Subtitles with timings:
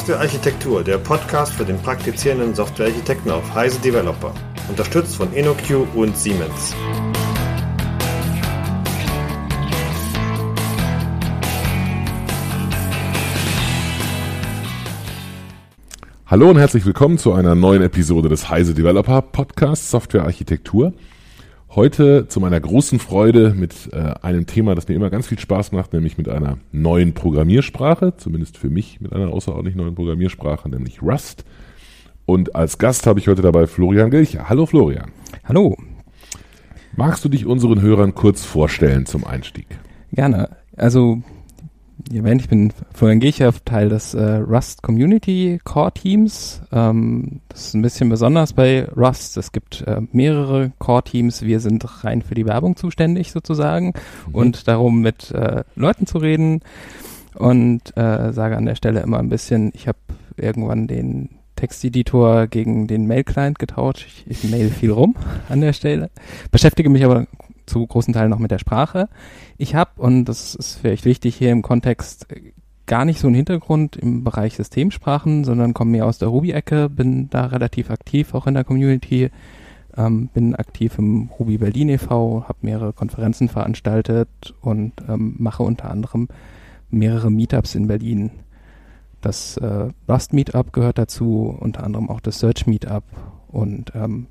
[0.00, 4.32] Softwarearchitektur, der Podcast für den praktizierenden Softwarearchitekten auf Heise Developer.
[4.70, 6.74] Unterstützt von InnoQ und Siemens.
[16.24, 20.94] Hallo und herzlich willkommen zu einer neuen Episode des Heise Developer Podcasts Softwarearchitektur.
[21.76, 25.70] Heute zu meiner großen Freude mit äh, einem Thema, das mir immer ganz viel Spaß
[25.70, 31.00] macht, nämlich mit einer neuen Programmiersprache, zumindest für mich mit einer außerordentlich neuen Programmiersprache, nämlich
[31.00, 31.44] Rust.
[32.26, 34.48] Und als Gast habe ich heute dabei Florian Gilcher.
[34.48, 35.12] Hallo Florian.
[35.44, 35.76] Hallo.
[36.96, 39.68] Magst du dich unseren Hörern kurz vorstellen zum Einstieg?
[40.10, 40.48] Gerne.
[40.76, 41.22] Also
[42.12, 46.62] erwähnt, ich bin Florian Gecher, Teil des äh, Rust Community Core Teams.
[46.72, 49.36] Ähm, das ist ein bisschen besonders bei Rust.
[49.36, 51.42] Es gibt äh, mehrere Core Teams.
[51.42, 53.94] Wir sind rein für die Werbung zuständig sozusagen
[54.26, 54.34] mhm.
[54.34, 56.60] und darum mit äh, Leuten zu reden.
[57.34, 59.98] Und äh, sage an der Stelle immer ein bisschen, ich habe
[60.36, 64.06] irgendwann den Texteditor gegen den Mail-Client getauscht.
[64.06, 65.14] Ich, ich mail viel rum
[65.48, 66.10] an der Stelle.
[66.50, 67.26] Beschäftige mich aber
[67.70, 69.08] zu großen Teilen noch mit der Sprache.
[69.56, 72.26] Ich habe, und das ist vielleicht wichtig hier im Kontext,
[72.86, 77.30] gar nicht so einen Hintergrund im Bereich Systemsprachen, sondern komme mehr aus der Ruby-Ecke, bin
[77.30, 79.30] da relativ aktiv, auch in der Community,
[79.96, 84.28] ähm, bin aktiv im Ruby Berlin e.V., habe mehrere Konferenzen veranstaltet
[84.60, 86.28] und ähm, mache unter anderem
[86.90, 88.30] mehrere Meetups in Berlin.
[89.20, 93.04] Das äh, Rust Meetup gehört dazu, unter anderem auch das Search Meetup
[93.48, 94.26] und ähm,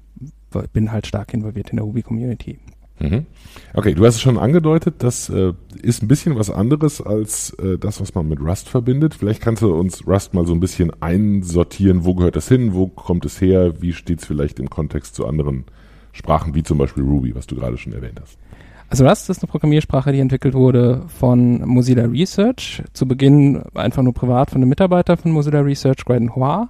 [0.73, 2.59] bin halt stark involviert in der Ruby Community.
[2.99, 3.25] Mhm.
[3.73, 7.77] Okay, du hast es schon angedeutet, das äh, ist ein bisschen was anderes als äh,
[7.77, 9.13] das, was man mit Rust verbindet.
[9.13, 12.87] Vielleicht kannst du uns Rust mal so ein bisschen einsortieren, wo gehört das hin, wo
[12.87, 15.65] kommt es her, wie steht es vielleicht im Kontext zu anderen
[16.13, 18.37] Sprachen, wie zum Beispiel Ruby, was du gerade schon erwähnt hast.
[18.89, 22.81] Also Rust ist eine Programmiersprache, die entwickelt wurde von Mozilla Research.
[22.93, 26.69] Zu Beginn einfach nur privat von einem Mitarbeiter von Mozilla Research, Graydon Hoa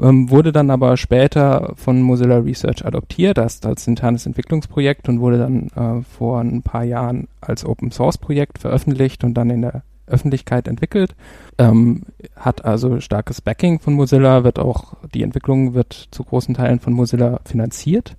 [0.00, 5.38] ähm, wurde dann aber später von Mozilla Research adoptiert als, als internes Entwicklungsprojekt und wurde
[5.38, 9.82] dann äh, vor ein paar Jahren als Open Source Projekt veröffentlicht und dann in der
[10.06, 11.14] Öffentlichkeit entwickelt.
[11.58, 12.02] Ähm,
[12.36, 16.92] hat also starkes Backing von Mozilla, wird auch, die Entwicklung wird zu großen Teilen von
[16.92, 18.16] Mozilla finanziert.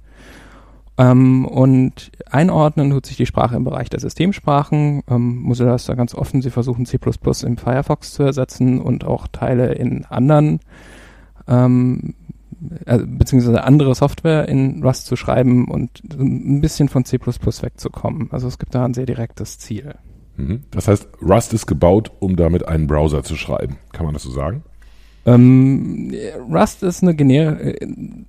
[0.98, 5.04] Ähm, und einordnen tut sich die Sprache im Bereich der Systemsprachen.
[5.10, 6.98] Ähm, Mozilla ist da ganz offen, sie versuchen C++
[7.44, 10.62] im Firefox zu ersetzen und auch Teile in anderen
[11.48, 12.16] ähm,
[12.86, 18.30] äh, beziehungsweise andere Software in Rust zu schreiben und ein bisschen von C++ wegzukommen.
[18.32, 19.96] Also es gibt da ein sehr direktes Ziel.
[20.38, 20.64] Mhm.
[20.72, 23.78] Das heißt, Rust ist gebaut, um damit einen Browser zu schreiben.
[23.92, 24.64] Kann man das so sagen?
[25.28, 26.14] Ähm,
[26.52, 27.58] Rust ist eine, gener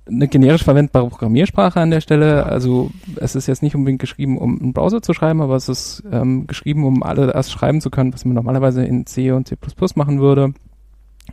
[0.07, 2.45] eine generisch verwendbare Programmiersprache an der Stelle.
[2.47, 6.03] Also es ist jetzt nicht unbedingt geschrieben, um einen Browser zu schreiben, aber es ist
[6.11, 9.55] ähm, geschrieben, um alle das schreiben zu können, was man normalerweise in C und C++
[9.95, 10.53] machen würde.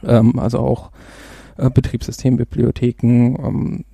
[0.07, 0.91] Ähm, also auch
[1.57, 3.37] äh, Betriebssystembibliotheken.
[3.39, 3.85] Ähm,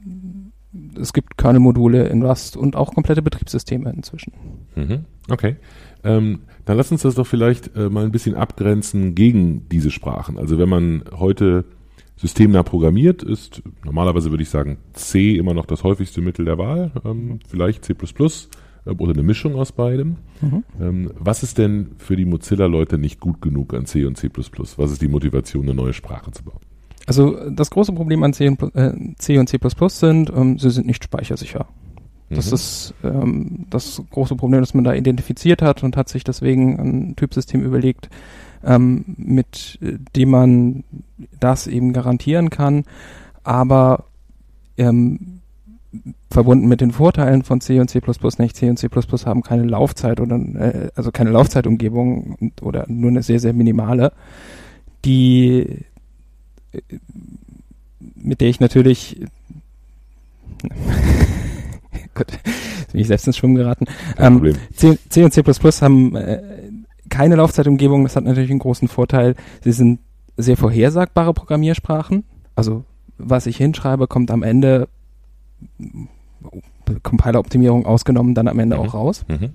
[0.98, 4.32] es gibt Kernel-Module in Rust und auch komplette Betriebssysteme inzwischen.
[4.76, 5.04] Mhm.
[5.28, 5.56] Okay.
[6.04, 10.38] Ähm, dann lass uns das doch vielleicht äh, mal ein bisschen abgrenzen gegen diese Sprachen.
[10.38, 11.64] Also wenn man heute
[12.16, 16.92] systemnah programmiert, ist normalerweise würde ich sagen C immer noch das häufigste Mittel der Wahl,
[17.04, 20.16] ähm, vielleicht C++ äh, oder eine Mischung aus beidem.
[20.40, 20.64] Mhm.
[20.80, 24.30] Ähm, was ist denn für die Mozilla-Leute nicht gut genug an C und C++?
[24.76, 26.60] Was ist die Motivation, eine neue Sprache zu bauen?
[27.10, 30.86] Also das große Problem an C und, äh, C, und C++ sind, ähm, sie sind
[30.86, 31.66] nicht speichersicher.
[32.28, 32.54] Das mhm.
[32.54, 37.16] ist ähm, das große Problem, das man da identifiziert hat und hat sich deswegen ein
[37.16, 38.10] Typsystem überlegt,
[38.64, 39.80] ähm, mit
[40.14, 40.84] dem man
[41.40, 42.84] das eben garantieren kann,
[43.42, 44.04] aber
[44.78, 45.40] ähm,
[46.30, 48.00] verbunden mit den Vorteilen von C und C++
[48.38, 48.54] nicht.
[48.54, 48.88] C und C++
[49.24, 54.12] haben keine Laufzeit oder äh, also keine Laufzeitumgebung oder nur eine sehr sehr minimale,
[55.04, 55.86] die
[58.14, 59.20] mit der ich natürlich
[62.14, 62.26] Gut,
[62.92, 63.86] bin ich selbst ins Schwimmen geraten.
[64.18, 66.42] Ähm, C, C, und C++ haben äh,
[67.08, 69.34] keine Laufzeitumgebung, das hat natürlich einen großen Vorteil.
[69.62, 70.00] Sie sind
[70.36, 72.24] sehr vorhersagbare Programmiersprachen.
[72.54, 72.84] Also
[73.18, 74.88] was ich hinschreibe, kommt am Ende
[77.02, 78.82] Compiler-Optimierung ausgenommen, dann am Ende mhm.
[78.82, 79.24] auch raus.
[79.28, 79.50] Mhm.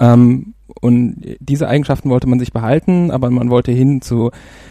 [0.00, 4.30] Ähm, und diese Eigenschaften wollte man sich behalten, aber man wollte hin zu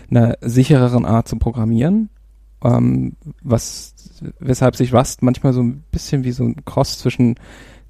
[0.09, 2.09] einer sichereren Art zu programmieren,
[2.63, 3.95] ähm, was,
[4.39, 7.35] weshalb sich Rust manchmal so ein bisschen wie so ein Cross zwischen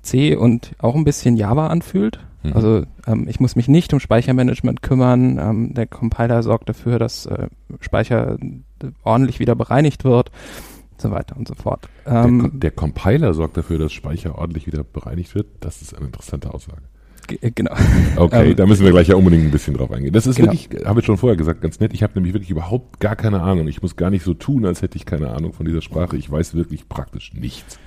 [0.01, 2.19] C und auch ein bisschen Java anfühlt.
[2.43, 2.53] Mhm.
[2.53, 5.39] Also ähm, ich muss mich nicht um Speichermanagement kümmern.
[5.39, 7.47] Ähm, der Compiler sorgt dafür, dass äh,
[7.79, 8.37] Speicher
[9.03, 10.31] ordentlich wieder bereinigt wird
[11.03, 11.87] so weiter und so fort.
[12.05, 15.47] Ähm, der, der, Compiler sorgt dafür, dass Speicher ordentlich wieder bereinigt wird.
[15.59, 16.81] Das ist eine interessante Aussage.
[17.27, 17.71] G genau.
[18.15, 20.13] Okay, Ähm, da müssen wir gleich ja unbedingt ein bisschen drauf eingehen.
[20.13, 20.51] Das ist Genau.
[20.51, 21.93] wirklich, habe ich schon vorher gesagt, ganz nett.
[21.93, 23.67] Ich habe nämlich wirklich überhaupt gar keine Ahnung.
[23.67, 26.17] Ich muss gar nicht so tun, als hätte ich keine Ahnung von dieser Sprache.
[26.17, 27.79] Ich weiß wirklich praktisch nichts.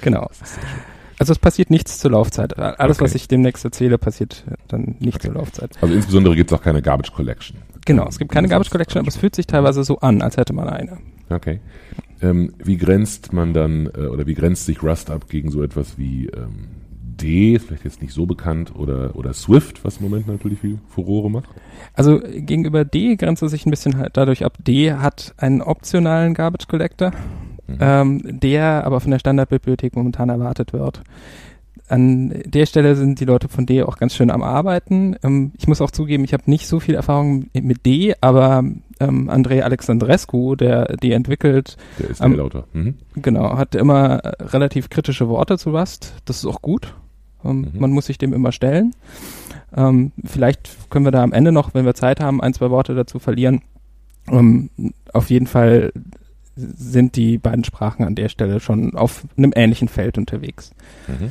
[0.00, 0.28] Genau.
[1.18, 2.58] Also es passiert nichts zur Laufzeit.
[2.58, 3.04] Alles, Okay.
[3.04, 5.70] was ich demnächst erzähle, passiert dann nicht zur Laufzeit.
[5.80, 7.58] Also insbesondere gibt es auch keine Garbage Collection.
[7.86, 10.52] Genau, es gibt keine Garbage Collection, aber es fühlt sich teilweise so an, als hätte
[10.54, 10.98] man eine.
[11.30, 11.60] Okay.
[12.22, 15.98] Ähm, wie grenzt man dann, äh, oder wie grenzt sich Rust ab gegen so etwas
[15.98, 16.68] wie ähm,
[17.16, 20.78] D, ist vielleicht jetzt nicht so bekannt, oder, oder Swift, was im Moment natürlich viel
[20.88, 21.48] Furore macht?
[21.94, 24.58] Also gegenüber D grenzt es sich ein bisschen halt dadurch ab.
[24.66, 27.12] D hat einen optionalen Garbage Collector,
[27.66, 27.76] Mhm.
[27.80, 31.00] ähm, der aber von der Standardbibliothek momentan erwartet wird.
[31.88, 35.16] An der Stelle sind die Leute von D auch ganz schön am Arbeiten.
[35.22, 38.64] Ähm, ich muss auch zugeben, ich habe nicht so viel Erfahrung mit D, aber
[39.00, 42.64] ähm, Andrei Alexandrescu, der D entwickelt, Der ist der lauter.
[42.74, 42.94] Mhm.
[43.16, 46.14] genau, hat immer relativ kritische Worte zu Rust.
[46.26, 46.94] Das ist auch gut.
[47.44, 47.80] Ähm, Mhm.
[47.80, 48.94] Man muss sich dem immer stellen.
[49.76, 52.94] Ähm, vielleicht können wir da am Ende noch, wenn wir Zeit haben, ein, zwei Worte
[52.94, 53.62] dazu verlieren.
[54.30, 54.70] Ähm,
[55.12, 55.92] auf jeden Fall
[56.56, 60.70] sind die beiden Sprachen an der Stelle schon auf einem ähnlichen Feld unterwegs.
[61.08, 61.30] Mhm.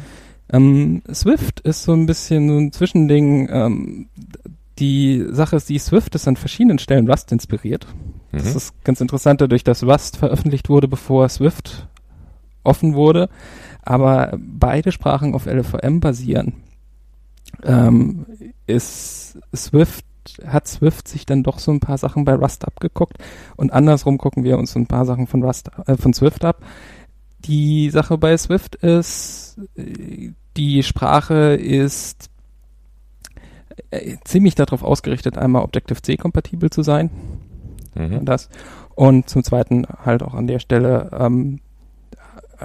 [0.52, 3.48] Ähm, Swift ist so ein bisschen so ein Zwischending.
[3.50, 4.08] Ähm,
[4.80, 7.88] die Sache ist, die Swift ist an verschiedenen Stellen Rust inspiriert.
[8.32, 8.58] Das Mhm.
[8.58, 11.88] ist ganz interessant, dadurch, dass Rust veröffentlicht wurde, bevor Swift
[12.64, 13.30] offen wurde,
[13.84, 16.54] aber beide Sprachen auf LVM basieren.
[17.64, 18.26] Ähm,
[18.66, 20.06] ist Swift,
[20.46, 23.18] hat Swift sich dann doch so ein paar Sachen bei Rust abgeguckt
[23.56, 26.64] und andersrum gucken wir uns so ein paar Sachen von Rust, äh, von Swift ab.
[27.40, 32.30] Die Sache bei Swift ist, äh, die Sprache ist
[33.92, 37.10] äh, ziemlich darauf ausgerichtet, einmal Objective-C kompatibel zu sein
[37.96, 38.26] Mhm.
[38.26, 38.50] das.
[38.96, 41.60] Und zum Zweiten halt auch an der Stelle ähm,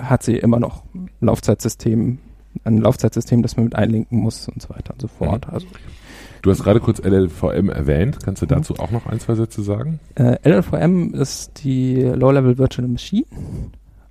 [0.02, 2.18] hat sie immer noch ein Laufzeitsystem,
[2.64, 5.48] ein Laufzeitsystem, das man mit einlinken muss und so weiter und so fort.
[5.48, 5.66] Also
[6.42, 8.18] Du hast gerade kurz LLVM erwähnt.
[8.22, 8.50] Kannst du Mhm.
[8.50, 9.98] dazu auch noch ein, zwei Sätze sagen?
[10.14, 13.24] äh, LLVM ist die Low-Level Virtual Machine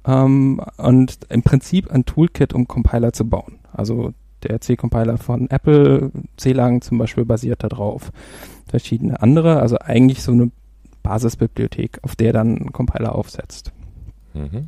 [0.06, 3.60] ähm, und im Prinzip ein Toolkit, um Compiler zu bauen.
[3.72, 4.14] Also
[4.44, 8.12] der C-Compiler von Apple, C-Lang zum Beispiel, basiert darauf.
[8.68, 10.52] Verschiedene andere, also eigentlich so eine
[11.04, 13.72] Basisbibliothek, auf der dann ein Compiler aufsetzt.
[14.34, 14.68] Mhm.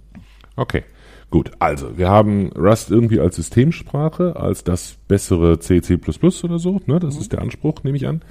[0.55, 0.83] Okay,
[1.29, 1.51] gut.
[1.59, 5.99] Also, wir haben Rust irgendwie als Systemsprache, als das bessere C, C++
[6.43, 6.81] oder so.
[6.85, 6.99] Ne?
[6.99, 8.21] Das ist der Anspruch, nehme ich an.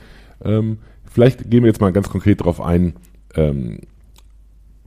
[0.42, 0.78] Ähm,
[1.10, 2.94] vielleicht gehen wir jetzt mal ganz konkret darauf ein,
[3.34, 3.80] ähm,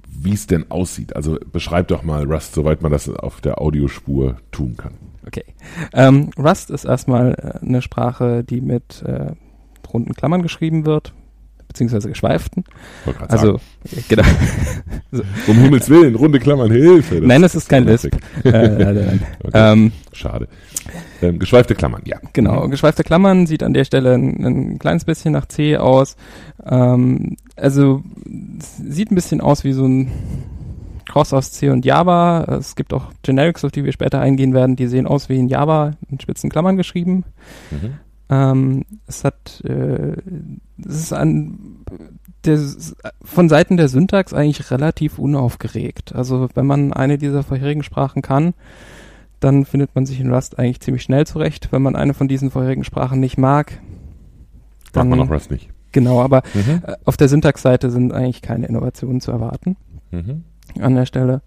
[0.07, 1.15] wie es denn aussieht.
[1.15, 4.93] Also beschreib doch mal Rust, soweit man das auf der Audiospur tun kann.
[5.25, 5.45] Okay.
[5.93, 9.33] Ähm, Rust ist erstmal äh, eine Sprache, die mit äh,
[9.91, 11.13] runden Klammern geschrieben wird,
[11.71, 12.65] beziehungsweise geschweiften.
[13.27, 14.05] Also, sagen.
[14.09, 14.23] genau.
[15.47, 17.21] um Himmels Willen, runde Klammern, Hilfe.
[17.21, 18.13] Das Nein, das ist kein Grammatik.
[18.43, 18.55] Lisp.
[18.55, 19.19] äh.
[19.43, 19.73] Okay.
[19.73, 20.47] Ähm, Schade.
[21.21, 22.17] Ähm, geschweifte Klammern, ja.
[22.33, 22.67] genau.
[22.67, 26.15] Geschweifte Klammern sieht an der Stelle ein, ein kleines bisschen nach C aus.
[26.65, 28.03] Ähm, also
[28.59, 30.11] sieht ein bisschen aus wie so ein
[31.07, 32.43] Cross aus C und Java.
[32.59, 35.47] Es gibt auch Generics, auf die wir später eingehen werden, die sehen aus wie in
[35.47, 37.23] Java in spitzen Klammern geschrieben.
[37.71, 37.95] Mhm.
[38.31, 40.13] Ähm, es hat, äh,
[40.87, 41.59] es ist an,
[42.45, 42.59] der,
[43.21, 46.15] von Seiten der Syntax eigentlich relativ unaufgeregt.
[46.15, 48.53] Also wenn man eine dieser vorherigen Sprachen kann,
[49.41, 51.67] dann findet man sich in Rust eigentlich ziemlich schnell zurecht.
[51.71, 53.79] Wenn man eine von diesen vorherigen Sprachen nicht mag,
[54.93, 55.69] dann man auch Rust nicht.
[55.91, 56.81] genau, aber Mhm.
[56.85, 59.75] äh, auf der Syntaxseite sind eigentlich keine Innovationen zu erwarten
[60.11, 60.43] Mhm.
[60.79, 61.41] an der Stelle.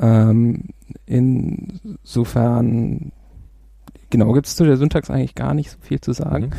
[0.00, 0.64] Ähm,
[1.06, 3.10] insofern,
[4.10, 6.46] genau, gibt es zu der Syntax eigentlich gar nicht so viel zu sagen.
[6.46, 6.52] Mhm.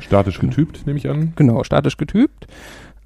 [0.00, 1.32] Statisch getypt, nehme ich an.
[1.36, 2.46] Genau, statisch getypt.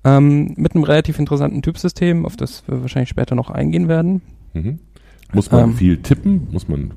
[0.02, 4.22] Ähm, mit einem relativ interessanten Typsystem, auf das wir wahrscheinlich später noch eingehen werden.
[4.54, 4.78] Mhm.
[5.32, 6.48] Muss man Ähm, viel tippen?
[6.50, 6.90] Muss man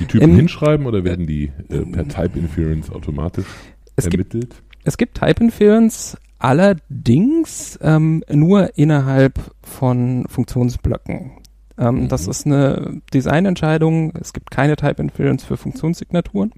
[0.00, 3.46] die Typen Im- hinschreiben oder werden die äh, per Type Inference automatisch
[3.94, 4.62] Es gibt, ermittelt?
[4.84, 11.30] es gibt Type Inference, allerdings ähm, nur innerhalb von Funktionsblöcken.
[11.78, 12.08] Ähm, Mhm.
[12.08, 14.12] Das ist eine Designentscheidung.
[14.20, 16.52] Es gibt keine Type Inference für Funktionssignaturen.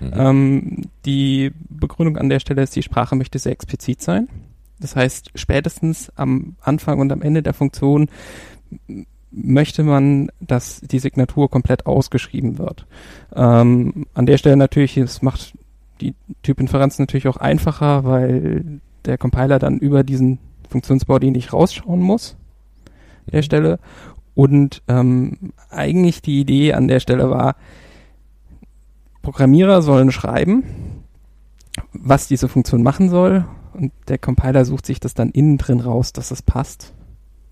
[0.00, 0.12] Mhm.
[0.14, 4.28] Ähm, die Begründung an der Stelle ist, die Sprache möchte sehr explizit sein.
[4.80, 8.08] Das heißt, spätestens am Anfang und am Ende der Funktion
[9.30, 12.86] möchte man, dass die Signatur komplett ausgeschrieben wird.
[13.34, 15.52] Ähm, an der Stelle natürlich, es macht
[16.00, 20.38] die Typinferenz natürlich auch einfacher, weil der Compiler dann über diesen
[20.68, 22.36] Funktionsbody nicht rausschauen muss,
[23.30, 23.44] der Mhm.
[23.44, 23.78] Stelle.
[24.40, 27.56] Und ähm, eigentlich die Idee an der Stelle war,
[29.20, 30.64] Programmierer sollen schreiben,
[31.92, 33.44] was diese Funktion machen soll
[33.74, 36.94] und der Compiler sucht sich das dann innen drin raus, dass es passt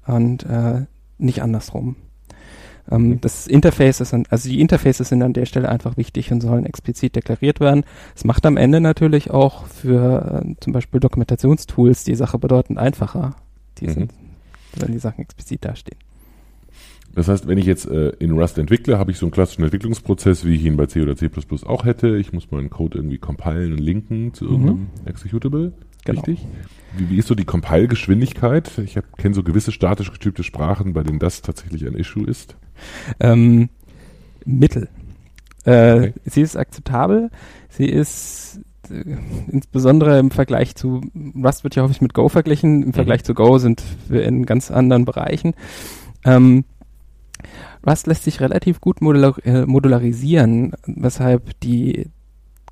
[0.06, 0.86] und äh,
[1.18, 1.96] nicht andersrum.
[2.90, 3.20] Ähm.
[3.20, 7.16] Das Interface ist, also die Interfaces sind an der Stelle einfach wichtig und sollen explizit
[7.16, 7.84] deklariert werden.
[8.16, 13.36] Es macht am Ende natürlich auch für äh, zum Beispiel Dokumentationstools die Sache bedeutend einfacher,
[13.76, 13.92] die mhm.
[13.92, 14.14] sind,
[14.76, 15.98] wenn die Sachen explizit dastehen.
[17.18, 20.44] Das heißt, wenn ich jetzt äh, in Rust entwickle, habe ich so einen klassischen Entwicklungsprozess,
[20.44, 21.28] wie ich ihn bei C oder C++
[21.66, 22.16] auch hätte.
[22.16, 24.88] Ich muss meinen Code irgendwie compilen und linken zu irgendeinem mhm.
[25.04, 25.72] Executable.
[26.04, 26.20] Genau.
[26.20, 26.46] Richtig?
[26.96, 28.70] Wie, wie ist so die Compile-Geschwindigkeit?
[28.84, 32.54] Ich kenne so gewisse statisch getypte Sprachen, bei denen das tatsächlich ein Issue ist.
[33.18, 33.68] Ähm,
[34.44, 34.88] mittel.
[35.64, 36.12] Äh, okay.
[36.24, 37.30] Sie ist akzeptabel.
[37.68, 38.60] Sie ist
[38.90, 39.02] äh,
[39.48, 41.00] insbesondere im Vergleich zu
[41.34, 42.82] Rust wird ja häufig mit Go verglichen.
[42.82, 42.94] Im mhm.
[42.94, 45.54] Vergleich zu Go sind wir in ganz anderen Bereichen.
[46.24, 46.64] Ähm,
[47.88, 52.10] Rust lässt sich relativ gut modular, äh, modularisieren, weshalb die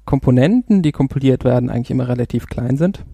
[0.04, 3.04] Komponenten, die kompiliert werden, eigentlich immer relativ klein sind.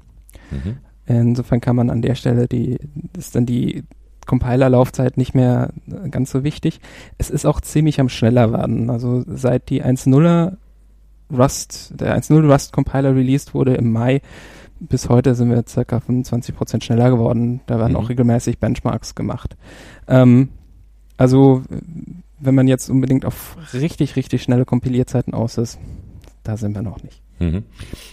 [0.50, 0.78] Mhm.
[1.06, 2.78] Insofern kann man an der Stelle die,
[3.16, 3.84] ist dann die
[4.26, 5.70] Compiler-Laufzeit nicht mehr
[6.10, 6.80] ganz so wichtig.
[7.18, 8.88] Es ist auch ziemlich am schneller werden.
[8.88, 10.56] Also seit die 1.0er
[11.36, 14.20] Rust, der 1.0 Rust Compiler released wurde im Mai,
[14.80, 17.60] bis heute sind wir circa 25 Prozent schneller geworden.
[17.66, 17.98] Da werden mhm.
[17.98, 19.56] auch regelmäßig Benchmarks gemacht.
[20.08, 20.50] Ähm,
[21.16, 21.62] also,
[22.40, 25.78] wenn man jetzt unbedingt auf richtig, richtig schnelle Kompilierzeiten aus ist,
[26.42, 27.22] da sind wir noch nicht.
[27.42, 27.64] Mhm.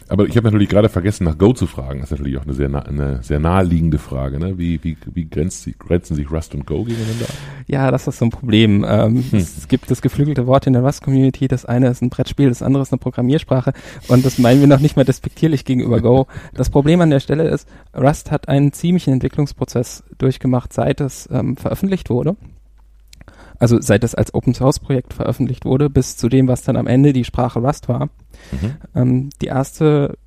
[0.07, 1.99] Aber ich habe natürlich gerade vergessen, nach Go zu fragen.
[1.99, 4.39] Das ist natürlich auch eine sehr, nah, eine sehr naheliegende Frage.
[4.39, 4.57] Ne?
[4.57, 7.27] Wie, wie, wie grenzt, grenzen sich Rust und Go gegeneinander?
[7.67, 8.83] Ja, das ist so ein Problem.
[8.87, 9.39] Ähm, hm.
[9.39, 11.47] Es gibt das geflügelte Wort in der Rust-Community.
[11.47, 13.73] Das eine ist ein Brettspiel, das andere ist eine Programmiersprache.
[14.07, 16.27] Und das meinen wir noch nicht mal despektierlich gegenüber Go.
[16.53, 21.55] Das Problem an der Stelle ist, Rust hat einen ziemlichen Entwicklungsprozess durchgemacht, seit es ähm,
[21.55, 22.35] veröffentlicht wurde
[23.59, 26.87] also seit es als Open Source Projekt veröffentlicht wurde, bis zu dem, was dann am
[26.87, 28.09] Ende die Sprache Rust war.
[28.51, 28.77] Mhm.
[28.95, 30.17] Ähm, die erste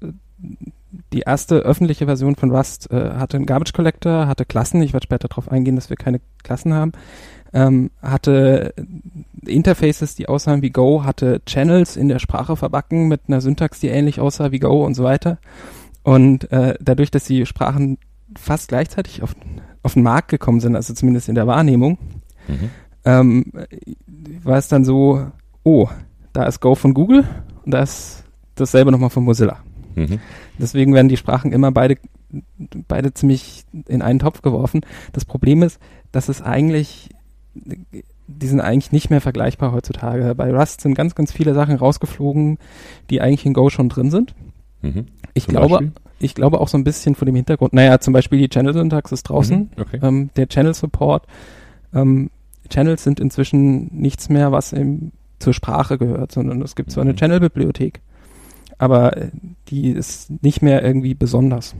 [1.13, 5.05] die erste öffentliche Version von Rust äh, hatte einen Garbage Collector, hatte Klassen, ich werde
[5.05, 6.93] später darauf eingehen, dass wir keine Klassen haben,
[7.55, 8.75] ähm, hatte
[9.47, 13.89] Interfaces, die aussahen wie Go, hatte Channels in der Sprache verbacken mit einer Syntax, die
[13.89, 15.39] ähnlich aussah wie Go und so weiter.
[16.03, 17.99] Und äh, dadurch, dass die Sprachen
[18.37, 19.35] fast gleichzeitig auf,
[19.83, 21.99] auf den Markt gekommen sind, also zumindest in der Wahrnehmung,
[22.49, 22.71] mhm
[23.05, 23.53] ähm,
[24.43, 25.27] war es dann so,
[25.65, 25.89] oh,
[26.33, 27.25] da ist Go von Google
[27.65, 29.59] und da ist dasselbe nochmal von Mozilla.
[29.95, 30.21] Mhm.
[30.59, 31.97] Deswegen werden die Sprachen immer beide,
[32.89, 34.81] beide ziemlich in einen Topf geworfen.
[35.13, 35.79] Das Problem ist,
[36.13, 37.11] dass es eigentlich,
[37.55, 40.35] die sind eigentlich nicht mehr vergleichbar heutzutage.
[40.35, 42.59] Bei Rust sind ganz, ganz viele Sachen rausgeflogen,
[43.11, 44.35] die eigentlich in Go schon drin sind.
[44.83, 45.07] Mhm.
[45.35, 45.93] Ich zum glaube, Beispiel?
[46.21, 47.73] ich glaube auch so ein bisschen vor dem Hintergrund.
[47.73, 49.59] Naja, zum Beispiel die Channel-Syntax ist draußen.
[49.59, 49.69] Mhm.
[49.81, 50.01] Okay.
[50.03, 51.27] Ähm, der Channel-Support
[51.95, 52.31] ähm,
[52.73, 57.13] Channels sind inzwischen nichts mehr, was im, zur Sprache gehört, sondern es gibt zwar eine
[57.13, 57.17] mhm.
[57.17, 58.01] Channel-Bibliothek,
[58.79, 59.29] aber äh,
[59.69, 61.75] die ist nicht mehr irgendwie besonders.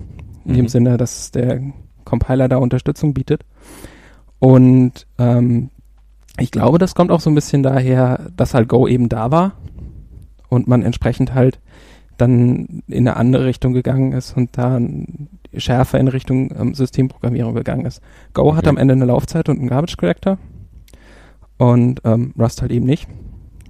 [0.45, 0.57] In mhm.
[0.57, 1.63] dem Sinne, dass der
[2.05, 3.45] Compiler da Unterstützung bietet.
[4.39, 5.71] Und ähm,
[6.39, 9.53] ich glaube, das kommt auch so ein bisschen daher, dass halt Go eben da war
[10.49, 11.61] und man entsprechend halt
[12.19, 14.81] dann in eine andere Richtung gegangen ist und da
[15.55, 18.03] schärfer in Richtung ähm, Systemprogrammierung gegangen ist.
[18.35, 18.57] Go okay.
[18.57, 20.39] hat am Ende eine Laufzeit und einen Garbage Collector
[21.59, 23.09] und ähm, Rust halt eben nicht.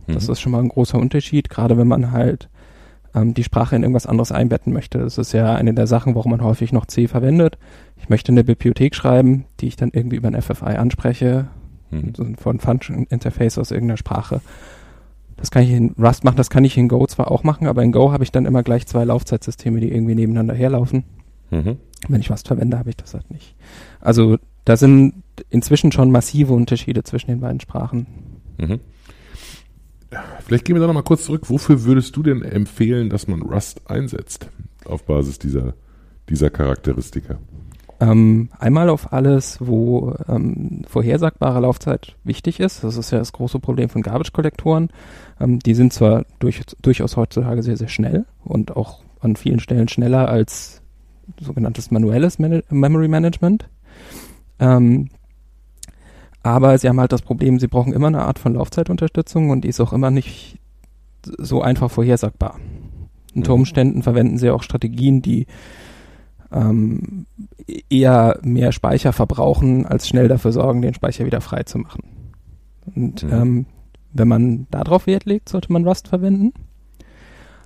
[0.07, 0.33] Das mhm.
[0.33, 2.49] ist schon mal ein großer Unterschied, gerade wenn man halt
[3.15, 4.99] ähm, die Sprache in irgendwas anderes einbetten möchte.
[4.99, 7.59] Das ist ja eine der Sachen, warum man häufig noch C verwendet.
[7.97, 11.49] Ich möchte eine Bibliothek schreiben, die ich dann irgendwie über ein FFI anspreche,
[11.91, 12.15] mhm.
[12.17, 14.41] so von Function Interface aus irgendeiner Sprache.
[15.37, 17.83] Das kann ich in Rust machen, das kann ich in Go zwar auch machen, aber
[17.83, 21.05] in Go habe ich dann immer gleich zwei Laufzeitsysteme, die irgendwie nebeneinander herlaufen.
[21.51, 21.79] Mhm.
[22.09, 23.55] Wenn ich Rust verwende, habe ich das halt nicht.
[24.01, 28.07] Also da sind inzwischen schon massive Unterschiede zwischen den beiden Sprachen.
[28.59, 28.81] Mhm.
[30.45, 31.49] Vielleicht gehen wir da nochmal kurz zurück.
[31.49, 34.49] Wofür würdest du denn empfehlen, dass man Rust einsetzt
[34.85, 35.75] auf Basis dieser,
[36.29, 37.39] dieser Charakteristika?
[38.01, 42.83] Ähm, einmal auf alles, wo ähm, vorhersagbare Laufzeit wichtig ist.
[42.83, 44.91] Das ist ja das große Problem von Garbage-Kollektoren.
[45.41, 49.89] Ähm, die sind zwar durch, durchaus heutzutage sehr, sehr schnell und auch an vielen Stellen
[49.89, 50.83] schneller als
[51.41, 53.69] sogenanntes manuelles Man Memory Management.
[54.59, 55.09] Ähm,
[56.43, 59.69] aber sie haben halt das Problem, sie brauchen immer eine Art von Laufzeitunterstützung und die
[59.69, 60.59] ist auch immer nicht
[61.39, 62.59] so einfach vorhersagbar.
[63.35, 63.61] Unter mhm.
[63.61, 65.47] Umständen verwenden sie auch Strategien, die
[66.53, 67.27] ähm,
[67.89, 72.03] eher mehr Speicher verbrauchen, als schnell dafür sorgen, den Speicher wieder frei zu machen.
[72.95, 73.33] Und mhm.
[73.33, 73.67] ähm,
[74.13, 76.53] wenn man darauf Wert legt, sollte man Rust verwenden.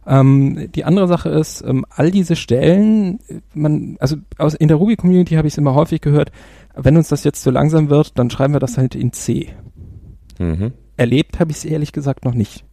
[0.06, 3.18] Ähm, die andere Sache ist, ähm, all diese Stellen,
[3.54, 6.30] man, also aus, in der Ruby-Community habe ich es immer häufig gehört,
[6.76, 9.48] wenn uns das jetzt zu langsam wird, dann schreiben wir das halt in C.
[10.38, 10.72] Mhm.
[10.96, 12.64] Erlebt habe ich es ehrlich gesagt noch nicht.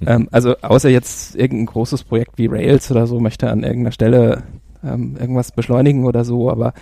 [0.00, 0.08] Mhm.
[0.08, 4.44] Ähm, also außer jetzt irgendein großes Projekt wie Rails oder so möchte an irgendeiner Stelle
[4.84, 6.72] ähm, irgendwas beschleunigen oder so, aber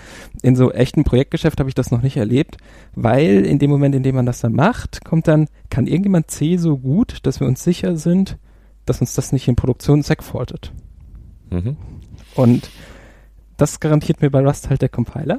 [0.42, 2.58] in so echten Projektgeschäft habe ich das noch nicht erlebt,
[2.94, 6.56] weil in dem Moment, in dem man das dann macht, kommt dann, kann irgendjemand C
[6.56, 8.36] so gut, dass wir uns sicher sind,
[8.84, 10.72] dass uns das nicht in Produktion segfaultet.
[11.50, 11.76] Mhm.
[12.34, 12.68] Und
[13.56, 15.38] das garantiert mir bei Rust halt der Compiler.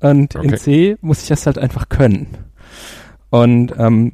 [0.00, 0.46] Und okay.
[0.46, 2.28] in C muss ich das halt einfach können.
[3.30, 4.12] Und ähm,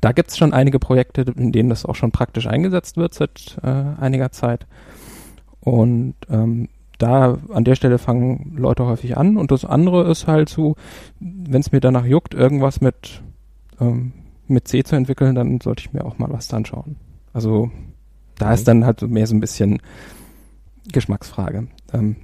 [0.00, 3.68] da gibt's schon einige Projekte, in denen das auch schon praktisch eingesetzt wird seit äh,
[4.00, 4.66] einiger Zeit.
[5.60, 9.36] Und ähm, da an der Stelle fangen Leute häufig an.
[9.36, 10.76] Und das andere ist halt so,
[11.20, 13.22] wenn es mir danach juckt, irgendwas mit,
[13.80, 14.12] ähm,
[14.48, 16.96] mit C zu entwickeln, dann sollte ich mir auch mal was anschauen.
[17.32, 17.70] Also
[18.38, 18.54] da mhm.
[18.54, 19.80] ist dann halt mehr so ein bisschen
[20.90, 21.66] Geschmacksfrage.
[21.92, 22.16] Ähm,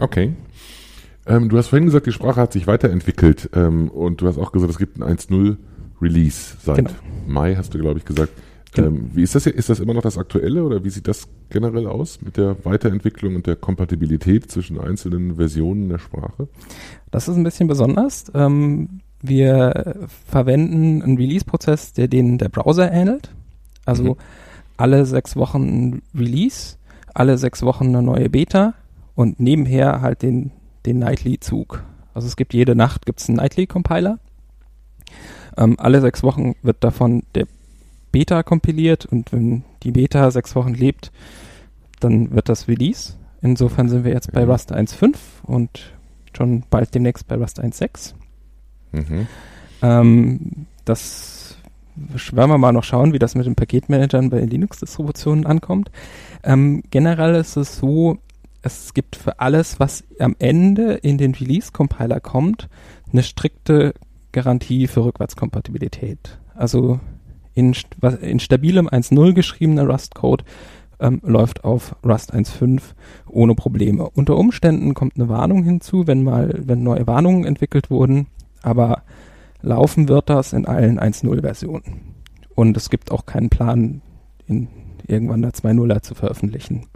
[0.00, 0.34] okay.
[1.28, 4.52] Ähm, du hast vorhin gesagt, die Sprache hat sich weiterentwickelt ähm, und du hast auch
[4.52, 5.56] gesagt, es gibt ein 1.0
[6.00, 6.90] Release seit genau.
[7.26, 8.32] Mai, hast du, glaube ich, gesagt.
[8.72, 8.88] Genau.
[8.88, 9.54] Ähm, wie ist das hier?
[9.54, 13.34] Ist das immer noch das Aktuelle oder wie sieht das generell aus mit der Weiterentwicklung
[13.34, 16.48] und der Kompatibilität zwischen einzelnen Versionen der Sprache?
[17.10, 18.26] Das ist ein bisschen besonders.
[18.34, 23.34] Ähm, wir verwenden einen Release-Prozess, der den der Browser ähnelt.
[23.84, 24.16] Also mhm.
[24.76, 26.76] alle sechs Wochen ein Release,
[27.14, 28.74] alle sechs Wochen eine neue Beta
[29.14, 30.52] und nebenher halt den,
[30.86, 31.84] den Nightly-Zug.
[32.14, 34.18] Also es gibt jede Nacht gibt's einen Nightly-Compiler
[35.58, 37.46] ähm, alle sechs Wochen wird davon der
[38.12, 41.12] Beta kompiliert und wenn die Beta sechs Wochen lebt,
[42.00, 43.14] dann wird das Release.
[43.42, 45.92] Insofern sind wir jetzt bei Rust 1.5 und
[46.36, 48.14] schon bald demnächst bei Rust 1.6.
[48.92, 49.26] Mhm.
[49.82, 51.56] Ähm, das
[52.32, 55.90] werden wir mal noch schauen, wie das mit den Paketmanagern bei Linux-Distributionen ankommt.
[56.44, 58.18] Ähm, generell ist es so,
[58.68, 62.68] es gibt für alles, was am Ende in den Release-Compiler kommt,
[63.10, 63.94] eine strikte
[64.32, 66.38] Garantie für Rückwärtskompatibilität.
[66.54, 67.00] Also
[67.54, 67.74] in,
[68.20, 70.44] in stabilem 1.0 geschriebener Rust-Code
[71.00, 72.80] ähm, läuft auf Rust 1.5
[73.28, 74.08] ohne Probleme.
[74.10, 78.26] Unter Umständen kommt eine Warnung hinzu, wenn mal, wenn neue Warnungen entwickelt wurden,
[78.62, 79.02] aber
[79.62, 82.14] laufen wird das in allen 1.0 Versionen.
[82.54, 84.02] Und es gibt auch keinen Plan,
[84.46, 84.68] in
[85.08, 86.86] irgendwann der 2.0er zu veröffentlichen.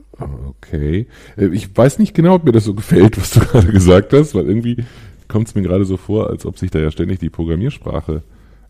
[0.48, 1.06] Okay.
[1.36, 4.34] Äh, ich weiß nicht genau, ob mir das so gefällt, was du gerade gesagt hast,
[4.34, 4.84] weil irgendwie
[5.28, 8.22] kommt es mir gerade so vor, als ob sich da ja ständig die Programmiersprache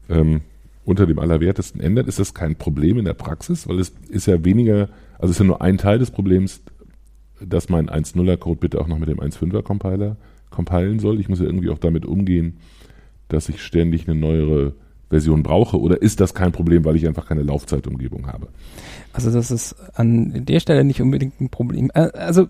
[0.08, 0.42] ähm,
[0.84, 2.08] unter dem Allerwertesten ändert.
[2.08, 3.68] Ist das kein Problem in der Praxis?
[3.68, 6.62] Weil es ist ja weniger, also es ist ja nur ein Teil des Problems,
[7.40, 10.16] dass mein 1.0er Code bitte auch noch mit dem 1.5er Compiler
[10.50, 11.18] compilen soll.
[11.18, 12.58] Ich muss ja irgendwie auch damit umgehen,
[13.28, 14.74] dass ich ständig eine neuere
[15.12, 15.80] Version brauche.
[15.80, 18.48] Oder ist das kein Problem, weil ich einfach keine Laufzeitumgebung habe?
[19.12, 21.90] Also das ist an der Stelle nicht unbedingt ein Problem.
[21.94, 22.48] Äh, also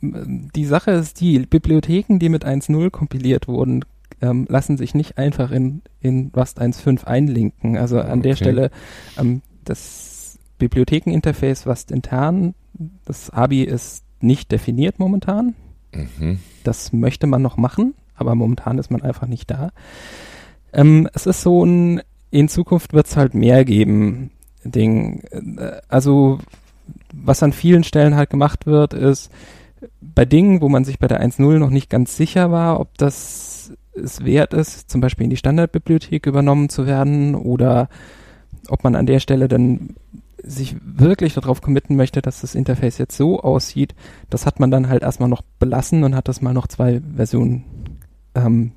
[0.00, 3.84] die Sache ist die, Bibliotheken, die mit 1.0 kompiliert wurden,
[4.20, 7.76] ähm, lassen sich nicht einfach in, in Rust 1.5 einlinken.
[7.76, 8.28] Also an okay.
[8.28, 8.70] der Stelle
[9.18, 12.54] ähm, das Bibliothekeninterface Rust intern,
[13.04, 15.54] das ABI ist nicht definiert momentan.
[15.92, 16.38] Mhm.
[16.64, 19.70] Das möchte man noch machen, aber momentan ist man einfach nicht da.
[20.74, 24.30] Ähm, es ist so ein, in Zukunft wird es halt mehr geben,
[24.64, 25.22] Ding.
[25.30, 26.38] Äh, also
[27.12, 29.30] was an vielen Stellen halt gemacht wird, ist,
[30.00, 33.72] bei Dingen, wo man sich bei der 1.0 noch nicht ganz sicher war, ob das
[33.94, 37.88] es wert ist, zum Beispiel in die Standardbibliothek übernommen zu werden oder
[38.68, 39.94] ob man an der Stelle dann
[40.42, 43.94] sich wirklich darauf committen möchte, dass das Interface jetzt so aussieht,
[44.30, 47.64] das hat man dann halt erstmal noch belassen und hat das mal noch zwei Versionen,
[48.34, 48.72] ähm,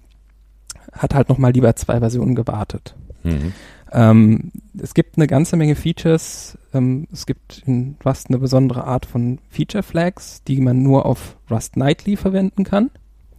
[0.91, 2.95] hat halt noch mal lieber zwei Versionen gewartet.
[3.23, 3.53] Mhm.
[3.91, 6.57] Ähm, es gibt eine ganze Menge Features.
[6.73, 11.37] Ähm, es gibt in Rust eine besondere Art von Feature Flags, die man nur auf
[11.49, 12.89] Rust Nightly verwenden kann.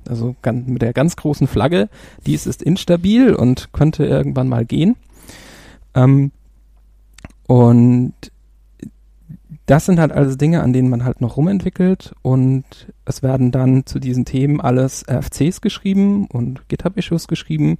[0.08, 1.90] Also mit der ganz großen Flagge.
[2.26, 4.96] Dies ist instabil und könnte irgendwann mal gehen.
[5.94, 6.32] Ähm,
[7.46, 8.14] und
[9.68, 12.64] das sind halt alles Dinge, an denen man halt noch rumentwickelt und
[13.04, 17.76] es werden dann zu diesen Themen alles RFCs geschrieben und GitHub-Issues geschrieben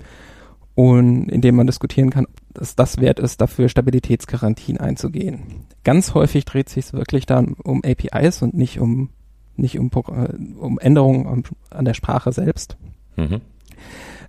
[0.74, 5.64] und in dem man diskutieren kann, dass das wert ist, dafür Stabilitätsgarantien einzugehen.
[5.82, 9.08] Ganz häufig dreht sich es wirklich dann um APIs und nicht um
[9.56, 12.76] nicht um, äh, um Änderungen an der Sprache selbst.
[13.16, 13.40] Mhm.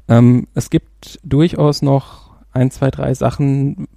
[0.08, 3.88] Ähm, es gibt durchaus noch ein, zwei, drei Sachen,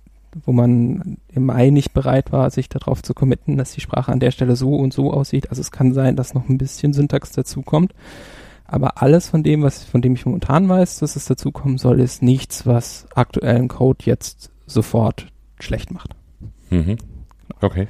[0.44, 4.20] wo man im Mai nicht bereit war, sich darauf zu committen, dass die Sprache an
[4.20, 5.50] der Stelle so und so aussieht.
[5.50, 7.94] Also es kann sein, dass noch ein bisschen Syntax dazukommt.
[8.64, 12.22] Aber alles von dem, was, von dem ich momentan weiß, dass es dazukommen soll, ist
[12.22, 15.26] nichts, was aktuellen Code jetzt sofort
[15.58, 16.14] schlecht macht.
[16.70, 16.96] Mhm.
[17.60, 17.86] Okay.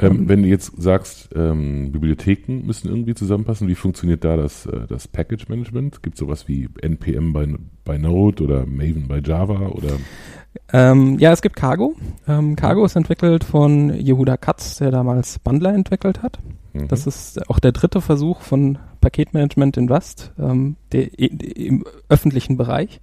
[0.00, 4.66] Ähm, ähm, wenn du jetzt sagst, ähm, Bibliotheken müssen irgendwie zusammenpassen, wie funktioniert da das,
[4.66, 6.02] äh, das Package Management?
[6.02, 7.46] Gibt es sowas wie NPM bei,
[7.84, 9.98] bei Node oder Maven bei Java oder?
[10.72, 11.94] Ähm, ja, es gibt Cargo.
[12.26, 16.38] Ähm, Cargo ist entwickelt von Yehuda Katz, der damals Bundler entwickelt hat.
[16.72, 16.88] Mhm.
[16.88, 23.00] Das ist auch der dritte Versuch von Paketmanagement in Rust ähm, der, im öffentlichen Bereich.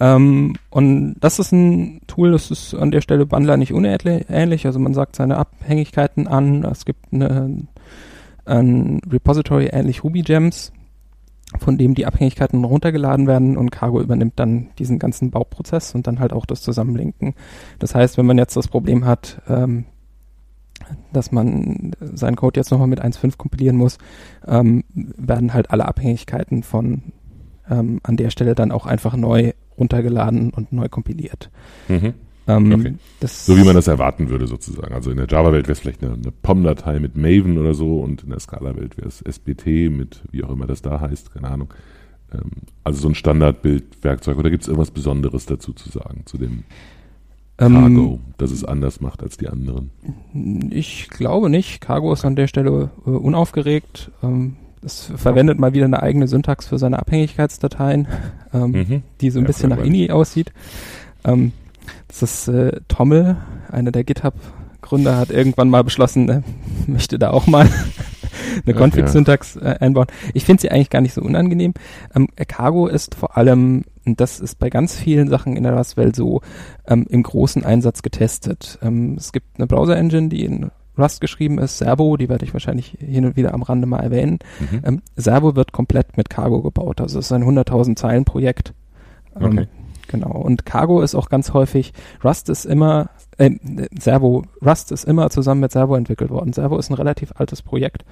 [0.00, 4.66] Ähm, und das ist ein Tool, das ist an der Stelle Bundler nicht unähnlich.
[4.66, 6.64] Also man sagt seine Abhängigkeiten an.
[6.64, 7.66] Es gibt eine,
[8.46, 10.72] ein Repository ähnlich Ruby Gems,
[11.58, 16.20] von dem die Abhängigkeiten runtergeladen werden und Cargo übernimmt dann diesen ganzen Bauprozess und dann
[16.20, 17.34] halt auch das Zusammenlinken.
[17.78, 19.84] Das heißt, wenn man jetzt das Problem hat, ähm,
[21.12, 23.98] dass man seinen Code jetzt nochmal mit 1.5 kompilieren muss,
[24.46, 27.12] ähm, werden halt alle Abhängigkeiten von
[27.68, 31.50] ähm, an der Stelle dann auch einfach neu runtergeladen und neu kompiliert.
[31.88, 32.14] Mhm.
[32.56, 32.94] Ähm, okay.
[33.26, 34.94] so wie man das erwarten würde sozusagen.
[34.94, 38.24] Also in der Java-Welt wäre es vielleicht eine, eine POM-Datei mit Maven oder so und
[38.24, 41.72] in der Scala-Welt wäre es SBT mit wie auch immer das da heißt, keine Ahnung.
[42.32, 42.50] Ähm,
[42.84, 46.64] also so ein Standardbildwerkzeug oder gibt es irgendwas Besonderes dazu zu sagen, zu dem
[47.58, 49.90] ähm, Cargo, ähm, dass es anders macht als die anderen?
[50.70, 51.80] Ich glaube nicht.
[51.80, 54.10] Cargo ist an der Stelle äh, unaufgeregt.
[54.22, 58.08] Ähm, es verwendet mal wieder eine eigene Syntax für seine Abhängigkeitsdateien,
[58.54, 59.02] ähm, mhm.
[59.20, 60.52] die so ein ja, bisschen nach INI aussieht.
[61.24, 61.52] Ähm,
[62.08, 63.36] das ist äh, Tommel,
[63.70, 66.42] einer der GitHub-Gründer, hat irgendwann mal beschlossen, er
[66.86, 67.68] möchte da auch mal
[68.66, 70.06] eine Config-Syntax äh, einbauen.
[70.34, 71.74] Ich finde sie eigentlich gar nicht so unangenehm.
[72.14, 76.16] Ähm, Cargo ist vor allem, und das ist bei ganz vielen Sachen in der Rust-Welt
[76.16, 76.40] so,
[76.86, 78.78] ähm, im großen Einsatz getestet.
[78.82, 82.98] Ähm, es gibt eine Browser-Engine, die in Rust geschrieben ist, Servo, die werde ich wahrscheinlich
[83.00, 84.38] hin und wieder am Rande mal erwähnen.
[84.58, 84.82] Mhm.
[84.84, 87.00] Ähm, Servo wird komplett mit Cargo gebaut.
[87.00, 88.74] Also es ist ein 100.000 Zeilen Projekt.
[89.36, 89.68] Ähm, okay.
[90.10, 90.32] Genau.
[90.32, 91.92] Und Cargo ist auch ganz häufig,
[92.24, 93.50] Rust ist immer, äh,
[93.96, 96.52] Servo, Rust ist immer zusammen mit Servo entwickelt worden.
[96.52, 98.04] Servo ist ein relativ altes Projekt.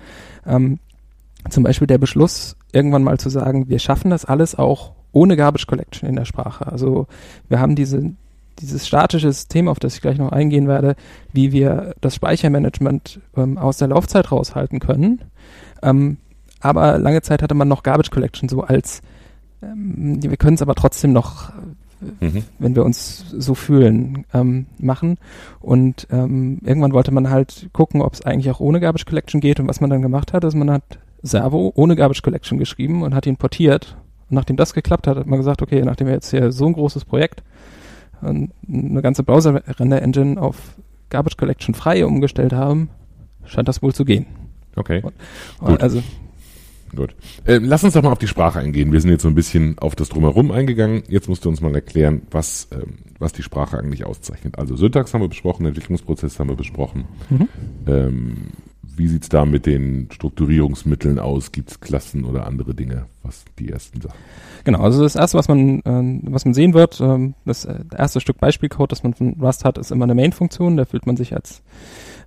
[0.46, 0.78] Ähm,
[1.50, 5.66] zum Beispiel der Beschluss, irgendwann mal zu sagen, wir schaffen das alles auch ohne Garbage
[5.66, 6.70] Collection in der Sprache.
[6.70, 7.08] Also
[7.48, 8.12] wir haben diese,
[8.60, 10.94] dieses statische System, auf das ich gleich noch eingehen werde,
[11.32, 15.24] wie wir das Speichermanagement ähm, aus der Laufzeit raushalten können.
[15.82, 16.18] Ähm,
[16.60, 19.00] aber lange Zeit hatte man noch Garbage Collection so als,
[19.62, 21.52] ähm, wir können es aber trotzdem noch
[22.20, 22.44] mhm.
[22.58, 25.18] wenn wir uns so fühlen, ähm, machen.
[25.60, 29.60] Und ähm, irgendwann wollte man halt gucken, ob es eigentlich auch ohne Garbage Collection geht.
[29.60, 33.14] Und was man dann gemacht hat, ist, man hat Servo ohne Garbage Collection geschrieben und
[33.14, 33.96] hat ihn portiert.
[34.30, 36.72] Und nachdem das geklappt hat, hat man gesagt, okay, nachdem wir jetzt hier so ein
[36.72, 37.42] großes Projekt
[38.20, 40.56] und eine ganze Browser-Render-Engine auf
[41.10, 42.90] Garbage Collection frei umgestellt haben,
[43.44, 44.26] scheint das wohl zu gehen.
[44.76, 45.02] Okay.
[45.02, 45.14] Und,
[45.60, 46.02] und also
[46.94, 47.14] Gut.
[47.44, 48.92] Äh, lass uns doch mal auf die Sprache eingehen.
[48.92, 51.02] Wir sind jetzt so ein bisschen auf das Drumherum eingegangen.
[51.08, 54.58] Jetzt musst du uns mal erklären, was, ähm, was die Sprache eigentlich auszeichnet.
[54.58, 57.04] Also Syntax haben wir besprochen, Entwicklungsprozess haben wir besprochen.
[57.30, 57.48] Mhm.
[57.86, 58.36] Ähm,
[58.98, 61.52] wie sieht's da mit den Strukturierungsmitteln aus?
[61.52, 63.06] Gibt's Klassen oder andere Dinge?
[63.22, 64.18] Was die ersten Sachen?
[64.64, 68.20] Genau, also das erste, was man, äh, was man sehen wird, äh, das äh, erste
[68.20, 70.76] Stück Beispielcode, das man von Rust hat, ist immer eine Main-Funktion.
[70.76, 71.62] Da fühlt man sich als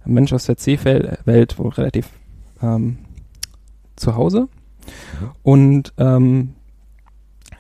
[0.06, 2.08] Mensch aus der C-Welt wohl relativ
[2.62, 2.98] ähm,
[4.02, 4.48] zu Hause.
[5.20, 5.30] Mhm.
[5.44, 6.54] Und ähm,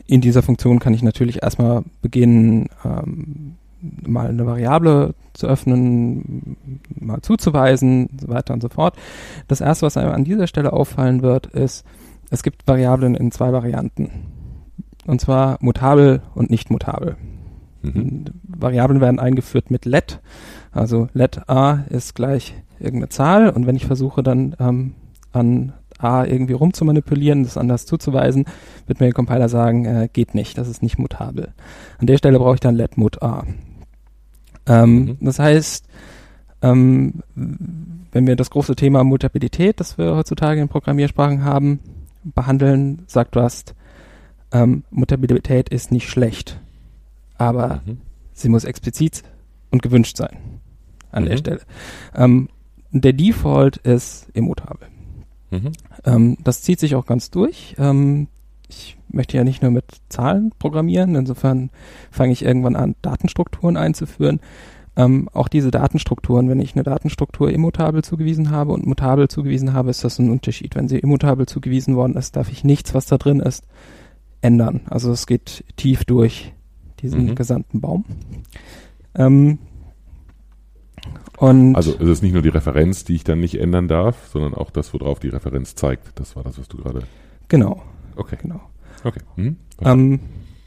[0.06, 6.58] in dieser Funktion kann ich natürlich erstmal beginnen, ähm, mal eine Variable zu öffnen,
[7.00, 8.96] mal zuzuweisen, so weiter und so fort.
[9.48, 11.86] Das erste, was einem an dieser Stelle auffallen wird, ist,
[12.30, 14.10] es gibt Variablen in zwei Varianten.
[15.08, 17.16] Und zwar mutabel und nicht mutabel.
[17.82, 18.26] Mhm.
[18.44, 20.20] Variablen werden eingeführt mit let.
[20.72, 24.94] Also let a ist gleich irgendeine Zahl und wenn ich versuche dann ähm,
[25.32, 28.46] an A irgendwie rumzumanipulieren, das anders zuzuweisen,
[28.88, 31.54] wird mir der Compiler sagen, äh, geht nicht, das ist nicht mutabel.
[31.98, 33.44] An der Stelle brauche ich dann let mut A.
[34.66, 35.18] Ähm, mhm.
[35.22, 35.86] Das heißt,
[36.62, 41.80] ähm, wenn wir das große Thema Mutabilität, das wir heutzutage in Programmiersprachen haben,
[42.24, 43.74] behandeln, sagt Rust,
[44.52, 46.60] ähm, Mutabilität ist nicht schlecht,
[47.38, 47.98] aber mhm.
[48.34, 49.24] sie muss explizit
[49.72, 50.38] und gewünscht sein
[51.12, 51.30] an mhm.
[51.30, 51.62] der Stelle.
[52.16, 52.50] Ähm,
[52.92, 54.88] der Default ist immutabel.
[55.52, 55.72] Mhm.
[56.06, 57.76] Ähm, das zieht sich auch ganz durch.
[57.78, 58.28] Ähm,
[58.68, 61.70] ich möchte ja nicht nur mit Zahlen programmieren, insofern
[62.10, 64.40] fange ich irgendwann an, Datenstrukturen einzuführen.
[64.96, 69.90] Ähm, auch diese Datenstrukturen, wenn ich eine Datenstruktur immutabel zugewiesen habe und mutabel zugewiesen habe,
[69.90, 70.76] ist das ein Unterschied.
[70.76, 73.66] Wenn sie immutabel zugewiesen worden ist, darf ich nichts, was da drin ist,
[74.42, 74.82] ändern.
[74.90, 76.54] Also es geht tief durch
[77.02, 77.36] diesen mhm.
[77.36, 78.06] gesamten Baum.
[79.16, 79.60] Ähm,
[81.42, 84.54] und also es ist nicht nur die Referenz, die ich dann nicht ändern darf, sondern
[84.54, 86.20] auch das, worauf die Referenz zeigt.
[86.20, 87.02] Das war das, was du gerade.
[87.48, 87.82] Genau.
[88.16, 88.38] Okay.
[88.40, 88.62] Genau.
[89.04, 89.22] Okay.
[89.38, 89.58] Mhm.
[89.82, 90.20] Ähm,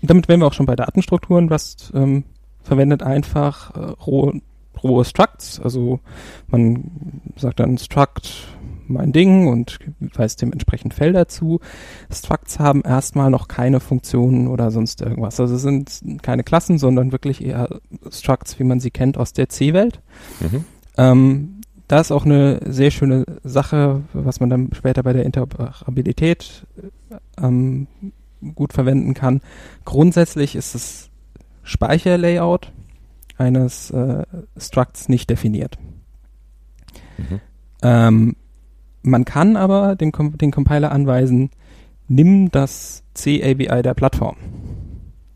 [0.03, 1.49] damit wären wir auch schon bei Datenstrukturen.
[1.49, 2.25] Was ähm,
[2.65, 4.41] verwendet einfach äh, rohe,
[4.85, 5.59] rohe Structs.
[5.61, 6.01] Also
[6.47, 8.47] man sagt dann Struct
[8.87, 9.79] mein Ding und
[10.15, 11.61] weist dementsprechend Felder zu.
[12.13, 15.41] Structs haben erstmal noch keine Funktionen oder sonst irgendwas.
[15.41, 19.49] Also es sind keine Klassen, sondern wirklich eher Structs, wie man sie kennt aus der
[19.49, 20.01] C-Welt.
[20.41, 20.65] Mhm.
[20.97, 26.67] Ähm, da ist auch eine sehr schöne Sache, was man dann später bei der Interoperabilität
[27.41, 27.87] ähm,
[28.55, 29.41] gut verwenden kann.
[29.85, 31.11] Grundsätzlich ist das
[31.63, 32.73] Speicherlayout
[33.37, 34.25] eines äh,
[34.57, 35.79] Structs nicht definiert.
[37.19, 37.41] Mhm.
[37.83, 38.37] Ähm,
[39.03, 41.51] man kann aber den, den Compiler anweisen,
[42.09, 44.37] nimm das C-ABI der Plattform.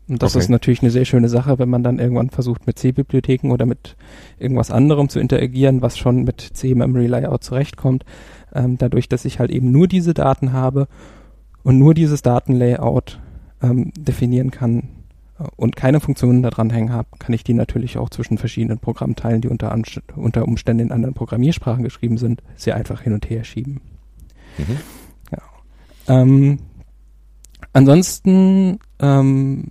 [0.07, 0.43] Und das okay.
[0.43, 3.95] ist natürlich eine sehr schöne Sache, wenn man dann irgendwann versucht, mit C-Bibliotheken oder mit
[4.39, 8.05] irgendwas anderem zu interagieren, was schon mit C-Memory Layout zurechtkommt.
[8.53, 10.87] Ähm, dadurch, dass ich halt eben nur diese Daten habe
[11.61, 13.19] und nur dieses Datenlayout
[13.61, 14.89] ähm, definieren kann
[15.55, 19.41] und keine Funktionen da dran hängen habe, kann ich die natürlich auch zwischen verschiedenen Programmteilen,
[19.41, 19.75] die unter,
[20.15, 23.81] unter Umständen in anderen Programmiersprachen geschrieben sind, sehr einfach hin und her schieben.
[24.57, 24.77] Mhm.
[25.31, 26.21] Ja.
[26.21, 26.59] Ähm,
[27.73, 29.67] ansonsten ähm,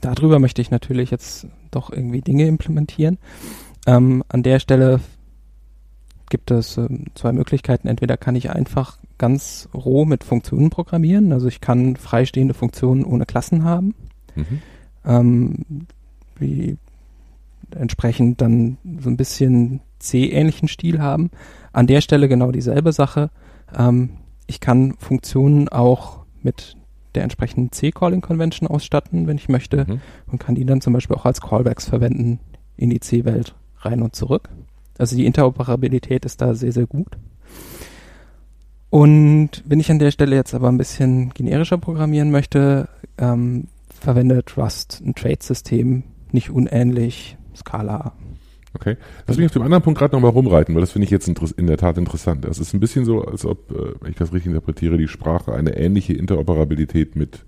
[0.00, 3.18] darüber möchte ich natürlich jetzt doch irgendwie Dinge implementieren.
[3.86, 5.00] Ähm, an der Stelle
[6.28, 7.88] gibt es ähm, zwei Möglichkeiten.
[7.88, 13.24] Entweder kann ich einfach ganz roh mit Funktionen programmieren, also ich kann freistehende Funktionen ohne
[13.24, 13.94] Klassen haben,
[14.36, 14.62] mhm.
[15.04, 15.86] ähm,
[16.38, 16.78] wie
[17.70, 21.30] entsprechend dann so ein bisschen C-ähnlichen Stil haben.
[21.72, 23.30] An der Stelle genau dieselbe Sache.
[23.76, 24.10] Ähm,
[24.46, 26.76] ich kann Funktionen auch mit
[27.14, 30.00] der entsprechenden C-Calling-Convention ausstatten, wenn ich möchte, mhm.
[30.26, 32.38] und kann die dann zum Beispiel auch als Callbacks verwenden
[32.76, 34.50] in die C-Welt rein und zurück.
[34.98, 37.18] Also die Interoperabilität ist da sehr, sehr gut.
[38.90, 43.66] Und wenn ich an der Stelle jetzt aber ein bisschen generischer programmieren möchte, ähm,
[44.06, 48.12] verwendet Rust ein Trade-System nicht unähnlich Scala
[48.72, 48.96] Okay.
[49.26, 51.66] Lass mich auf dem anderen Punkt gerade nochmal rumreiten, weil das finde ich jetzt in
[51.66, 52.44] der Tat interessant.
[52.44, 55.54] Es ist ein bisschen so, als ob, äh, wenn ich das richtig interpretiere, die Sprache
[55.54, 57.46] eine ähnliche Interoperabilität mit,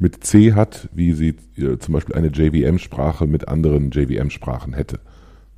[0.00, 4.98] mit C hat, wie sie äh, zum Beispiel eine JVM-Sprache mit anderen JVM-Sprachen hätte.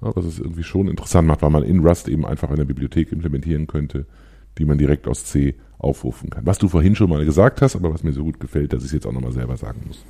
[0.01, 3.66] Was es irgendwie schon interessant macht, weil man in Rust eben einfach eine Bibliothek implementieren
[3.66, 4.05] könnte,
[4.59, 6.44] die man direkt aus C aufrufen kann.
[6.44, 8.88] Was du vorhin schon mal gesagt hast, aber was mir so gut gefällt, dass ich
[8.88, 10.05] es jetzt auch nochmal selber sagen muss.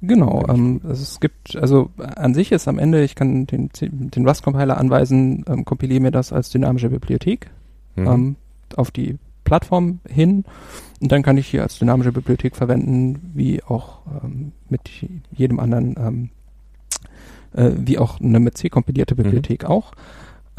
[0.00, 4.26] Genau, ähm, also es gibt, also an sich ist am Ende, ich kann den, den
[4.26, 7.50] Rust-Compiler anweisen, ähm, kompiliere mir das als dynamische Bibliothek
[7.96, 8.06] mhm.
[8.06, 8.36] ähm,
[8.76, 10.44] auf die Plattform hin
[11.00, 14.88] und dann kann ich hier als dynamische Bibliothek verwenden, wie auch ähm, mit
[15.32, 16.30] jedem anderen, ähm,
[17.52, 19.22] äh, wie auch eine mit C kompilierte mhm.
[19.22, 19.68] Bibliothek mhm.
[19.68, 19.92] auch.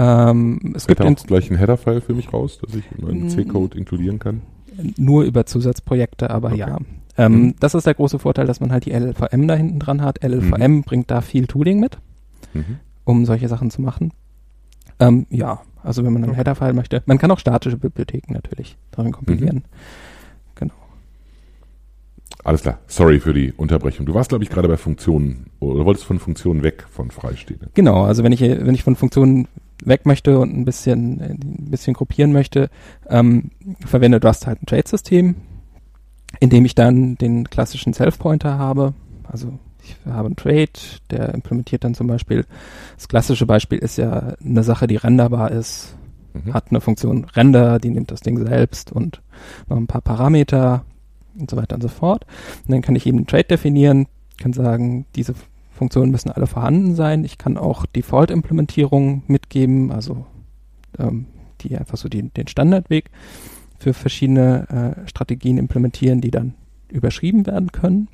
[0.02, 4.18] Ähm, es gibt auch gleich einen Header-File für mich raus, dass ich meinen C-Code inkludieren
[4.18, 4.42] kann?
[4.98, 6.58] Nur über Zusatzprojekte, aber okay.
[6.58, 6.78] ja.
[7.18, 7.56] Ähm, mhm.
[7.60, 10.24] Das ist der große Vorteil, dass man halt die LLVM da hinten dran hat.
[10.24, 10.82] LLVM mhm.
[10.84, 12.00] bringt da viel Tooling mit,
[12.54, 12.80] mhm.
[13.04, 14.12] um solche Sachen zu machen.
[15.00, 17.04] Ähm, ja, also wenn man einen Header-File möchte.
[17.06, 19.58] Man kann auch statische Bibliotheken natürlich darin kompilieren.
[19.58, 19.64] Mhm.
[20.56, 20.74] Genau.
[22.44, 22.80] Alles klar.
[22.88, 24.08] Sorry für die Unterbrechung.
[24.08, 27.70] Du warst, glaube ich, gerade bei Funktionen oder wolltest von Funktionen weg von Freistehenden.
[27.76, 29.48] Genau, also wenn ich, wenn ich von Funktionen
[29.82, 32.70] weg möchte und ein bisschen, ein bisschen gruppieren möchte,
[33.10, 33.52] ähm,
[33.86, 35.36] verwendet Rust halt ein Trade-System
[36.40, 38.94] indem ich dann den klassischen Self-Pointer habe.
[39.24, 40.72] Also ich habe einen Trade,
[41.10, 42.46] der implementiert dann zum Beispiel,
[42.96, 45.96] das klassische Beispiel ist ja eine Sache, die renderbar ist,
[46.34, 46.54] mhm.
[46.54, 49.22] hat eine Funktion Render, die nimmt das Ding selbst und
[49.68, 50.86] noch ein paar Parameter
[51.38, 52.26] und so weiter und so fort.
[52.66, 55.34] Und dann kann ich eben einen Trade definieren, kann sagen, diese
[55.82, 57.26] Funktionen müssen alle vorhanden sein.
[57.26, 60.28] Ich kann auch Default-Implementierungen mitgeben, also
[61.00, 61.26] ähm,
[61.62, 63.10] die einfach so die, den Standardweg
[63.80, 66.54] für verschiedene äh, Strategien implementieren, die dann
[66.88, 68.10] überschrieben werden können.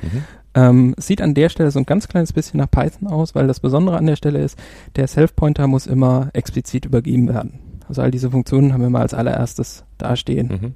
[0.00, 0.24] Mhm.
[0.54, 3.60] Ähm, sieht an der Stelle so ein ganz kleines bisschen nach Python aus, weil das
[3.60, 4.58] Besondere an der Stelle ist,
[4.96, 7.58] der Self-Pointer muss immer explizit übergeben werden.
[7.86, 10.48] Also all diese Funktionen haben wir mal als allererstes dastehen.
[10.48, 10.74] Mhm.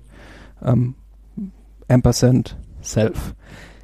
[0.62, 0.94] Ähm,
[1.88, 3.34] Ampersand Self.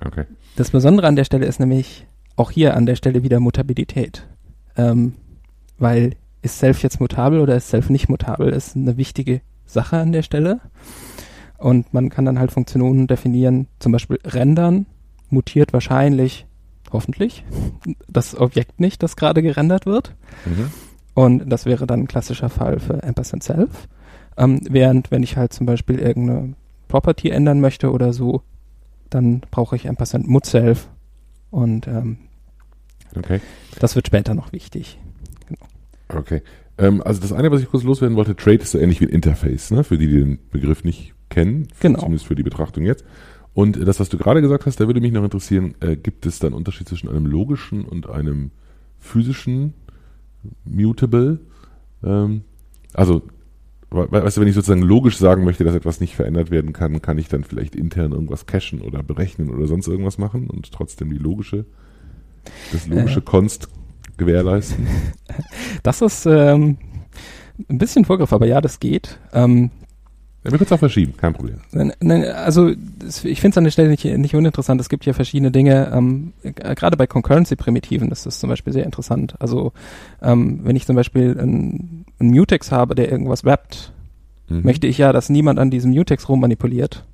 [0.04, 0.26] Okay.
[0.56, 2.06] Das Besondere an der Stelle ist nämlich
[2.38, 4.26] auch hier an der Stelle wieder Mutabilität.
[4.76, 5.14] Ähm,
[5.78, 10.12] weil ist Self jetzt mutabel oder ist Self nicht mutabel, ist eine wichtige Sache an
[10.12, 10.60] der Stelle.
[11.58, 14.86] Und man kann dann halt Funktionen definieren, zum Beispiel rendern,
[15.30, 16.46] mutiert wahrscheinlich,
[16.92, 17.44] hoffentlich,
[18.08, 20.14] das Objekt nicht, das gerade gerendert wird.
[20.46, 20.70] Mhm.
[21.14, 23.88] Und das wäre dann ein klassischer Fall für Ampersand Self.
[24.36, 26.54] Ähm, während, wenn ich halt zum Beispiel irgendeine
[26.86, 28.42] Property ändern möchte oder so,
[29.10, 30.88] dann brauche ich Ampersand Mut Self.
[31.50, 32.18] Und ähm,
[33.16, 33.40] okay.
[33.78, 34.98] das wird später noch wichtig.
[35.46, 35.66] Genau.
[36.08, 36.42] Okay.
[36.78, 39.10] Ähm, also das eine, was ich kurz loswerden wollte, Trade ist so ähnlich wie ein
[39.12, 39.84] Interface, ne?
[39.84, 42.00] für die, die den Begriff nicht kennen, genau.
[42.00, 43.04] zumindest für die Betrachtung jetzt.
[43.54, 46.38] Und das, was du gerade gesagt hast, da würde mich noch interessieren, äh, gibt es
[46.38, 48.52] da einen Unterschied zwischen einem logischen und einem
[49.00, 49.74] physischen
[50.64, 51.40] Mutable?
[52.04, 52.42] Ähm,
[52.94, 53.22] also,
[53.90, 57.18] weißt du, wenn ich sozusagen logisch sagen möchte, dass etwas nicht verändert werden kann, kann
[57.18, 61.18] ich dann vielleicht intern irgendwas cachen oder berechnen oder sonst irgendwas machen und trotzdem die
[61.18, 61.64] logische,
[62.72, 63.24] das logische äh.
[63.24, 63.68] Konst
[64.16, 64.86] gewährleisten?
[65.84, 66.78] Das ist, ähm,
[67.68, 69.18] ein bisschen Vorgriff, aber ja, das geht.
[69.32, 69.70] Ähm,
[70.44, 71.58] ja, wir können es auch verschieben, kein Problem.
[72.32, 74.80] Also ich finde es an der Stelle nicht, nicht uninteressant.
[74.80, 79.34] Es gibt ja verschiedene Dinge, ähm, gerade bei Concurrency-Primitiven ist das zum Beispiel sehr interessant.
[79.40, 79.72] Also
[80.22, 83.92] ähm, wenn ich zum Beispiel einen Mutex habe, der irgendwas wrapt,
[84.48, 84.62] mhm.
[84.62, 87.04] möchte ich ja, dass niemand an diesem Mutex rum manipuliert,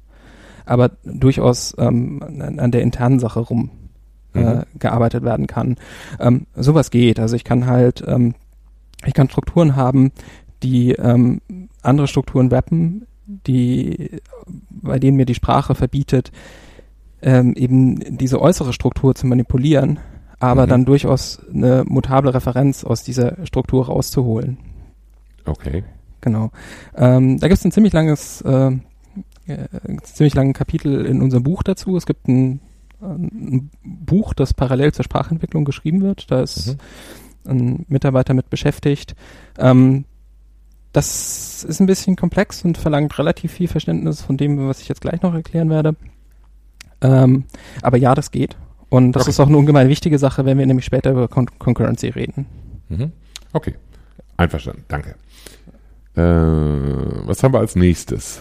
[0.66, 3.70] aber durchaus ähm, an, an der internen Sache rum
[4.35, 4.62] äh, mhm.
[4.79, 5.77] gearbeitet werden kann.
[6.20, 7.18] Ähm, sowas geht.
[7.18, 8.35] Also ich kann halt, ähm,
[9.05, 10.12] ich kann Strukturen haben,
[10.62, 11.40] die ähm,
[11.83, 14.20] andere Strukturen wrappen, die,
[14.70, 16.33] bei denen mir die Sprache verbietet,
[17.23, 19.99] ähm, eben diese äußere Struktur zu manipulieren,
[20.38, 20.70] aber mhm.
[20.70, 24.59] dann durchaus eine mutable Referenz aus dieser Struktur rauszuholen.
[25.47, 25.85] Okay.
[26.20, 26.51] Genau.
[26.97, 28.73] Ähm, da gibt es ein ziemlich langes, äh,
[29.47, 29.68] äh,
[30.03, 31.97] ziemlich langen Kapitel in unserem Buch dazu.
[31.97, 32.61] Es gibt ein,
[33.00, 36.30] ein Buch, das parallel zur Sprachentwicklung geschrieben wird.
[36.30, 36.76] Da ist
[37.44, 37.50] mhm.
[37.50, 39.14] ein Mitarbeiter mit beschäftigt.
[39.59, 40.04] Ähm,
[40.92, 45.00] das ist ein bisschen komplex und verlangt relativ viel Verständnis von dem, was ich jetzt
[45.00, 45.96] gleich noch erklären werde.
[47.00, 47.44] Ähm,
[47.83, 48.57] aber ja, das geht.
[48.88, 49.30] Und das okay.
[49.30, 52.46] ist auch eine ungemein wichtige Sache, wenn wir nämlich später über Con Concurrency reden.
[52.88, 53.12] Mhm.
[53.52, 53.74] Okay.
[54.37, 54.85] Einverstanden.
[54.87, 55.16] Danke.
[56.14, 56.22] Äh,
[57.26, 58.40] was haben wir als nächstes?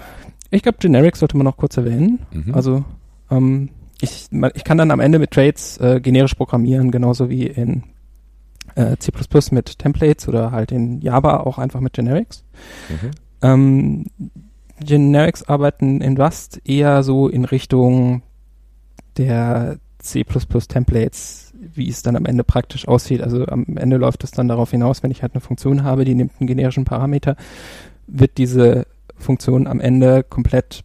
[0.52, 2.20] Ich glaube, Generics sollte man noch kurz erwähnen.
[2.32, 2.54] Mhm.
[2.54, 2.86] Also,
[3.32, 3.70] ähm,
[4.04, 7.84] ich, ich kann dann am Ende mit Trades äh, generisch programmieren, genauso wie in
[8.76, 9.12] äh, C++
[9.52, 12.44] mit Templates oder halt in Java auch einfach mit Generics.
[12.90, 13.12] Mhm.
[13.42, 14.06] Ähm,
[14.82, 18.24] Generics arbeiten in Rust eher so in Richtung
[19.16, 23.22] der C++ Templates, wie es dann am Ende praktisch aussieht.
[23.22, 26.16] Also am Ende läuft es dann darauf hinaus, wenn ich halt eine Funktion habe, die
[26.16, 27.38] nimmt einen generischen Parameter,
[28.08, 28.86] wird diese
[29.18, 30.84] Funktion am Ende komplett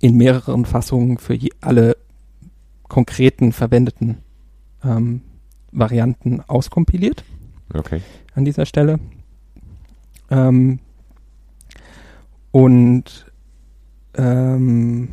[0.00, 1.96] in mehreren Fassungen für alle
[2.92, 4.18] konkreten verwendeten
[4.84, 5.22] ähm,
[5.72, 7.24] Varianten auskompiliert.
[7.72, 8.02] Okay.
[8.34, 9.00] An dieser Stelle.
[10.30, 10.78] Ähm,
[12.50, 13.32] und
[14.14, 15.08] ähm,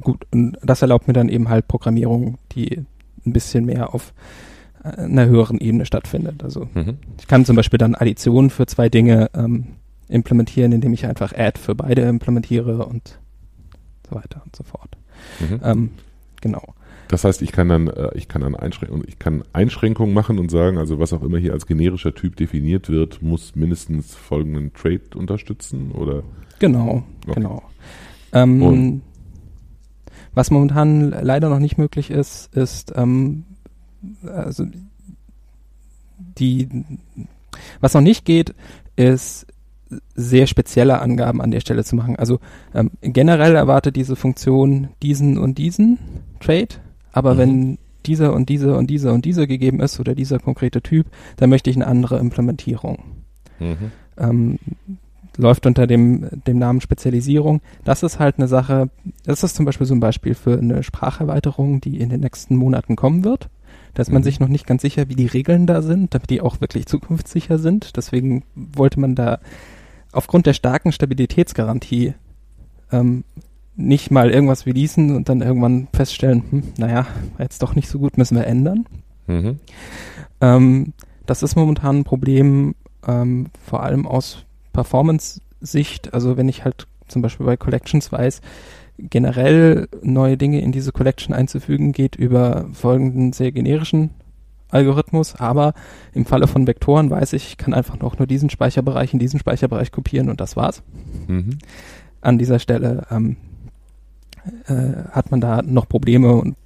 [0.00, 2.82] gut, und das erlaubt mir dann eben halt Programmierung, die
[3.26, 4.14] ein bisschen mehr auf
[4.82, 6.42] einer höheren Ebene stattfindet.
[6.42, 6.96] Also mhm.
[7.18, 9.66] ich kann zum Beispiel dann Additionen für zwei Dinge ähm,
[10.08, 13.18] implementieren, indem ich einfach Add für beide implementiere und
[14.08, 14.96] so weiter und so fort.
[15.40, 15.60] Mhm.
[15.62, 15.90] Ähm,
[16.44, 16.74] genau.
[17.08, 20.50] Das heißt, ich kann dann, äh, ich kann dann Einschränkungen, ich kann Einschränkungen machen und
[20.50, 25.02] sagen, also was auch immer hier als generischer Typ definiert wird, muss mindestens folgenden Trade
[25.14, 26.22] unterstützen oder?
[26.58, 27.34] Genau, okay.
[27.34, 27.62] genau.
[28.32, 29.02] Ähm,
[30.34, 33.44] was momentan leider noch nicht möglich ist, ist ähm,
[34.26, 34.66] also
[36.38, 36.68] die,
[37.80, 38.54] was noch nicht geht,
[38.96, 39.46] ist
[40.14, 42.16] sehr spezielle Angaben an der Stelle zu machen.
[42.16, 42.40] Also
[42.74, 45.98] ähm, generell erwartet diese Funktion diesen und diesen
[46.44, 46.68] Trade
[47.14, 47.38] aber mhm.
[47.38, 51.48] wenn dieser und dieser und dieser und dieser gegeben ist oder dieser konkrete Typ, dann
[51.48, 52.98] möchte ich eine andere Implementierung.
[53.60, 53.92] Mhm.
[54.18, 54.58] Ähm,
[55.36, 57.60] läuft unter dem, dem Namen Spezialisierung.
[57.84, 58.90] Das ist halt eine Sache,
[59.24, 62.96] das ist zum Beispiel so ein Beispiel für eine Spracherweiterung, die in den nächsten Monaten
[62.96, 63.48] kommen wird.
[63.94, 64.24] Da ist man mhm.
[64.24, 67.58] sich noch nicht ganz sicher, wie die Regeln da sind, damit die auch wirklich zukunftssicher
[67.58, 67.96] sind.
[67.96, 69.38] Deswegen wollte man da
[70.10, 72.14] aufgrund der starken Stabilitätsgarantie
[72.90, 73.22] ähm,
[73.76, 77.06] nicht mal irgendwas releasen und dann irgendwann feststellen, hm, naja,
[77.38, 78.86] jetzt doch nicht so gut, müssen wir ändern.
[79.26, 79.58] Mhm.
[80.40, 80.92] Ähm,
[81.26, 82.74] das ist momentan ein Problem,
[83.06, 86.14] ähm, vor allem aus Performance-Sicht.
[86.14, 88.40] Also wenn ich halt zum Beispiel bei Collections weiß,
[88.98, 94.10] generell neue Dinge in diese Collection einzufügen, geht über folgenden sehr generischen
[94.70, 95.74] Algorithmus, aber
[96.12, 99.38] im Falle von Vektoren weiß ich, ich kann einfach noch nur diesen Speicherbereich in diesen
[99.38, 100.82] Speicherbereich kopieren und das war's.
[101.26, 101.58] Mhm.
[102.20, 103.36] An dieser Stelle ähm,
[104.66, 106.56] äh, hat man da noch Probleme und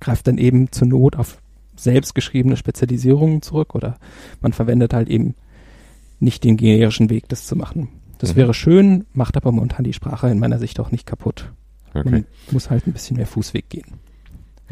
[0.00, 1.38] greift dann eben zur Not auf
[1.76, 3.96] selbstgeschriebene Spezialisierungen zurück oder
[4.40, 5.34] man verwendet halt eben
[6.20, 7.88] nicht den generischen Weg, das zu machen.
[8.18, 8.36] Das mhm.
[8.36, 11.52] wäre schön, macht aber momentan die Sprache in meiner Sicht auch nicht kaputt.
[11.94, 12.10] Okay.
[12.10, 13.86] Man muss halt ein bisschen mehr Fußweg gehen.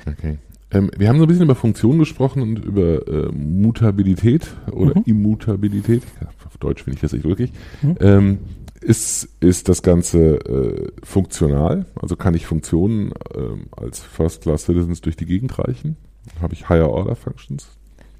[0.07, 0.38] Okay.
[0.71, 5.05] Ähm, wir haben so ein bisschen über Funktionen gesprochen und über äh, Mutabilität oder mhm.
[5.07, 6.03] Immutabilität.
[6.47, 7.53] Auf Deutsch finde ich das nicht wirklich.
[7.83, 7.97] Mhm.
[8.01, 8.39] Ähm,
[8.83, 11.87] ist, ist das Ganze äh, funktional?
[12.01, 15.97] Also kann ich Funktionen ähm, als First-Class Citizens durch die Gegend reichen?
[16.41, 17.68] Habe ich Higher-Order-Functions?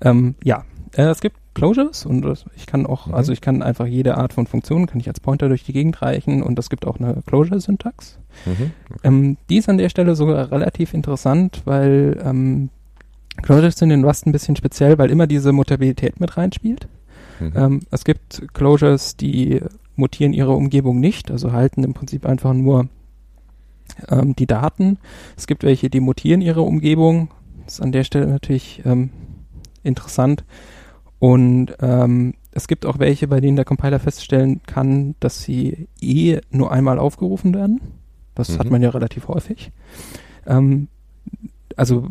[0.01, 0.65] Ähm, ja,
[0.97, 3.15] äh, es gibt Closures und ich kann auch, mhm.
[3.15, 6.01] also ich kann einfach jede Art von Funktion, kann ich als Pointer durch die Gegend
[6.01, 8.19] reichen und es gibt auch eine Closure-Syntax.
[8.47, 8.53] Mhm.
[8.91, 9.01] Okay.
[9.05, 12.71] Ähm, die ist an der Stelle sogar relativ interessant, weil ähm,
[13.43, 16.89] Closures sind in Rust ein bisschen speziell, weil immer diese Mutabilität mit reinspielt.
[17.41, 17.53] Mhm.
[17.55, 19.61] Ähm, es gibt Closures, die
[19.97, 22.89] mutieren ihre Umgebung nicht, also halten im Prinzip einfach nur
[24.09, 24.99] ähm, die Daten.
[25.37, 27.29] Es gibt welche, die mutieren ihre Umgebung.
[27.65, 29.11] Das ist an der Stelle natürlich ähm,
[29.83, 30.45] interessant.
[31.19, 36.41] Und ähm, es gibt auch welche, bei denen der Compiler feststellen kann, dass sie eh
[36.51, 37.81] nur einmal aufgerufen werden.
[38.35, 38.59] Das mhm.
[38.59, 39.71] hat man ja relativ häufig.
[40.47, 40.89] Ähm,
[41.77, 42.09] also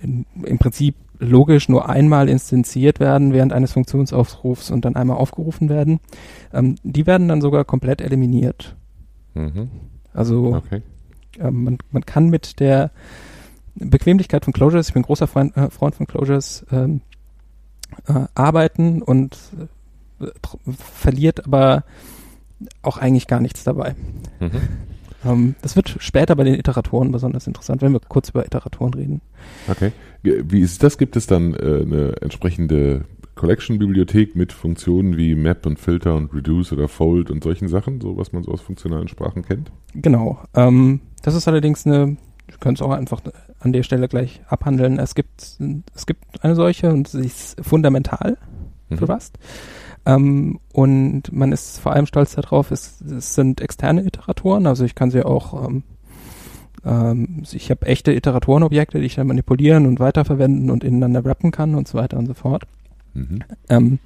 [0.00, 5.68] in, im Prinzip logisch nur einmal instanziert werden während eines Funktionsaufrufs und dann einmal aufgerufen
[5.68, 6.00] werden.
[6.52, 8.76] Ähm, die werden dann sogar komplett eliminiert.
[9.34, 9.70] Mhm.
[10.12, 10.82] Also okay.
[11.38, 12.90] ähm, man, man kann mit der
[13.74, 17.02] Bequemlichkeit von Closures, ich bin großer Freund, äh, Freund von Closures, ähm,
[18.06, 19.38] äh, arbeiten und
[20.20, 20.26] äh,
[20.94, 21.84] verliert aber
[22.82, 23.94] auch eigentlich gar nichts dabei.
[24.40, 24.50] Mhm.
[25.24, 29.20] Ähm, das wird später bei den Iteratoren besonders interessant, wenn wir kurz über Iteratoren reden.
[29.68, 29.92] Okay.
[30.22, 30.98] Wie ist das?
[30.98, 33.04] Gibt es dann äh, eine entsprechende
[33.36, 38.16] Collection-Bibliothek mit Funktionen wie Map und Filter und Reduce oder Fold und solchen Sachen, so
[38.16, 39.70] was man so aus funktionalen Sprachen kennt?
[39.94, 40.40] Genau.
[40.54, 42.16] Ähm, das ist allerdings eine,
[42.46, 43.20] wir können es auch einfach
[43.60, 44.98] an der Stelle gleich abhandeln.
[44.98, 45.58] Es gibt,
[45.94, 48.38] es gibt eine solche und sie ist fundamental
[48.88, 48.98] mhm.
[48.98, 49.38] für Rust.
[50.06, 54.94] Ähm, und man ist vor allem stolz darauf, es, es sind externe Iteratoren, also ich
[54.94, 55.82] kann sie auch, ähm,
[56.86, 61.74] ähm, ich habe echte Iteratorenobjekte, die ich dann manipulieren und weiterverwenden und ineinander wrappen kann
[61.74, 62.64] und so weiter und so fort.
[63.14, 63.40] Mhm.
[63.68, 63.98] Ähm,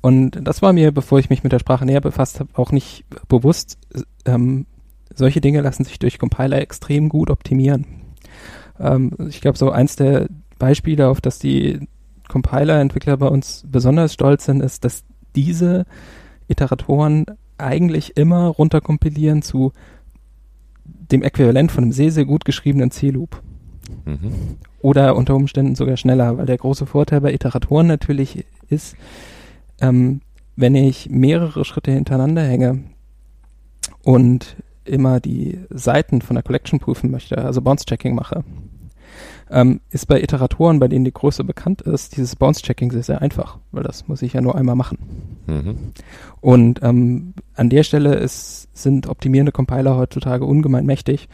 [0.00, 3.04] und das war mir, bevor ich mich mit der Sprache näher befasst habe, auch nicht
[3.28, 3.78] bewusst.
[4.24, 4.66] Ähm,
[5.14, 7.86] solche Dinge lassen sich durch Compiler extrem gut optimieren.
[8.80, 11.88] Ähm, ich glaube, so eins der Beispiele, auf das die
[12.28, 15.04] Compiler-Entwickler bei uns besonders stolz sind, ist, dass
[15.34, 15.86] diese
[16.48, 17.26] Iteratoren
[17.58, 19.72] eigentlich immer runterkompilieren zu
[21.10, 23.42] dem Äquivalent von einem sehr, sehr gut geschriebenen C-Loop.
[24.04, 24.32] Mhm.
[24.80, 28.96] Oder unter Umständen sogar schneller, weil der große Vorteil bei Iteratoren natürlich ist,
[29.80, 30.20] ähm,
[30.56, 32.80] wenn ich mehrere Schritte hintereinander hänge
[34.02, 38.44] und immer die Seiten von der Collection prüfen möchte, also Bounce-Checking mache,
[39.50, 43.58] ähm, ist bei Iteratoren, bei denen die Größe bekannt ist, dieses Bounce-Checking sehr, sehr einfach,
[43.72, 44.98] weil das muss ich ja nur einmal machen.
[45.46, 45.76] Mhm.
[46.40, 51.28] Und ähm, an der Stelle ist, sind optimierende Compiler heutzutage ungemein mächtig.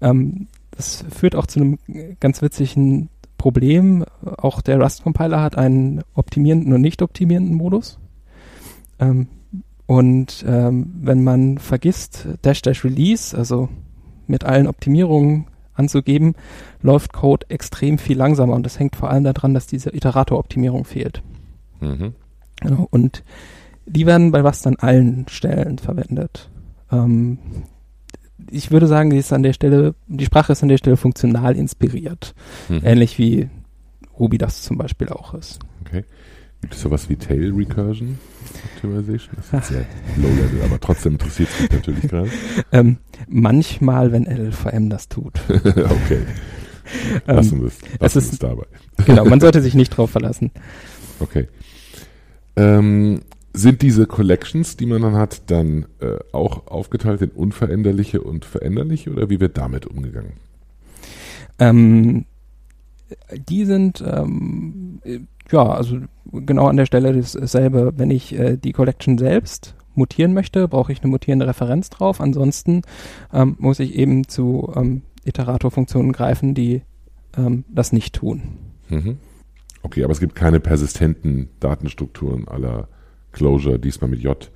[0.00, 1.78] Ähm, das führt auch zu einem
[2.20, 4.04] ganz witzigen Problem.
[4.38, 7.98] Auch der Rust-Compiler hat einen optimierenden und nicht optimierenden Modus.
[8.98, 9.28] Ähm,
[9.86, 13.68] und ähm, wenn man vergisst, dash dash release, also
[14.26, 15.46] mit allen Optimierungen
[15.80, 16.34] anzugeben,
[16.82, 21.22] läuft Code extrem viel langsamer und das hängt vor allem daran, dass diese Iterator-Optimierung fehlt.
[21.80, 22.14] Mhm.
[22.60, 23.24] Genau, und
[23.86, 26.50] die werden bei was an allen Stellen verwendet.
[26.92, 27.38] Ähm,
[28.50, 31.56] ich würde sagen, die ist an der Stelle, die Sprache ist an der Stelle funktional
[31.56, 32.34] inspiriert.
[32.68, 32.80] Mhm.
[32.84, 33.48] Ähnlich wie
[34.18, 35.60] Ruby das zum Beispiel auch ist.
[35.84, 36.04] Okay.
[36.60, 38.18] Gibt es sowas wie Tail Recursion
[38.76, 39.36] Optimization?
[39.36, 39.86] Das ist sehr
[40.16, 42.30] low level, aber trotzdem interessiert es mich natürlich gerade.
[42.72, 42.98] Ähm,
[43.28, 45.40] manchmal, wenn LLVM das tut.
[45.48, 46.22] okay.
[47.26, 47.78] Lassen wir es.
[47.98, 48.66] Lassen es ist, dabei.
[49.06, 50.50] genau, man sollte sich nicht drauf verlassen.
[51.18, 51.48] Okay.
[52.56, 58.44] Ähm, sind diese Collections, die man dann hat, dann äh, auch aufgeteilt in unveränderliche und
[58.44, 60.34] veränderliche oder wie wird damit umgegangen?
[61.58, 62.26] Ähm,
[63.48, 65.00] die sind ähm,
[65.50, 65.98] ja, also
[66.32, 67.92] genau an der Stelle dasselbe.
[67.96, 72.20] Wenn ich äh, die Collection selbst mutieren möchte, brauche ich eine mutierende Referenz drauf.
[72.20, 72.82] Ansonsten
[73.32, 76.82] ähm, muss ich eben zu ähm, Iterator-Funktionen greifen, die
[77.36, 78.42] ähm, das nicht tun.
[78.88, 79.18] Mhm.
[79.82, 82.88] Okay, aber es gibt keine persistenten Datenstrukturen aller
[83.32, 84.50] Closure, diesmal mit J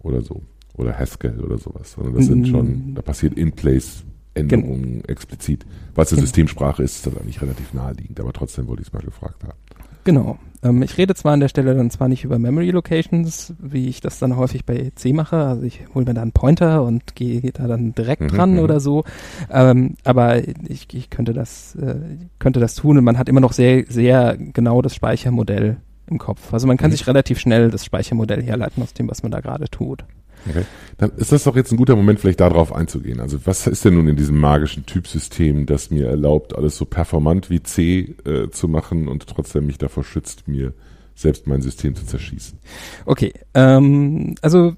[0.00, 0.42] oder so.
[0.74, 1.92] Oder Haskell oder sowas.
[1.92, 5.64] Sondern das sind schon, da passiert in-place Änderungen Gen explizit.
[5.94, 8.92] Weil es eine Systemsprache ist, ist das eigentlich relativ naheliegend, aber trotzdem wollte ich es
[8.92, 9.58] mal gefragt haben.
[10.06, 10.38] Genau.
[10.62, 14.00] Ähm, ich rede zwar an der Stelle dann zwar nicht über Memory Locations, wie ich
[14.00, 17.40] das dann häufig bei C mache, also ich hole mir da einen Pointer und gehe
[17.52, 18.58] da dann direkt mhm, dran mhm.
[18.60, 19.02] oder so,
[19.50, 21.96] ähm, aber ich, ich könnte das äh,
[22.38, 25.78] könnte das tun und man hat immer noch sehr sehr genau das Speichermodell
[26.08, 26.54] im Kopf.
[26.54, 26.92] Also man kann mhm.
[26.92, 30.04] sich relativ schnell das Speichermodell herleiten aus dem, was man da gerade tut.
[30.48, 30.64] Okay.
[30.98, 33.20] Dann ist das doch jetzt ein guter Moment, vielleicht darauf einzugehen.
[33.20, 37.50] Also was ist denn nun in diesem magischen Typsystem, das mir erlaubt, alles so performant
[37.50, 40.72] wie C äh, zu machen und trotzdem mich davor schützt, mir
[41.14, 42.58] selbst mein System zu zerschießen?
[43.04, 44.74] Okay, ähm, also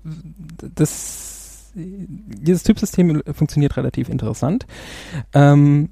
[0.74, 4.66] das, dieses Typsystem funktioniert relativ interessant.
[5.32, 5.90] Ähm,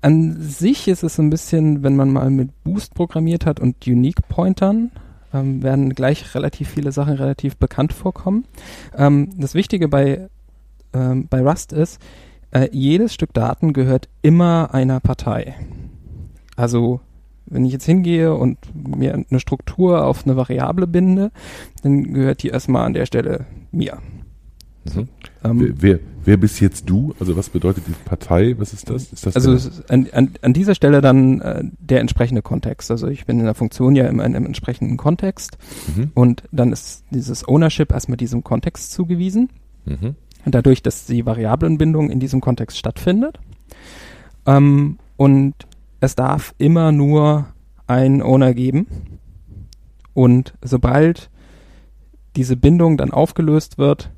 [0.00, 4.28] an sich ist es ein bisschen, wenn man mal mit Boost programmiert hat und Unique
[4.28, 4.90] Pointern,
[5.34, 8.44] ähm, werden gleich relativ viele Sachen relativ bekannt vorkommen.
[8.96, 10.28] Ähm, das Wichtige bei,
[10.92, 12.00] ähm, bei Rust ist,
[12.52, 15.56] äh, jedes Stück Daten gehört immer einer Partei.
[16.56, 17.00] Also
[17.46, 21.30] wenn ich jetzt hingehe und mir eine Struktur auf eine Variable binde,
[21.82, 23.98] dann gehört die erstmal an der Stelle mir.
[24.84, 25.08] Mhm.
[25.42, 27.14] Ähm, wer, wer, wer bist jetzt du?
[27.18, 28.54] Also was bedeutet die Partei?
[28.58, 29.12] Was ist das?
[29.12, 32.90] Ist das also an, an, an dieser Stelle dann äh, der entsprechende Kontext.
[32.90, 35.58] Also ich bin in der Funktion ja immer in einem entsprechenden Kontext
[35.94, 36.10] mhm.
[36.14, 39.50] und dann ist dieses Ownership erstmal diesem Kontext zugewiesen.
[39.84, 40.16] Mhm.
[40.46, 43.38] Dadurch, dass die Variablenbindung in diesem Kontext stattfindet.
[44.46, 45.54] Ähm, und
[46.00, 47.46] es darf immer nur
[47.86, 48.86] einen Owner geben.
[50.12, 51.30] Und sobald
[52.36, 54.10] diese Bindung dann aufgelöst wird,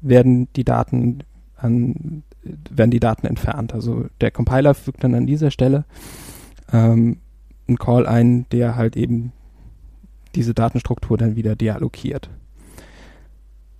[0.00, 1.20] werden die Daten
[1.56, 3.74] an, werden die Daten entfernt.
[3.74, 5.84] Also der Compiler fügt dann an dieser Stelle
[6.72, 7.18] ähm,
[7.66, 9.32] einen Call ein, der halt eben
[10.34, 12.30] diese Datenstruktur dann wieder deallokiert.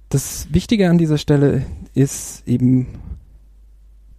[0.09, 1.65] Das Wichtige an dieser Stelle
[1.95, 2.87] ist eben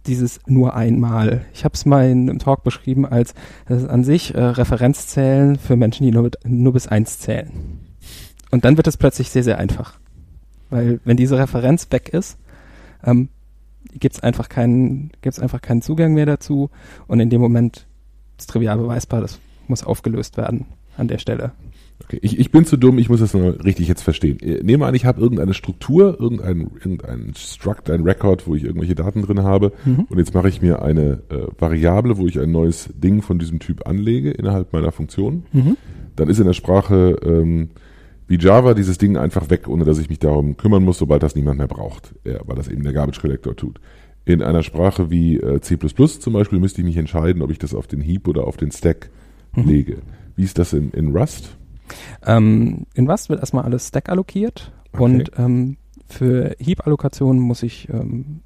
[0.06, 1.44] dieses nur einmal.
[1.52, 3.34] Ich habe es mal in einem Talk beschrieben als
[3.66, 7.50] an sich äh, Referenzzählen für Menschen, die nur, mit, nur bis eins zählen.
[8.50, 9.98] Und dann wird es plötzlich sehr, sehr einfach.
[10.70, 12.38] Weil wenn diese Referenz weg ist,
[13.04, 13.28] ähm,
[13.92, 16.70] gibt es einfach keinen, gibt's einfach keinen Zugang mehr dazu
[17.06, 17.86] und in dem Moment
[18.38, 20.66] ist trivial beweisbar, das muss aufgelöst werden
[20.96, 21.52] an der Stelle.
[22.04, 24.40] Okay, ich, ich bin zu dumm, ich muss das noch richtig jetzt verstehen.
[24.40, 28.94] Äh, nehme an, ich habe irgendeine Struktur, irgendein, irgendein Struct, ein Record, wo ich irgendwelche
[28.94, 30.06] Daten drin habe mhm.
[30.08, 33.58] und jetzt mache ich mir eine äh, Variable, wo ich ein neues Ding von diesem
[33.58, 35.44] Typ anlege innerhalb meiner Funktion.
[35.52, 35.76] Mhm.
[36.16, 37.70] Dann ist in der Sprache ähm,
[38.30, 41.34] wie Java dieses Ding einfach weg, ohne dass ich mich darum kümmern muss, sobald das
[41.34, 43.80] niemand mehr braucht, ja, weil das eben der Garbage Collector tut.
[44.24, 47.74] In einer Sprache wie äh, C++ zum Beispiel müsste ich mich entscheiden, ob ich das
[47.74, 49.10] auf den Heap oder auf den Stack
[49.56, 49.64] mhm.
[49.64, 49.98] lege.
[50.36, 51.56] Wie ist das in, in Rust?
[52.24, 55.02] Ähm, in Rust wird erstmal alles Stack allokiert okay.
[55.02, 55.76] und ähm,
[56.06, 58.42] für Heap-Allokation muss ich ähm,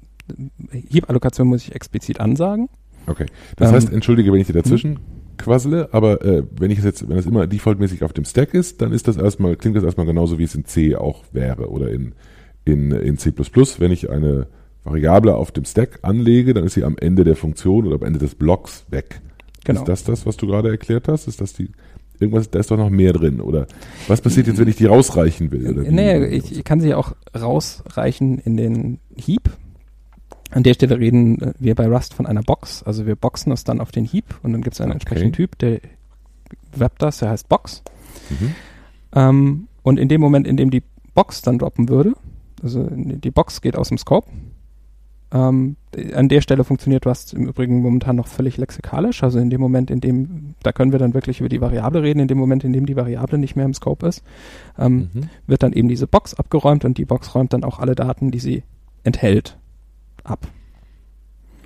[0.71, 2.69] Heap-Allokation muss ich explizit ansagen.
[3.05, 3.27] Okay.
[3.57, 4.97] Das heißt, ähm, entschuldige, wenn ich dir dazwischen
[5.35, 8.53] mhm quassele, aber äh, wenn ich es jetzt, wenn das immer defaultmäßig auf dem Stack
[8.53, 11.69] ist, dann ist das erstmal, klingt das erstmal genauso, wie es in C auch wäre
[11.69, 12.13] oder in,
[12.63, 13.31] in, in C++.
[13.31, 14.47] Wenn ich eine
[14.83, 18.19] Variable auf dem Stack anlege, dann ist sie am Ende der Funktion oder am Ende
[18.19, 19.21] des Blocks weg.
[19.63, 19.81] Genau.
[19.81, 21.27] Ist das das, was du gerade erklärt hast?
[21.27, 21.69] Ist das die,
[22.19, 23.67] irgendwas, da ist doch noch mehr drin, oder?
[24.07, 25.67] Was passiert jetzt, wenn ich die rausreichen will?
[25.79, 29.49] Oder nee, ich, ich kann sie auch rausreichen in den Heap,
[30.55, 32.81] an der Stelle reden wir bei Rust von einer Box.
[32.81, 34.95] Also wir boxen es dann auf den Heap und dann gibt es einen okay.
[34.95, 35.81] entsprechenden Typ, der
[36.73, 37.83] webbt das, der heißt Box.
[38.29, 38.55] Mhm.
[39.13, 40.81] Ähm, und in dem Moment, in dem die
[41.13, 42.13] Box dann droppen würde,
[42.63, 44.31] also die Box geht aus dem Scope,
[45.33, 45.75] ähm,
[46.13, 49.23] an der Stelle funktioniert Rust im Übrigen momentan noch völlig lexikalisch.
[49.23, 52.21] Also in dem Moment, in dem, da können wir dann wirklich über die Variable reden,
[52.21, 54.23] in dem Moment, in dem die Variable nicht mehr im Scope ist,
[54.79, 55.29] ähm, mhm.
[55.47, 58.39] wird dann eben diese Box abgeräumt und die Box räumt dann auch alle Daten, die
[58.39, 58.63] sie
[59.03, 59.57] enthält,
[60.25, 60.47] ab.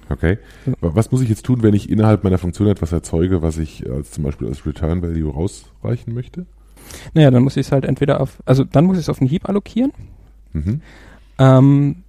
[0.10, 0.39] Okay.
[0.82, 4.12] Was muss ich jetzt tun, wenn ich innerhalb meiner Funktion etwas erzeuge, was ich als
[4.12, 6.45] zum Beispiel als Return Value rausreichen möchte?
[7.14, 9.28] Naja, dann muss ich es halt entweder auf, also dann muss ich es auf den
[9.28, 9.91] Heap allokieren.
[10.53, 10.82] Mhm.
[11.38, 12.03] Ähm,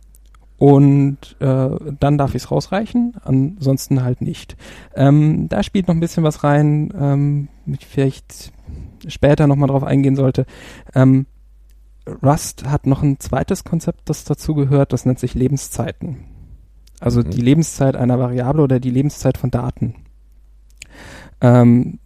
[0.57, 1.71] und äh,
[2.01, 4.57] dann darf ich es rausreichen, ansonsten halt nicht.
[4.95, 8.53] Ähm, da spielt noch ein bisschen was rein, ähm, ich vielleicht
[9.09, 10.45] später nochmal drauf eingehen sollte.
[10.95, 11.27] Ähm,
[12.23, 16.25] Rust hat noch ein zweites Konzept, das dazu gehört, das nennt sich Lebenszeiten.
[17.01, 17.31] Also mhm.
[17.31, 19.95] die Lebenszeit einer Variable oder die Lebenszeit von Daten.
[21.41, 21.99] Ähm,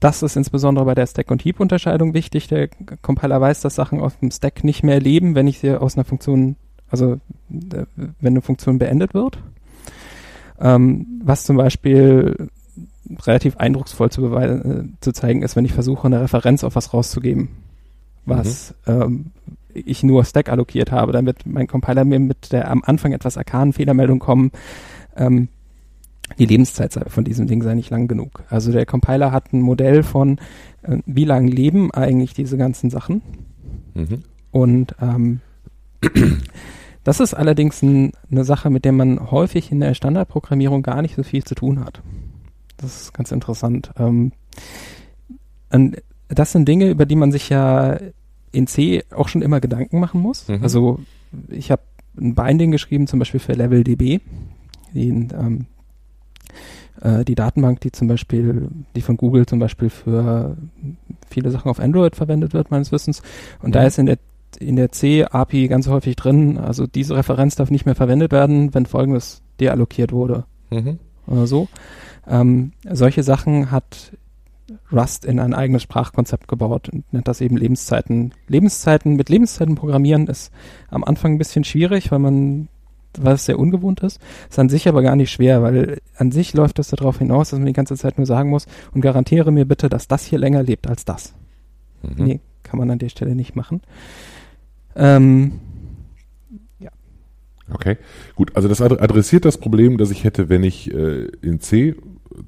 [0.00, 2.48] das ist insbesondere bei der Stack- und Heap-Unterscheidung wichtig.
[2.48, 2.68] Der
[3.02, 6.04] Compiler weiß, dass Sachen aus dem Stack nicht mehr leben, wenn ich sie aus einer
[6.04, 6.56] Funktion,
[6.90, 7.14] also
[7.50, 9.38] äh, wenn eine Funktion beendet wird.
[10.58, 12.48] Ähm, was zum Beispiel
[13.26, 17.48] relativ eindrucksvoll zu, äh, zu zeigen ist, wenn ich versuche, eine Referenz auf was rauszugeben,
[18.24, 19.02] was mhm.
[19.02, 19.26] ähm,
[19.74, 23.36] ich nur Stack allokiert habe, dann wird mein Compiler mir mit der am Anfang etwas
[23.36, 24.50] arkanen Fehlermeldung kommen,
[25.16, 25.48] ähm,
[26.38, 28.44] die Lebenszeit von diesem Ding sei nicht lang genug.
[28.48, 30.38] Also der Compiler hat ein Modell von,
[30.82, 33.22] äh, wie lang leben eigentlich diese ganzen Sachen.
[33.94, 34.22] Mhm.
[34.52, 35.40] Und ähm,
[37.04, 41.16] das ist allerdings ein, eine Sache, mit der man häufig in der Standardprogrammierung gar nicht
[41.16, 42.02] so viel zu tun hat.
[42.76, 43.90] Das ist ganz interessant.
[43.98, 44.32] Ähm,
[46.28, 47.98] das sind Dinge, über die man sich ja
[48.52, 50.48] in C auch schon immer Gedanken machen muss.
[50.48, 50.62] Mhm.
[50.62, 51.00] Also
[51.48, 51.82] ich habe
[52.16, 54.20] ein Binding geschrieben, zum Beispiel für LevelDB,
[54.92, 55.66] die, ähm,
[57.00, 60.56] äh, die Datenbank, die zum Beispiel, die von Google zum Beispiel für
[61.28, 63.22] viele Sachen auf Android verwendet wird, meines Wissens.
[63.62, 63.72] Und mhm.
[63.72, 64.18] da ist in der
[64.58, 68.84] in der C-API ganz häufig drin, also diese Referenz darf nicht mehr verwendet werden, wenn
[68.84, 70.44] folgendes deallokiert wurde.
[70.70, 70.98] Mhm.
[71.26, 71.68] Oder so.
[72.26, 74.12] Ähm, solche Sachen hat
[74.92, 78.32] Rust in ein eigenes Sprachkonzept gebaut und nennt das eben Lebenszeiten.
[78.48, 80.52] Lebenszeiten mit Lebenszeiten programmieren ist
[80.88, 82.68] am Anfang ein bisschen schwierig, weil man
[83.18, 84.20] weil es sehr ungewohnt ist.
[84.48, 87.58] Ist an sich aber gar nicht schwer, weil an sich läuft das darauf hinaus, dass
[87.58, 90.62] man die ganze Zeit nur sagen muss und garantiere mir bitte, dass das hier länger
[90.62, 91.34] lebt als das.
[92.02, 92.24] Mhm.
[92.24, 93.80] Nee, kann man an der Stelle nicht machen.
[94.94, 95.60] Ähm,
[97.72, 97.98] Okay,
[98.34, 98.56] gut.
[98.56, 101.94] Also das adressiert das Problem, das ich hätte, wenn ich äh, in C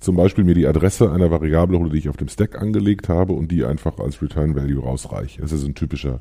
[0.01, 3.33] zum Beispiel mir die Adresse einer Variable hole, die ich auf dem Stack angelegt habe
[3.33, 5.41] und die einfach als Return Value rausreiche.
[5.41, 6.21] Das ist ein typischer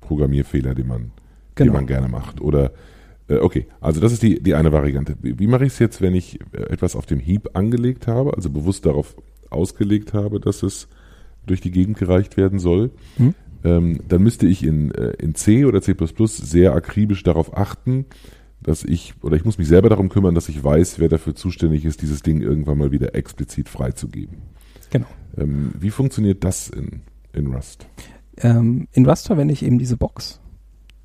[0.00, 1.10] Programmierfehler, den man,
[1.54, 1.70] genau.
[1.70, 2.40] den man gerne macht.
[2.40, 2.72] Oder
[3.28, 5.16] äh, okay, also das ist die, die eine Variante.
[5.22, 8.34] Wie, wie mache ich es jetzt, wenn ich äh, etwas auf dem Heap angelegt habe,
[8.34, 9.16] also bewusst darauf
[9.50, 10.88] ausgelegt habe, dass es
[11.46, 12.90] durch die Gegend gereicht werden soll?
[13.16, 13.34] Hm?
[13.64, 15.94] Ähm, dann müsste ich in, äh, in C oder C++
[16.26, 18.04] sehr akribisch darauf achten,
[18.64, 21.84] dass ich, oder ich muss mich selber darum kümmern, dass ich weiß, wer dafür zuständig
[21.84, 24.38] ist, dieses Ding irgendwann mal wieder explizit freizugeben.
[24.90, 25.06] Genau.
[25.36, 27.02] Ähm, wie funktioniert das in,
[27.32, 27.86] in Rust?
[28.38, 30.40] Ähm, in Rust verwende ich eben diese Box.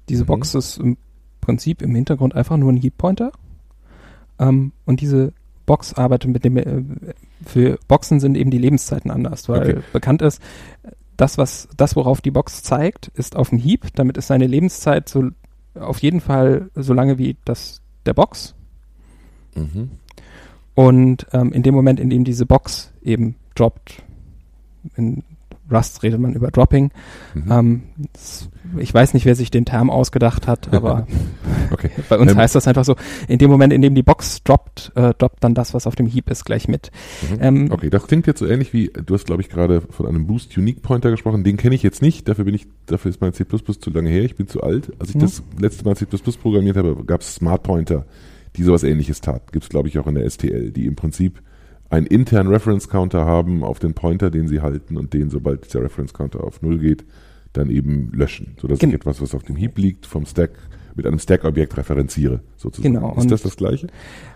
[0.07, 0.27] Diese mhm.
[0.27, 0.97] Box ist im
[1.41, 3.31] Prinzip im Hintergrund einfach nur ein Heap Pointer.
[4.39, 5.33] Ähm, und diese
[5.65, 6.83] Box arbeitet mit dem, äh,
[7.45, 9.79] für Boxen sind eben die Lebenszeiten anders, weil okay.
[9.91, 10.41] bekannt ist,
[11.17, 15.09] das, was, das, worauf die Box zeigt, ist auf dem Heap, damit ist seine Lebenszeit
[15.09, 15.29] so
[15.75, 18.55] auf jeden Fall so lange wie das der Box.
[19.55, 19.91] Mhm.
[20.75, 24.01] Und ähm, in dem Moment, in dem diese Box eben droppt,
[24.95, 25.23] in
[25.71, 26.91] Rust redet man über Dropping.
[27.33, 27.51] Mhm.
[27.51, 27.83] Ähm,
[28.77, 31.07] ich weiß nicht, wer sich den Term ausgedacht hat, aber
[31.71, 31.91] okay.
[32.09, 32.95] bei uns ähm, heißt das einfach so,
[33.27, 36.07] in dem Moment, in dem die Box droppt, äh, droppt dann das, was auf dem
[36.07, 36.91] Heap ist, gleich mit.
[37.29, 37.37] Mhm.
[37.41, 40.27] Ähm, okay, das klingt jetzt so ähnlich wie, du hast, glaube ich, gerade von einem
[40.27, 43.33] Boost Unique Pointer gesprochen, den kenne ich jetzt nicht, dafür bin ich, dafür ist mein
[43.33, 44.91] C++ zu lange her, ich bin zu alt.
[44.99, 45.21] Als ich mhm.
[45.21, 48.05] das letzte Mal C++ programmiert habe, gab es Smart Pointer,
[48.55, 49.51] die sowas ähnliches tat.
[49.51, 51.41] Gibt es, glaube ich, auch in der STL, die im Prinzip
[51.89, 55.81] einen internen Reference Counter haben auf den Pointer, den sie halten und den, sobald dieser
[55.83, 57.05] Reference Counter auf Null geht,
[57.53, 60.51] dann eben löschen, sodass Gen ich etwas, was auf dem Heap liegt, vom Stack
[60.95, 62.93] mit einem Stack-Objekt referenziere, sozusagen.
[62.93, 63.15] Genau.
[63.17, 63.87] Ist das das Gleiche?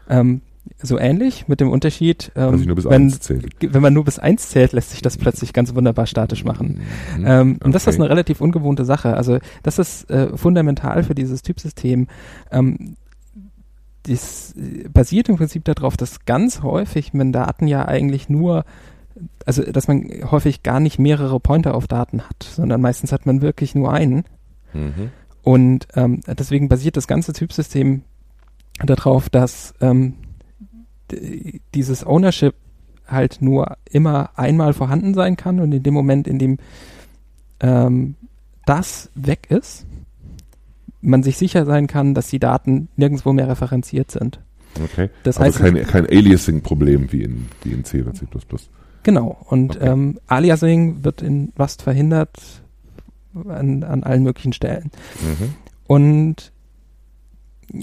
[0.10, 0.42] Ähm,
[0.82, 3.56] so ähnlich, mit dem Unterschied, ähm, ich nur bis wenn, 1 zählt.
[3.60, 6.80] wenn man nur bis eins zählt, lässt sich das plötzlich ganz wunderbar statisch machen.
[7.18, 7.26] Mhm.
[7.26, 7.66] Ähm, okay.
[7.66, 9.16] Und das ist eine relativ ungewohnte Sache.
[9.16, 12.08] Also das ist äh, fundamental für dieses Typsystem.
[12.52, 12.96] Ähm,
[14.04, 14.54] das
[14.92, 18.66] basiert im Prinzip darauf, dass ganz häufig man Daten ja eigentlich nur,
[19.46, 23.42] also dass man häufig gar nicht mehrere Pointer auf Daten hat, sondern meistens hat man
[23.42, 24.26] wirklich nur einen.
[24.74, 25.12] Mhm.
[25.42, 28.04] Und ähm, deswegen basiert das ganze Typsystem
[28.84, 30.16] darauf, dass ähm,
[31.74, 32.56] dieses Ownership
[33.08, 36.58] halt nur immer einmal vorhanden sein kann und in dem Moment, in dem
[37.60, 38.16] ähm,
[38.66, 39.86] das weg ist,
[41.04, 44.40] man sich sicher sein kann, dass die Daten nirgendwo mehr referenziert sind.
[44.84, 45.10] Okay.
[45.24, 48.26] Das also heißt, kein, kein Aliasing-Problem wie in, wie in C oder C++.
[49.04, 49.38] Genau.
[49.46, 49.90] Und okay.
[49.90, 52.64] ähm, Aliasing wird in Rust verhindert
[53.48, 54.92] an, an allen möglichen Stellen.
[55.22, 55.54] Mhm.
[55.86, 56.52] Und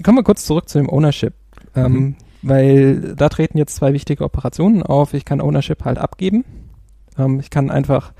[0.02, 1.34] kommen wir kurz zurück zu dem Ownership.
[1.76, 2.16] Ähm, mhm.
[2.42, 5.12] Weil da treten jetzt zwei wichtige Operationen auf.
[5.12, 6.44] Ich kann Ownership halt abgeben.
[7.18, 8.12] Ähm, ich kann einfach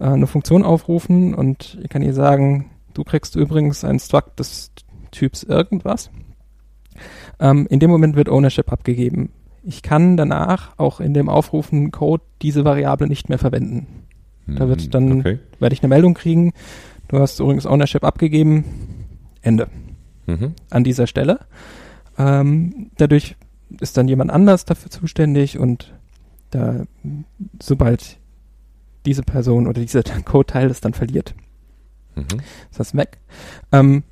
[0.00, 4.72] äh, eine Funktion aufrufen und ich kann ihr sagen, Du kriegst übrigens ein Struct des
[5.10, 6.10] Typs irgendwas.
[7.40, 9.30] Ähm, in dem Moment wird Ownership abgegeben.
[9.62, 14.04] Ich kann danach auch in dem aufrufenden Code diese Variable nicht mehr verwenden.
[14.46, 15.38] Da wird hm, dann, okay.
[15.58, 16.52] werde ich eine Meldung kriegen,
[17.08, 18.64] du hast übrigens Ownership abgegeben,
[19.40, 19.68] Ende.
[20.26, 20.54] Mhm.
[20.70, 21.40] An dieser Stelle.
[22.18, 23.36] Ähm, dadurch
[23.80, 25.94] ist dann jemand anders dafür zuständig und
[26.50, 26.84] da,
[27.60, 28.18] sobald
[29.06, 31.34] diese Person oder dieser Code-Teil es dann verliert,
[32.16, 32.40] Mhm.
[32.70, 33.18] Ist das weg?
[33.72, 34.02] Ähm,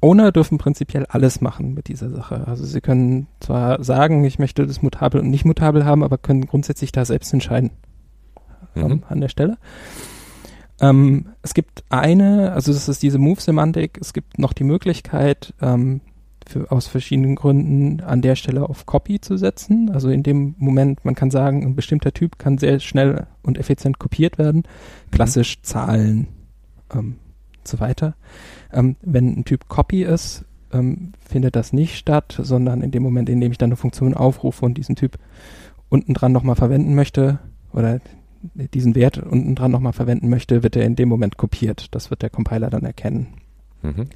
[0.00, 2.46] Owner dürfen prinzipiell alles machen mit dieser Sache.
[2.46, 6.46] Also sie können zwar sagen, ich möchte das mutabel und nicht mutabel haben, aber können
[6.46, 7.70] grundsätzlich da selbst entscheiden
[8.74, 8.82] mhm.
[8.82, 9.58] ähm, an der Stelle.
[10.80, 16.00] Ähm, es gibt eine, also das ist diese Move-Semantik, es gibt noch die Möglichkeit, ähm,
[16.46, 19.90] für, aus verschiedenen Gründen an der Stelle auf Copy zu setzen.
[19.92, 24.00] Also in dem Moment, man kann sagen, ein bestimmter Typ kann sehr schnell und effizient
[24.00, 24.62] kopiert werden.
[24.62, 25.10] Mhm.
[25.12, 25.62] Klassisch mhm.
[25.62, 26.28] Zahlen,
[26.92, 27.16] ähm,
[27.68, 28.14] so weiter.
[28.72, 33.28] Ähm, wenn ein Typ Copy ist, ähm, findet das nicht statt, sondern in dem Moment,
[33.28, 35.18] in dem ich dann eine Funktion aufrufe und diesen Typ
[35.88, 37.38] unten dran nochmal verwenden möchte
[37.72, 38.00] oder
[38.42, 41.94] diesen Wert unten dran nochmal verwenden möchte, wird er in dem Moment kopiert.
[41.94, 43.34] Das wird der Compiler dann erkennen.
[43.82, 44.06] Mhm.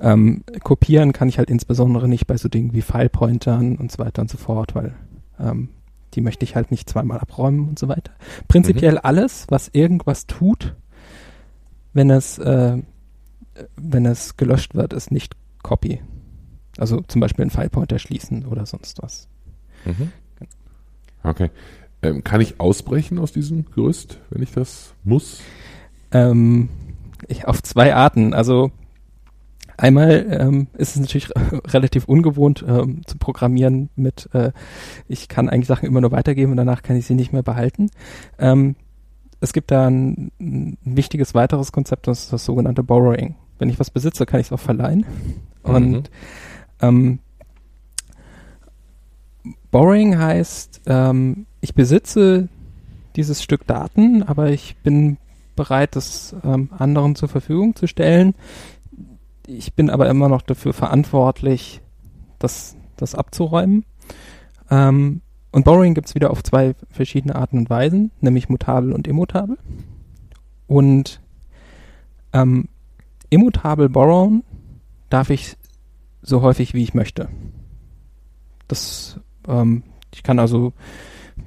[0.00, 4.22] Ähm, kopieren kann ich halt insbesondere nicht bei so Dingen wie File-Pointern und so weiter
[4.22, 4.94] und so fort, weil
[5.38, 5.68] ähm,
[6.14, 8.12] die möchte ich halt nicht zweimal abräumen und so weiter.
[8.48, 9.00] Prinzipiell mhm.
[9.02, 10.74] alles, was irgendwas tut,
[11.92, 12.78] wenn es, äh,
[13.76, 16.00] wenn es gelöscht wird, ist nicht Copy.
[16.78, 19.28] Also zum Beispiel einen Filepointer schließen oder sonst was.
[19.84, 20.12] Mhm.
[21.22, 21.50] Okay.
[22.02, 25.40] Ähm, kann ich ausbrechen aus diesem Gerüst, wenn ich das muss?
[26.12, 26.70] Ähm,
[27.28, 28.32] ich, auf zwei Arten.
[28.32, 28.70] Also
[29.76, 31.30] einmal ähm, ist es natürlich
[31.66, 34.52] relativ ungewohnt ähm, zu programmieren mit, äh,
[35.08, 37.90] ich kann eigentlich Sachen immer nur weitergeben und danach kann ich sie nicht mehr behalten.
[38.38, 38.76] Ähm,
[39.40, 43.36] es gibt da ein, ein, wichtiges weiteres Konzept, das ist das sogenannte Borrowing.
[43.58, 45.06] Wenn ich was besitze, kann ich es auch verleihen.
[45.62, 46.02] Und mhm.
[46.82, 47.18] Ähm,
[49.70, 52.48] Borrowing heißt, ähm, ich besitze
[53.16, 55.18] dieses Stück Daten, aber ich bin
[55.56, 58.34] bereit, das ähm, anderen zur Verfügung zu stellen.
[59.46, 61.82] Ich bin aber immer noch dafür verantwortlich,
[62.38, 63.84] das, das abzuräumen.
[64.70, 65.20] Ähm,
[65.52, 69.58] und Borrowing gibt es wieder auf zwei verschiedene Arten und Weisen, nämlich mutabel und immutabel.
[70.66, 71.20] Und
[72.32, 72.68] ähm,
[73.30, 74.44] immutabel borrowen
[75.08, 75.56] darf ich
[76.22, 77.28] so häufig, wie ich möchte.
[78.68, 79.82] Das, ähm,
[80.14, 80.72] ich kann also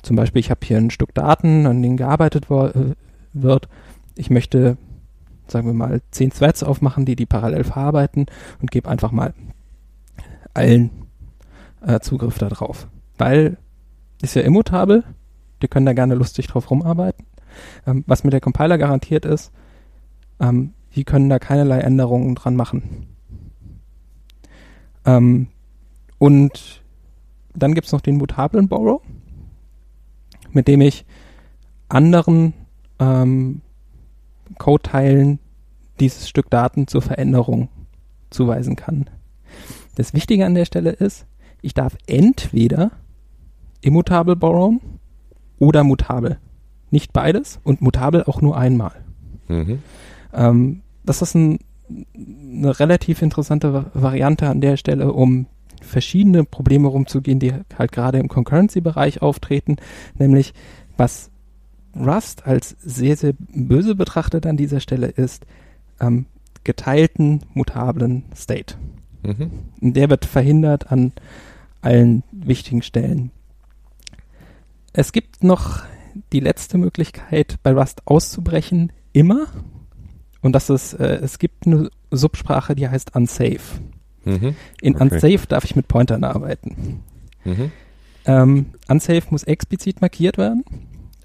[0.01, 2.95] zum Beispiel, ich habe hier ein Stück Daten, an denen gearbeitet äh,
[3.31, 3.69] wird.
[4.15, 4.77] Ich möchte,
[5.47, 8.25] sagen wir mal, zehn Threads aufmachen, die die parallel verarbeiten
[8.61, 9.33] und gebe einfach mal
[10.53, 10.89] allen
[11.85, 12.87] äh, Zugriff darauf.
[13.17, 13.57] Weil
[14.23, 15.03] ist ja immutabel,
[15.61, 17.25] die können da gerne lustig drauf rumarbeiten.
[17.85, 19.51] Ähm, was mit der Compiler garantiert ist,
[20.39, 23.07] ähm, die können da keinerlei Änderungen dran machen.
[25.05, 25.47] Ähm,
[26.17, 26.81] und
[27.53, 29.01] dann gibt es noch den mutablen Borrow,
[30.51, 31.05] mit dem ich
[31.89, 32.53] anderen
[32.99, 33.61] ähm,
[34.57, 35.39] Code-Teilen
[35.99, 37.69] dieses Stück Daten zur Veränderung
[38.29, 39.09] zuweisen kann.
[39.95, 41.25] Das Wichtige an der Stelle ist,
[41.61, 42.91] ich darf entweder
[43.83, 44.79] immutabel borrowen
[45.59, 46.37] oder mutabel.
[46.91, 48.93] Nicht beides und mutabel auch nur einmal.
[49.47, 49.79] Mhm.
[50.33, 51.59] Ähm, das ist ein,
[52.15, 55.47] eine relativ interessante Variante an der Stelle, um
[55.81, 59.77] verschiedene Probleme rumzugehen, die halt gerade im Concurrency-Bereich auftreten,
[60.17, 60.53] nämlich
[60.97, 61.29] was
[61.95, 65.45] Rust als sehr, sehr böse betrachtet an dieser Stelle ist,
[65.99, 66.25] ähm,
[66.63, 68.75] geteilten mutablen State.
[69.23, 69.51] Mhm.
[69.81, 71.11] Der wird verhindert an
[71.81, 73.31] allen wichtigen Stellen.
[74.93, 75.81] Es gibt noch
[76.31, 79.47] die letzte Möglichkeit, bei Rust auszubrechen, immer.
[80.41, 83.79] Und das ist, äh, es gibt eine Subsprache, die heißt unsafe.
[84.23, 84.55] Mhm.
[84.81, 85.03] In okay.
[85.03, 87.03] unsafe darf ich mit Pointern arbeiten.
[87.43, 87.71] Mhm.
[88.25, 90.63] Ähm, unsafe muss explizit markiert werden.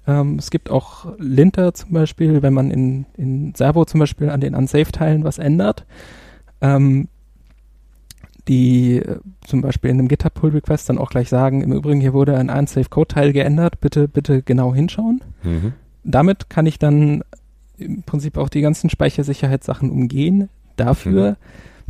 [0.07, 4.41] Ähm, es gibt auch Linter zum Beispiel, wenn man in, in Servo zum Beispiel an
[4.41, 5.85] den unsafe-Teilen was ändert.
[6.61, 7.07] Ähm,
[8.49, 12.01] die äh, zum Beispiel in einem GitHub Pull Request dann auch gleich sagen, im Übrigen
[12.01, 15.21] hier wurde ein unsafe Code Teil geändert, bitte, bitte genau hinschauen.
[15.43, 15.73] Mhm.
[16.03, 17.23] Damit kann ich dann
[17.77, 20.49] im Prinzip auch die ganzen Speichersicherheitssachen umgehen.
[20.75, 21.37] Dafür,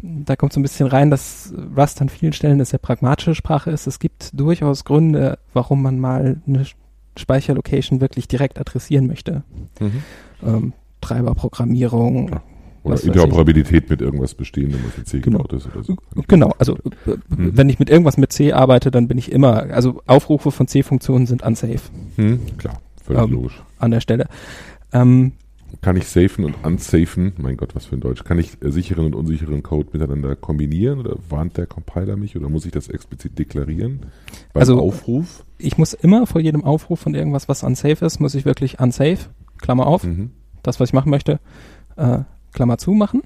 [0.01, 0.25] mhm.
[0.25, 3.71] da kommt so ein bisschen rein, dass Rust an vielen Stellen eine sehr pragmatische Sprache
[3.71, 3.87] ist.
[3.87, 6.65] Es gibt durchaus Gründe, warum man mal eine
[7.17, 9.43] Speicherlocation wirklich direkt adressieren möchte.
[9.79, 10.03] Mhm.
[10.45, 12.41] Ähm, Treiberprogrammierung, ja.
[12.93, 15.39] Oder Interoperabilität mit irgendwas Bestehendem, was in C genau.
[15.39, 15.97] gebaut ist oder so.
[16.27, 17.57] Genau, also äh, hm.
[17.57, 21.27] wenn ich mit irgendwas mit C arbeite, dann bin ich immer, also Aufrufe von C-Funktionen
[21.27, 21.89] sind unsafe.
[22.15, 23.61] Hm, klar, völlig ähm, logisch.
[23.79, 24.27] An der Stelle.
[24.91, 25.33] Ähm,
[25.81, 29.05] kann ich safen und unsafen, mein Gott, was für ein Deutsch, kann ich äh, sicheren
[29.05, 33.37] und unsicheren Code miteinander kombinieren oder warnt der Compiler mich oder muss ich das explizit
[33.37, 33.99] deklarieren?
[34.53, 35.43] Beim also Aufruf?
[35.57, 39.29] Ich muss immer vor jedem Aufruf von irgendwas, was unsafe ist, muss ich wirklich unsafe,
[39.59, 40.31] Klammer auf, mhm.
[40.63, 41.39] das, was ich machen möchte,
[41.95, 42.19] äh,
[42.53, 43.23] Klammer zu machen.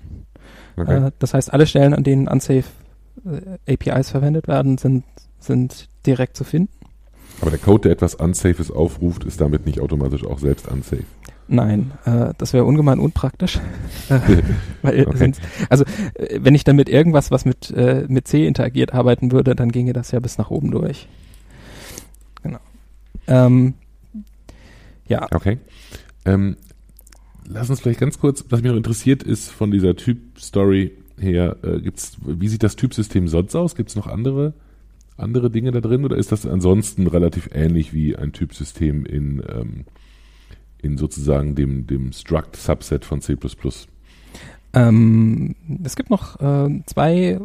[0.76, 1.08] Okay.
[1.08, 2.66] Äh, das heißt, alle Stellen, an denen unsafe
[3.26, 5.04] äh, APIs verwendet werden, sind,
[5.40, 6.74] sind direkt zu finden.
[7.42, 11.04] Aber der Code, der etwas Unsafes aufruft, ist damit nicht automatisch auch selbst unsafe.
[11.48, 13.60] Nein, äh, das wäre ungemein unpraktisch.
[14.82, 15.34] Weil, okay.
[15.70, 19.56] also äh, wenn ich dann mit irgendwas, was mit, äh, mit C interagiert, arbeiten würde,
[19.56, 21.08] dann ginge das ja bis nach oben durch.
[22.44, 22.60] Genau.
[23.28, 23.74] Ähm,
[25.08, 25.28] ja.
[25.32, 25.60] Okay.
[26.26, 26.56] Ähm,
[27.48, 31.80] lass uns vielleicht ganz kurz, was mich noch interessiert ist von dieser Typ-Story her, äh,
[31.80, 33.76] gibt's, wie sieht das Typsystem sonst aus?
[33.76, 34.54] Gibt es noch andere,
[35.18, 39.86] andere Dinge da drin oder ist das ansonsten relativ ähnlich wie ein Typsystem in, ähm,
[40.82, 43.38] in sozusagen dem, dem Struct-Subset von C++?
[44.76, 47.40] Ähm, es gibt noch äh, zwei,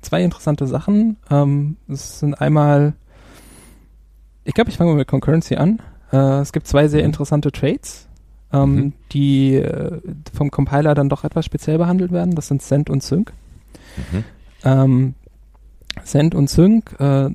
[0.00, 1.16] zwei interessante Sachen.
[1.28, 2.94] Ähm, es sind einmal,
[4.44, 5.82] ich glaube, ich fange mal mit Concurrency an.
[6.12, 7.06] Äh, es gibt zwei sehr mhm.
[7.06, 8.06] interessante Traits
[8.52, 8.92] ähm, mhm.
[9.12, 10.00] die äh,
[10.32, 12.34] vom Compiler dann doch etwas speziell behandelt werden.
[12.34, 13.32] Das sind Send und Sync.
[14.12, 14.24] Mhm.
[14.64, 15.14] Ähm,
[16.04, 17.30] Send und Sync äh,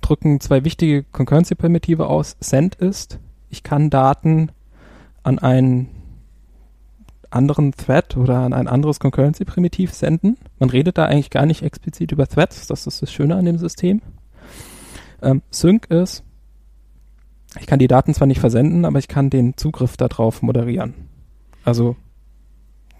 [0.00, 2.36] drücken zwei wichtige Concurrency-Primitive aus.
[2.40, 3.18] Send ist,
[3.50, 4.50] ich kann Daten
[5.22, 5.88] an einen
[7.30, 10.36] anderen Thread oder an ein anderes Concurrency-Primitiv senden.
[10.58, 13.58] Man redet da eigentlich gar nicht explizit über Threads, das ist das Schöne an dem
[13.58, 14.00] System.
[15.22, 16.22] Ähm, Sync ist,
[17.60, 20.94] ich kann die Daten zwar nicht versenden, aber ich kann den Zugriff darauf moderieren.
[21.64, 21.96] Also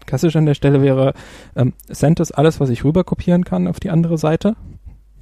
[0.06, 1.14] klassisch an der Stelle wäre,
[1.54, 4.56] ähm, Send ist alles, was ich rüber kopieren kann auf die andere Seite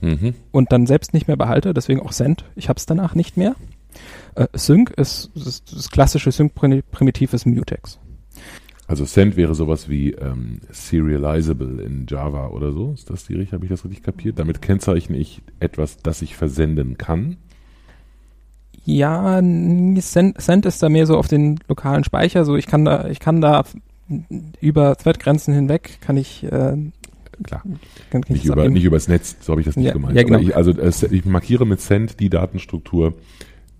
[0.01, 0.35] mhm.
[0.51, 2.45] und dann selbst nicht mehr behalte, deswegen auch Send.
[2.55, 3.55] Ich habe es danach nicht mehr.
[4.35, 7.99] Äh, Sync ist, ist das klassische Sync-Primitiv ist Mutex.
[8.87, 12.93] Also Send wäre sowas wie ähm, serializable in Java oder so.
[12.93, 13.55] Ist das die richtig?
[13.55, 14.39] Habe ich das richtig kapiert?
[14.39, 17.39] Damit kennzeichne ich etwas, das ich versenden kann.
[18.85, 22.45] Ja, Send, Send ist da mehr so auf den lokalen Speicher.
[22.45, 23.65] So ich kann da, ich kann da
[24.61, 26.77] über Thread-Grenzen hinweg kann ich äh,
[27.43, 27.63] klar.
[28.11, 30.17] Kann, kann nicht, über, nicht übers Netz, so habe ich das nicht ja, gemeint.
[30.17, 30.39] Ja, genau.
[30.39, 30.73] Ich, also
[31.11, 33.15] ich markiere mit Send die Datenstruktur,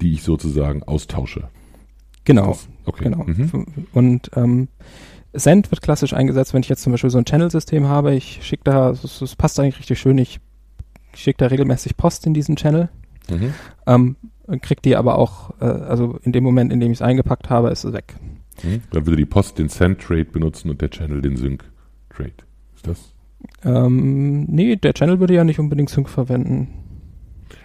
[0.01, 1.49] die ich sozusagen austausche.
[2.25, 2.49] Genau.
[2.49, 3.05] Das, okay.
[3.05, 3.25] genau.
[3.25, 3.67] Mhm.
[3.93, 4.69] Und ähm,
[5.33, 8.15] Send wird klassisch eingesetzt, wenn ich jetzt zum Beispiel so ein Channel-System habe.
[8.15, 10.41] Ich schicke da, das, passt eigentlich richtig schön, ich
[11.13, 12.89] schicke da regelmäßig Post in diesen Channel.
[13.29, 13.55] Mhm.
[13.87, 14.17] Ähm,
[14.61, 17.71] krieg die aber auch, äh, also in dem Moment, in dem ich es eingepackt habe,
[17.71, 18.15] ist es weg.
[18.63, 18.83] Mhm.
[18.91, 22.33] Dann würde die Post den Send-Trade benutzen und der Channel den Sync-Trade.
[22.75, 23.15] Ist das?
[23.65, 26.69] Ähm, nee, der Channel würde ja nicht unbedingt Sync verwenden.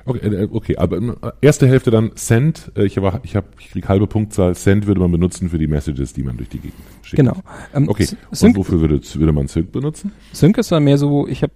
[0.05, 2.71] Okay, äh, okay, aber äh, erste Hälfte dann Send.
[2.75, 4.55] Äh, ich habe, ich habe, ich krieg halbe Punktzahl.
[4.55, 7.17] Send würde man benutzen für die Messages, die man durch die Gegend schickt.
[7.17, 7.37] Genau.
[7.73, 8.05] Ähm, okay.
[8.31, 10.11] Sync, und wofür würde, würde man Sync benutzen?
[10.33, 11.53] Sync ist dann mehr so, ich habe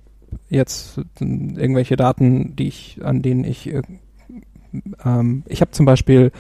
[0.50, 3.74] jetzt irgendwelche Daten, die ich, an denen ich,
[5.06, 6.32] ähm, ich habe zum Beispiel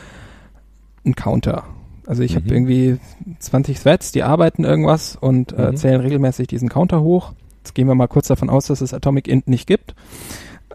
[1.05, 1.65] einen Counter.
[2.05, 2.36] Also ich mhm.
[2.38, 2.99] habe irgendwie
[3.39, 5.77] 20 Threads, die arbeiten irgendwas und äh, mhm.
[5.77, 7.34] zählen regelmäßig diesen Counter hoch.
[7.59, 9.95] Jetzt gehen wir mal kurz davon aus, dass es Atomic Int nicht gibt.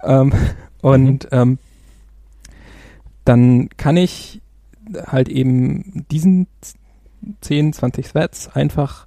[0.03, 0.33] Ähm,
[0.83, 1.39] und mhm.
[1.39, 1.59] ähm,
[3.25, 4.41] dann kann ich
[5.07, 6.47] halt eben diesen
[7.43, 9.07] 10, 20 Threads einfach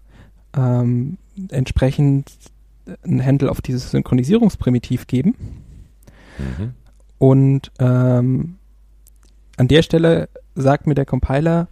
[0.56, 1.18] ähm,
[1.50, 2.32] entsprechend
[3.04, 5.36] ein Handle auf dieses Synchronisierungsprimitiv geben.
[6.38, 6.74] Mhm.
[7.22, 8.56] Und ähm,
[9.56, 11.68] an der Stelle sagt mir der Compiler,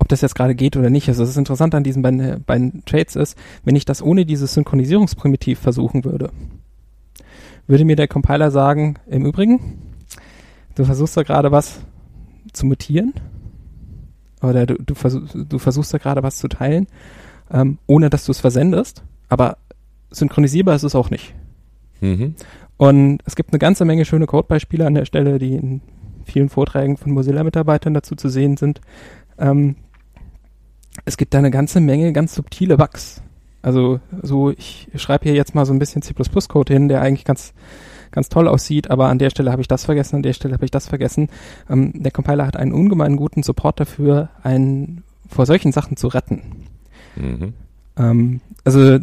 [0.00, 1.08] ob das jetzt gerade geht oder nicht.
[1.08, 5.60] Also das Interessante an diesen beiden, beiden Trades ist, wenn ich das ohne dieses Synchronisierungsprimitiv
[5.60, 6.32] versuchen würde,
[7.68, 9.78] würde mir der Compiler sagen, im Übrigen,
[10.74, 11.78] du versuchst da gerade was
[12.52, 13.14] zu mutieren
[14.42, 16.88] oder du, du, versuch, du versuchst da gerade was zu teilen,
[17.52, 19.58] ähm, ohne dass du es versendest, aber
[20.10, 21.36] synchronisierbar ist es auch nicht.
[22.02, 22.34] Mhm.
[22.76, 25.80] Und es gibt eine ganze Menge schöne Codebeispiele an der Stelle, die in
[26.24, 28.80] vielen Vorträgen von Mozilla-Mitarbeitern dazu zu sehen sind.
[29.38, 29.76] Ähm,
[31.04, 33.22] es gibt da eine ganze Menge ganz subtile Bugs.
[33.62, 37.54] Also so, ich schreibe hier jetzt mal so ein bisschen C++-Code hin, der eigentlich ganz
[38.12, 40.64] ganz toll aussieht, aber an der Stelle habe ich das vergessen, an der Stelle habe
[40.64, 41.28] ich das vergessen.
[41.68, 46.42] Ähm, der Compiler hat einen ungemein guten Support dafür, einen vor solchen Sachen zu retten.
[47.16, 47.54] Mhm.
[47.96, 48.98] Ähm, also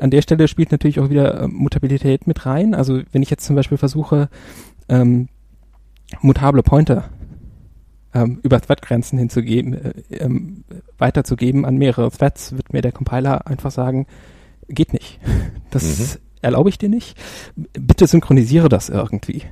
[0.00, 2.74] an der Stelle spielt natürlich auch wieder äh, Mutabilität mit rein.
[2.74, 4.28] Also wenn ich jetzt zum Beispiel versuche,
[4.88, 5.28] ähm,
[6.20, 7.10] mutable Pointer
[8.14, 10.64] ähm, über Thread-Grenzen hinzugeben, äh, ähm,
[10.98, 14.06] weiterzugeben an mehrere Threads, wird mir der Compiler einfach sagen,
[14.68, 15.20] geht nicht.
[15.70, 16.20] Das mhm.
[16.42, 17.16] erlaube ich dir nicht.
[17.54, 19.44] Bitte synchronisiere das irgendwie.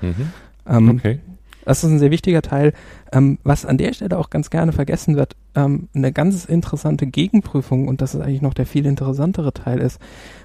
[0.00, 0.30] Mhm.
[0.64, 1.18] Ähm, okay.
[1.64, 2.72] Das ist ein sehr wichtiger Teil.
[3.12, 7.88] Ähm, was an der Stelle auch ganz gerne vergessen wird, ähm, eine ganz interessante Gegenprüfung,
[7.88, 10.00] und das ist eigentlich noch der viel interessantere Teil ist,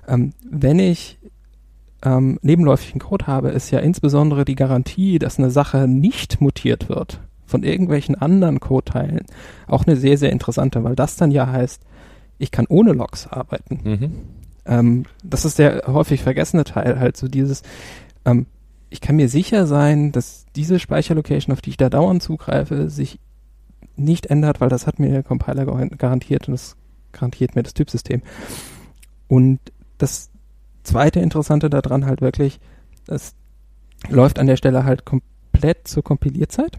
[0.07, 1.17] ähm, wenn ich
[2.03, 7.19] ähm, nebenläufigen Code habe, ist ja insbesondere die Garantie, dass eine Sache nicht mutiert wird
[7.45, 9.25] von irgendwelchen anderen Codeteilen
[9.67, 11.81] auch eine sehr, sehr interessante, weil das dann ja heißt,
[12.37, 13.79] ich kann ohne Logs arbeiten.
[13.83, 14.11] Mhm.
[14.65, 17.61] Ähm, das ist der häufig vergessene Teil, halt so dieses,
[18.25, 18.45] ähm,
[18.91, 23.19] ich kann mir sicher sein, dass diese Speicherlocation, auf die ich da dauernd zugreife, sich
[23.95, 26.75] nicht ändert, weil das hat mir der Compiler garantiert und das
[27.13, 28.21] garantiert mir das Typsystem.
[29.29, 29.59] Und
[29.97, 30.29] das
[30.83, 32.59] zweite Interessante daran halt wirklich,
[33.07, 33.33] es
[34.09, 36.77] läuft an der Stelle halt komplett zur Kompilierzeit.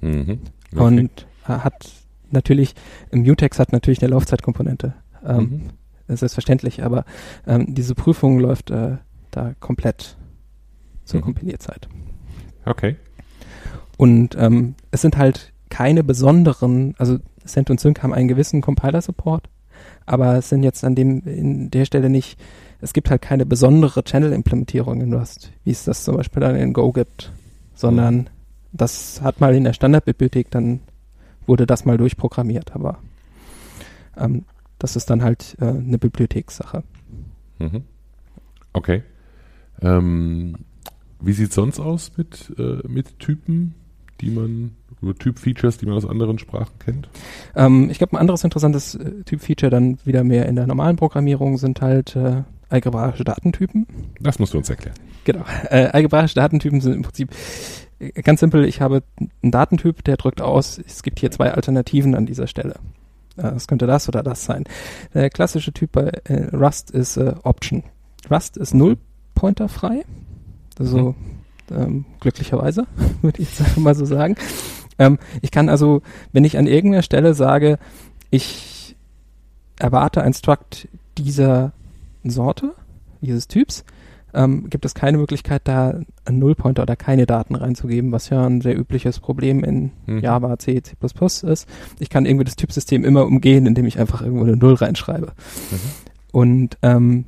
[0.00, 0.40] Mhm.
[0.72, 0.82] Okay.
[0.82, 1.90] Und hat
[2.30, 2.74] natürlich,
[3.12, 4.94] Mutex hat natürlich eine Laufzeitkomponente.
[5.26, 5.62] Ähm, mhm.
[6.06, 7.04] Das ist selbstverständlich, aber
[7.46, 8.96] ähm, diese Prüfung läuft äh,
[9.30, 10.16] da komplett
[11.10, 11.24] zur mhm.
[11.24, 11.88] Kompilierzeit.
[12.64, 12.96] Okay.
[13.96, 19.48] Und ähm, es sind halt keine besonderen, also Cent und Sync haben einen gewissen Compiler-Support,
[20.06, 22.40] aber es sind jetzt an dem, in der Stelle nicht,
[22.80, 26.72] es gibt halt keine besondere Channel-Implementierung in Rust, wie es das zum Beispiel dann in
[26.72, 27.32] Go gibt,
[27.74, 28.26] sondern mhm.
[28.72, 30.80] Das hat mal in der Standardbibliothek, dann
[31.46, 32.98] wurde das mal durchprogrammiert, aber
[34.16, 34.44] ähm,
[34.78, 36.84] das ist dann halt äh, eine Bibliothekssache.
[37.58, 37.82] Mhm.
[38.72, 39.02] Okay.
[39.82, 40.56] Ähm,
[41.20, 43.74] wie sieht es sonst aus mit, äh, mit Typen,
[44.20, 44.76] die man,
[45.18, 47.08] Typ-Features, die man aus anderen Sprachen kennt?
[47.54, 51.58] Ähm, ich glaube, ein anderes interessantes äh, Typ-Feature dann wieder mehr in der normalen Programmierung
[51.58, 53.86] sind halt äh, algebraische Datentypen.
[54.20, 54.96] Das musst du uns erklären.
[55.24, 55.44] Genau.
[55.68, 57.30] Äh, algebraische Datentypen sind im Prinzip
[58.22, 59.02] ganz simpel, ich habe
[59.42, 62.76] einen Datentyp, der drückt aus, es gibt hier zwei Alternativen an dieser Stelle.
[63.36, 64.64] Es könnte das oder das sein.
[65.14, 67.84] Der klassische Typ bei äh, Rust ist äh, Option.
[68.30, 68.98] Rust ist null
[69.34, 70.04] Pointer frei.
[70.80, 71.14] Also
[71.70, 72.86] ähm, glücklicherweise,
[73.22, 74.34] würde ich jetzt mal so sagen.
[74.98, 76.02] Ähm, ich kann also,
[76.32, 77.78] wenn ich an irgendeiner Stelle sage,
[78.30, 78.96] ich
[79.78, 81.72] erwarte ein Struct dieser
[82.24, 82.74] Sorte,
[83.20, 83.84] dieses Typs,
[84.32, 88.60] ähm, gibt es keine Möglichkeit, da einen Nullpointer oder keine Daten reinzugeben, was ja ein
[88.60, 90.20] sehr übliches Problem in mhm.
[90.20, 90.94] Java, C, C++
[91.46, 91.68] ist.
[91.98, 95.32] Ich kann irgendwie das Typsystem immer umgehen, indem ich einfach irgendwo eine Null reinschreibe.
[95.70, 95.76] Mhm.
[96.32, 97.24] Und ähm,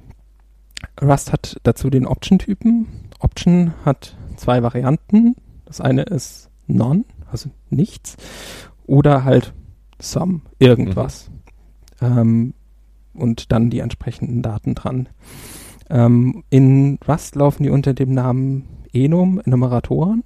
[1.00, 2.86] Rust hat dazu den Option-Typen.
[3.22, 5.36] Option hat zwei Varianten.
[5.64, 8.16] Das eine ist None, also nichts,
[8.86, 9.54] oder halt
[10.00, 11.30] Some, irgendwas.
[12.00, 12.18] Mhm.
[12.18, 12.54] Ähm,
[13.14, 15.08] und dann die entsprechenden Daten dran.
[15.90, 20.24] Ähm, in Rust laufen die unter dem Namen Enum Enumeratoren.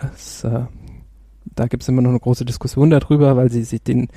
[0.00, 0.64] Das, äh,
[1.54, 4.08] da gibt es immer noch eine große Diskussion darüber, weil sie sich den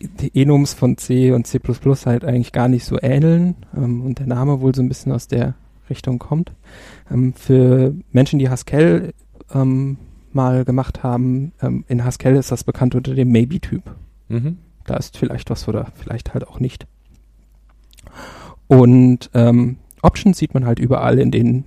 [0.00, 1.58] die Enums von C und C++
[2.06, 5.26] halt eigentlich gar nicht so ähneln ähm, und der Name wohl so ein bisschen aus
[5.26, 5.54] der
[5.90, 6.52] Richtung kommt.
[7.10, 9.14] Ähm, für Menschen, die Haskell
[9.52, 9.98] ähm,
[10.32, 13.82] mal gemacht haben, ähm, in Haskell ist das bekannt unter dem Maybe-Typ.
[14.28, 14.58] Mhm.
[14.84, 16.86] Da ist vielleicht was oder vielleicht halt auch nicht.
[18.66, 21.64] Und ähm, Options sieht man halt überall in denen,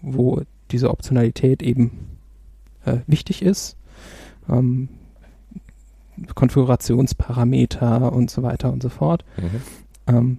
[0.00, 2.18] wo diese Optionalität eben
[2.84, 3.76] äh, wichtig ist.
[4.48, 4.88] Ähm,
[6.34, 9.24] Konfigurationsparameter und so weiter und so fort.
[9.36, 9.62] Mhm.
[10.06, 10.38] Ähm,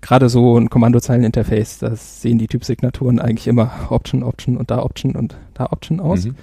[0.00, 5.16] Gerade so ein Kommandozeileninterface, das sehen die Typsignaturen eigentlich immer Option, Option und da Option
[5.16, 6.26] und da Option aus.
[6.26, 6.34] Mhm.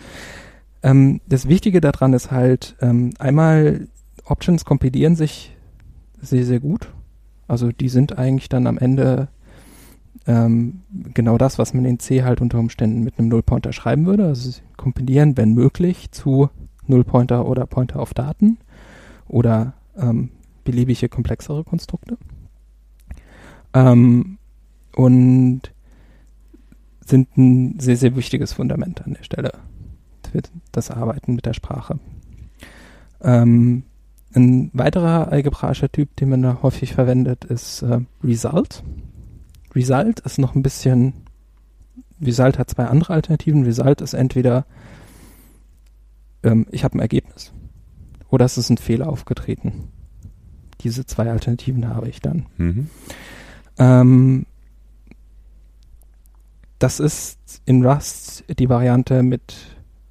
[0.84, 3.88] Ähm, das Wichtige daran ist halt, ähm, einmal
[4.26, 5.56] Options kompilieren sich
[6.22, 6.90] sehr, sehr gut.
[7.48, 9.28] Also die sind eigentlich dann am Ende
[10.26, 10.82] ähm,
[11.14, 14.26] genau das, was man in C halt unter Umständen mit einem Nullpointer schreiben würde.
[14.26, 16.50] Also sie kompilieren, wenn möglich, zu
[16.88, 18.58] Nullpointer oder Pointer auf Daten
[19.28, 20.30] oder ähm,
[20.64, 22.18] beliebige komplexere Konstrukte.
[23.74, 24.38] Ähm,
[24.96, 25.62] und
[27.06, 29.52] sind ein sehr, sehr wichtiges Fundament an der Stelle
[30.32, 32.00] für das Arbeiten mit der Sprache.
[33.22, 33.84] Ähm,
[34.34, 38.84] ein weiterer algebraischer Typ, den man da häufig verwendet, ist äh, Result.
[39.76, 41.14] Result ist noch ein bisschen,
[42.22, 43.64] Result hat zwei andere Alternativen.
[43.64, 44.66] Result ist entweder,
[46.42, 47.54] ähm, ich habe ein Ergebnis
[48.30, 49.90] oder es ist ein Fehler aufgetreten.
[50.82, 52.48] Diese zwei Alternativen habe ich dann.
[52.58, 52.90] Mhm.
[53.78, 54.46] Ähm,
[56.80, 59.56] das ist in Rust die Variante, mit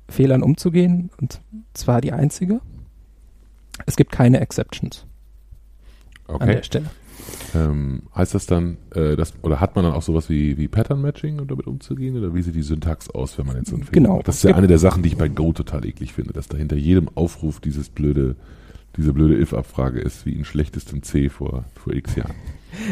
[0.08, 1.40] Fehlern umzugehen, und
[1.74, 2.60] zwar die einzige.
[3.86, 5.06] Es gibt keine Exceptions
[6.28, 6.42] okay.
[6.42, 6.86] an der Stelle.
[7.54, 11.00] Ähm, heißt das dann, äh, dass, oder hat man dann auch sowas wie, wie Pattern
[11.02, 12.16] Matching, um damit umzugehen?
[12.16, 14.16] Oder wie sieht die Syntax aus, wenn man jetzt so einen Fehler genau.
[14.16, 14.28] macht?
[14.28, 16.56] Das ist ja eine der Sachen, die ich bei Go total eklig finde, dass da
[16.56, 18.36] hinter jedem Aufruf dieses blöde,
[18.96, 22.34] diese blöde if-Abfrage ist, wie in schlechtestem C vor, vor x Jahren.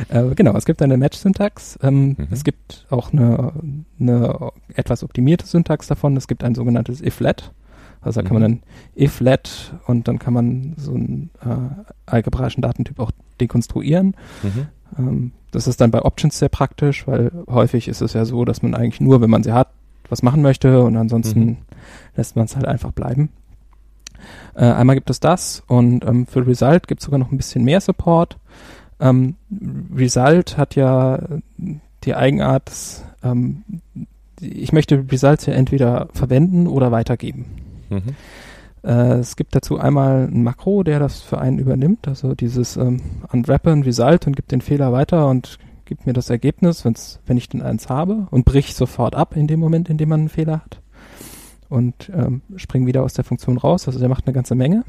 [0.09, 1.79] Äh, genau, es gibt eine Match-Syntax.
[1.83, 2.29] Ähm, mhm.
[2.31, 3.53] Es gibt auch eine,
[3.99, 6.17] eine etwas optimierte Syntax davon.
[6.17, 7.53] Es gibt ein sogenanntes if-let.
[8.01, 8.61] Also da kann man mhm.
[8.61, 13.11] dann if-let und dann kann man so einen äh, algebraischen Datentyp auch
[13.41, 14.17] dekonstruieren.
[14.43, 14.67] Mhm.
[14.99, 18.63] Ähm, das ist dann bei Options sehr praktisch, weil häufig ist es ja so, dass
[18.63, 19.69] man eigentlich nur, wenn man sie hat,
[20.09, 21.57] was machen möchte und ansonsten mhm.
[22.17, 23.31] lässt man es halt einfach bleiben.
[24.55, 27.65] Äh, einmal gibt es das und ähm, für Result gibt es sogar noch ein bisschen
[27.65, 28.39] mehr Support.
[29.01, 29.37] Ähm,
[29.95, 31.19] Result hat ja
[32.05, 33.63] die Eigenart, dass, ähm,
[34.41, 37.47] ich möchte Results ja entweder verwenden oder weitergeben.
[37.89, 38.15] Mhm.
[38.83, 43.01] Äh, es gibt dazu einmal ein Makro, der das für einen übernimmt, also dieses ähm,
[43.31, 47.37] Unwrappe ein Result und gibt den Fehler weiter und gibt mir das Ergebnis, wenn's, wenn
[47.37, 50.29] ich denn eins habe und bricht sofort ab in dem Moment, in dem man einen
[50.29, 50.81] Fehler hat
[51.69, 53.87] und ähm, springt wieder aus der Funktion raus.
[53.87, 54.85] Also der macht eine ganze Menge.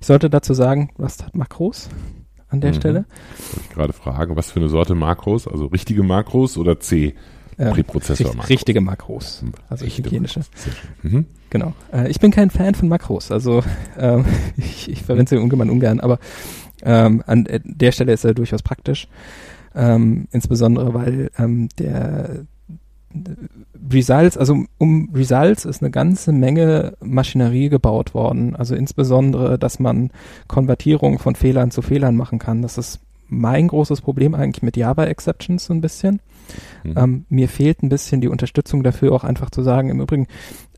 [0.00, 1.88] Ich sollte dazu sagen, Rust hat Makros
[2.48, 2.76] an der mhm.
[2.76, 3.04] Stelle.
[3.38, 5.48] Wollte ich gerade fragen, was für eine Sorte Makros?
[5.48, 7.14] Also richtige Makros oder C?
[7.58, 8.50] Ähm, Präprozessor Makros.
[8.50, 9.44] Richtige Makros.
[9.68, 10.40] Also richtige hygienische.
[11.02, 11.26] Mhm.
[11.50, 11.72] Genau.
[11.92, 13.30] Äh, ich bin kein Fan von Makros.
[13.30, 13.62] Also
[13.98, 14.24] ähm,
[14.56, 16.18] ich, ich verwende sie ungern, ungern, aber
[16.82, 19.08] ähm, an der Stelle ist er durchaus praktisch.
[19.74, 22.46] Ähm, insbesondere weil ähm, der
[23.92, 28.56] Results, also um Results ist eine ganze Menge Maschinerie gebaut worden.
[28.56, 30.10] Also insbesondere, dass man
[30.48, 32.62] Konvertierung von Fehlern zu Fehlern machen kann.
[32.62, 36.20] Das ist mein großes Problem eigentlich mit Java Exceptions so ein bisschen.
[36.84, 36.94] Mhm.
[36.96, 40.26] Ähm, mir fehlt ein bisschen die Unterstützung dafür, auch einfach zu sagen, im Übrigen,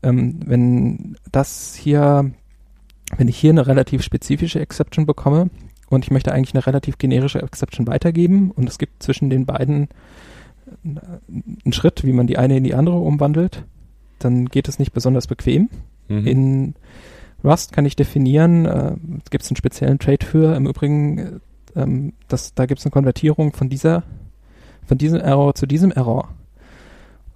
[0.03, 2.31] ähm, wenn das hier,
[3.17, 5.49] wenn ich hier eine relativ spezifische Exception bekomme
[5.89, 9.89] und ich möchte eigentlich eine relativ generische Exception weitergeben und es gibt zwischen den beiden
[10.83, 13.63] einen Schritt, wie man die eine in die andere umwandelt,
[14.19, 15.69] dann geht es nicht besonders bequem.
[16.07, 16.27] Mhm.
[16.27, 16.75] In
[17.43, 18.95] Rust kann ich definieren, äh,
[19.29, 21.31] gibt es einen speziellen Trade für, im Übrigen, äh,
[21.75, 24.03] ähm, das, da gibt es eine Konvertierung von dieser
[24.85, 26.29] von diesem Error zu diesem Error.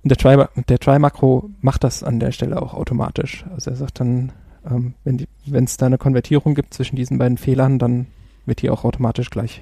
[0.04, 3.46] Und der Try, der Try-Makro macht das an der Stelle auch automatisch.
[3.54, 4.32] Also er sagt dann,
[4.66, 8.08] Ähm, wenn es da eine Konvertierung gibt zwischen diesen beiden Fehlern, dann
[8.46, 9.62] wird die auch automatisch gleich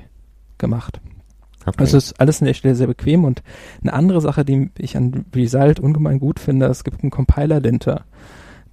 [0.59, 1.01] gemacht.
[1.65, 1.79] Okay.
[1.79, 3.43] Also ist alles an der Stelle sehr bequem und
[3.81, 8.05] eine andere Sache, die ich an Result ungemein gut finde, es gibt einen Compiler-Linter,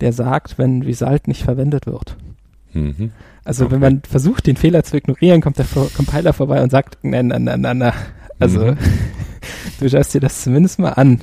[0.00, 2.16] der sagt, wenn Result nicht verwendet wird.
[2.72, 3.12] Mhm.
[3.44, 3.74] Also okay.
[3.74, 5.66] wenn man versucht, den Fehler zu ignorieren, kommt der
[5.96, 7.92] Compiler vorbei und sagt, na, na, na, na, na.
[8.38, 8.78] Also mhm.
[9.80, 11.20] du schaust dir das zumindest mal an.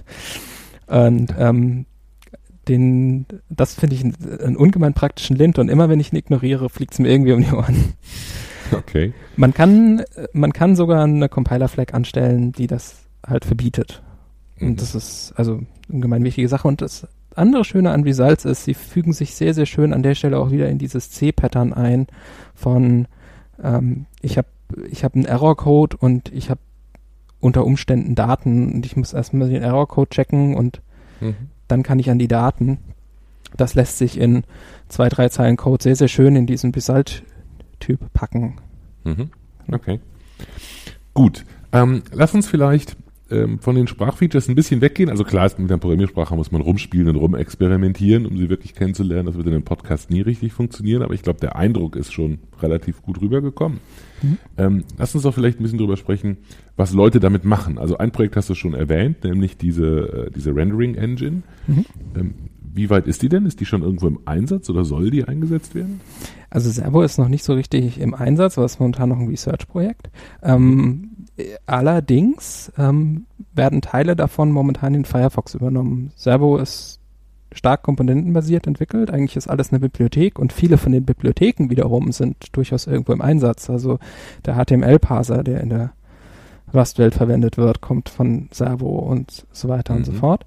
[0.87, 1.85] Und ähm,
[2.67, 6.69] den, das finde ich einen, einen ungemein praktischen Lint und immer wenn ich ihn ignoriere,
[6.69, 7.93] fliegt es mir irgendwie um die Ohren.
[8.71, 9.13] Okay.
[9.35, 10.03] Man kann,
[10.33, 14.01] man kann sogar eine Compiler-Flag anstellen, die das halt verbietet.
[14.57, 14.69] Mhm.
[14.69, 16.67] Und das ist also eine ungemein wichtige Sache.
[16.67, 20.15] Und das andere Schöne an Results ist, sie fügen sich sehr, sehr schön an der
[20.15, 22.07] Stelle auch wieder in dieses C-Pattern ein
[22.53, 23.07] von
[23.61, 24.47] ähm, ich habe
[24.89, 26.59] ich hab einen Error-Code und ich habe
[27.39, 30.81] unter Umständen Daten und ich muss erstmal den Error-Code checken und
[31.21, 31.35] mhm.
[31.67, 32.79] dann kann ich an die Daten.
[33.55, 34.43] Das lässt sich in
[34.89, 36.71] zwei, drei Zeilen Code sehr, sehr schön in diesen
[37.85, 38.55] Result-Typ packen.
[39.03, 39.29] Mhm.
[39.71, 39.99] Okay.
[41.13, 41.45] Gut.
[41.71, 42.97] Ähm, lass uns vielleicht
[43.31, 45.09] ähm, von den Sprachfeatures ein bisschen weggehen.
[45.09, 49.25] Also klar ist, mit der Programmiersprache muss man rumspielen und rumexperimentieren, um sie wirklich kennenzulernen.
[49.25, 52.39] Das wird in einem Podcast nie richtig funktionieren, aber ich glaube, der Eindruck ist schon
[52.61, 53.79] relativ gut rübergekommen.
[54.21, 54.37] Mhm.
[54.57, 56.37] Ähm, lass uns doch vielleicht ein bisschen drüber sprechen,
[56.75, 57.77] was Leute damit machen.
[57.77, 61.43] Also ein Projekt hast du schon erwähnt, nämlich diese, äh, diese Rendering Engine.
[61.67, 61.85] Mhm.
[62.15, 62.33] Ähm,
[62.75, 63.45] wie weit ist die denn?
[63.45, 66.01] Ist die schon irgendwo im Einsatz oder soll die eingesetzt werden?
[66.55, 69.27] Also Servo ist noch nicht so richtig im Einsatz, aber es ist momentan noch ein
[69.27, 70.09] Research-Projekt.
[70.41, 71.27] Ähm,
[71.65, 76.13] allerdings ähm, werden Teile davon momentan in Firefox übernommen.
[76.15, 77.01] Servo ist
[77.51, 79.11] stark komponentenbasiert entwickelt.
[79.11, 83.21] Eigentlich ist alles eine Bibliothek und viele von den Bibliotheken wiederum sind durchaus irgendwo im
[83.21, 83.69] Einsatz.
[83.69, 83.99] Also
[84.45, 85.91] der HTML-Parser, der in der
[86.75, 89.99] Rust-Welt verwendet wird, kommt von Servo und so weiter mhm.
[89.99, 90.17] und so mhm.
[90.17, 90.45] fort.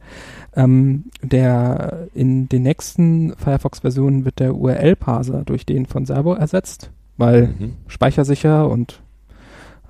[0.54, 7.48] Ähm, der in den nächsten Firefox-Versionen wird der URL-Parser durch den von Servo ersetzt, weil
[7.48, 7.76] mhm.
[7.86, 9.00] speichersicher und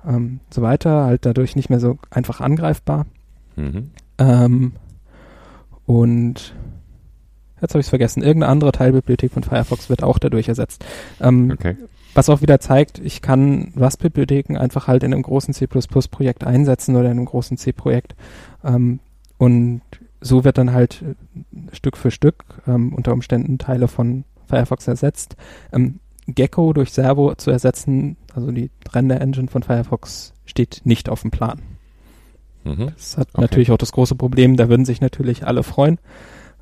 [0.07, 3.05] ähm, so weiter, halt dadurch nicht mehr so einfach angreifbar.
[3.55, 3.91] Mhm.
[4.17, 4.73] Ähm,
[5.85, 6.53] und
[7.61, 10.85] jetzt habe ich es vergessen, irgendeine andere Teilbibliothek von Firefox wird auch dadurch ersetzt.
[11.19, 11.75] Ähm, okay.
[12.13, 17.05] Was auch wieder zeigt, ich kann Rust-Bibliotheken einfach halt in einem großen C++-Projekt einsetzen oder
[17.05, 18.15] in einem großen C-Projekt.
[18.63, 18.99] Ähm,
[19.37, 19.81] und
[20.21, 25.35] so wird dann halt äh, Stück für Stück ähm, unter Umständen Teile von Firefox ersetzt.
[25.71, 31.31] Ähm, Gecko durch Servo zu ersetzen, also die Render-Engine von Firefox, steht nicht auf dem
[31.31, 31.61] Plan.
[32.63, 32.91] Mhm.
[32.95, 33.41] Das hat okay.
[33.41, 35.99] natürlich auch das große Problem, da würden sich natürlich alle freuen.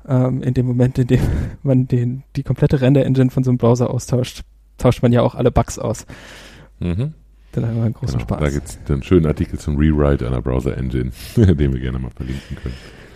[0.06, 1.20] Ähm, in dem Moment, in dem
[1.62, 4.42] man den, die komplette Render-Engine von so einem Browser austauscht,
[4.78, 6.06] tauscht man ja auch alle Bugs aus.
[6.78, 7.14] Mhm.
[7.52, 8.40] Dann haben wir einen großen genau, Spaß.
[8.40, 12.56] Da gibt es einen schönen Artikel zum Rewrite einer Browser-Engine, den wir gerne mal verlinken
[12.56, 12.74] können.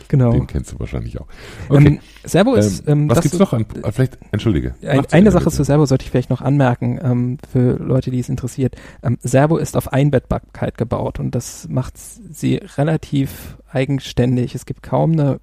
[0.09, 0.33] Genau.
[0.33, 1.27] Den kennst du wahrscheinlich auch.
[1.71, 1.87] Ähm, okay.
[1.87, 2.87] Ähm, Servo ist.
[2.87, 3.65] Ähm, was gibt's noch an?
[3.83, 4.75] Äh, vielleicht, entschuldige.
[4.87, 8.29] Ein, eine Sache zu Servo sollte ich vielleicht noch anmerken ähm, für Leute, die es
[8.29, 8.77] interessiert.
[9.03, 14.55] Ähm, Servo ist auf Einbettbarkeit gebaut und das macht sie relativ eigenständig.
[14.55, 15.41] Es gibt kaum eine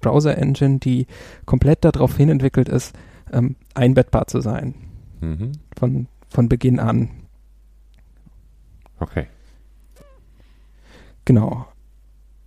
[0.00, 1.06] Browser-Engine, die
[1.44, 2.94] komplett darauf hin entwickelt ist,
[3.34, 4.74] ähm, einbettbar zu sein.
[5.20, 5.52] Mhm.
[5.78, 7.10] Von, von Beginn an.
[8.98, 9.26] Okay.
[11.24, 11.66] Genau.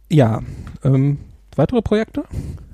[0.10, 0.42] Ja,
[0.84, 1.18] ähm,
[1.56, 2.24] weitere Projekte?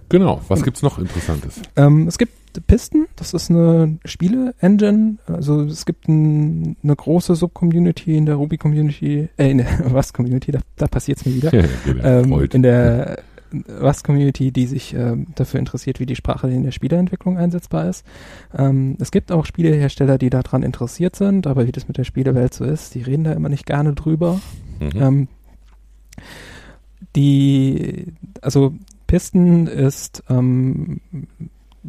[0.10, 1.62] Genau, was gibt's noch Interessantes?
[1.76, 2.34] Ähm, es gibt
[2.66, 9.30] Pisten, das ist eine Spiele-Engine, also es gibt ein, eine große Sub-Community in der Ruby-Community,
[9.38, 11.52] äh, in der Rust-Community, da, da passiert's mir wieder.
[11.86, 13.20] Ja, ähm, in der
[13.82, 18.06] Rust-Community, die sich ähm, dafür interessiert, wie die Sprache in der Spieleentwicklung einsetzbar ist.
[18.58, 22.54] Ähm, es gibt auch Spielehersteller, die daran interessiert sind, aber wie das mit der Spielewelt
[22.54, 24.40] so ist, die reden da immer nicht gerne drüber.
[24.80, 25.02] Mhm.
[25.02, 25.28] Ähm,
[27.16, 28.74] die, also
[29.08, 31.02] Pisten ist, ähm,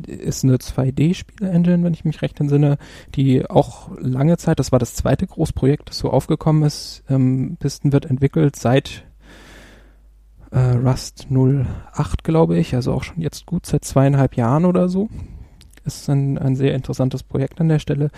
[0.07, 2.79] ist eine 2D-Spiele-Engine, wenn ich mich recht entsinne,
[3.15, 7.03] die auch lange Zeit, das war das zweite Großprojekt, das so aufgekommen ist.
[7.09, 9.05] Ähm, Pisten wird entwickelt seit
[10.51, 15.09] äh, Rust 08, glaube ich, also auch schon jetzt gut seit zweieinhalb Jahren oder so.
[15.85, 18.11] Ist ein, ein sehr interessantes Projekt an der Stelle.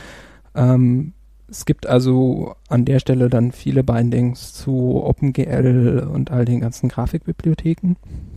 [0.54, 1.12] Ähm,
[1.48, 6.88] es gibt also an der Stelle dann viele Bindings zu OpenGL und all den ganzen
[6.88, 7.96] Grafikbibliotheken.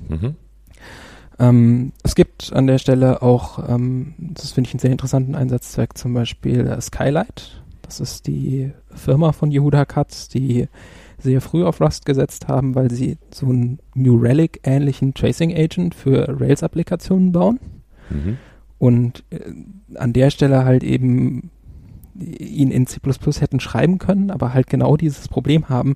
[0.09, 0.35] Mhm.
[1.39, 5.97] Ähm, es gibt an der Stelle auch, ähm, das finde ich einen sehr interessanten Einsatzzweck,
[5.97, 7.63] zum Beispiel äh, Skylight.
[7.81, 10.67] Das ist die Firma von Yehuda Katz, die
[11.19, 16.39] sehr früh auf Rust gesetzt haben, weil sie so einen New Relic-ähnlichen Tracing Agent für
[16.39, 17.59] Rails-Applikationen bauen.
[18.09, 18.37] Mhm.
[18.77, 19.39] Und äh,
[19.95, 21.51] an der Stelle halt eben
[22.19, 22.99] ihn in C++
[23.39, 25.95] hätten schreiben können, aber halt genau dieses Problem haben.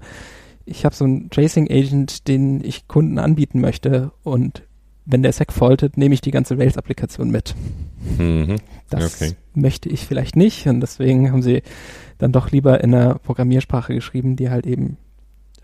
[0.65, 4.63] Ich habe so einen Tracing Agent, den ich Kunden anbieten möchte und
[5.05, 7.55] wenn der Sec faultet, nehme ich die ganze Rails-Applikation mit.
[8.17, 8.57] Mhm.
[8.89, 9.35] Das Okay.
[9.55, 11.63] möchte ich vielleicht nicht und deswegen haben sie
[12.19, 14.97] dann doch lieber in einer Programmiersprache geschrieben, die halt eben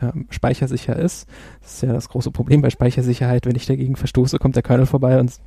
[0.01, 1.27] ähm, speichersicher ist.
[1.61, 3.45] Das ist ja das große Problem bei Speichersicherheit.
[3.45, 5.39] Wenn ich dagegen verstoße, kommt der Kernel vorbei und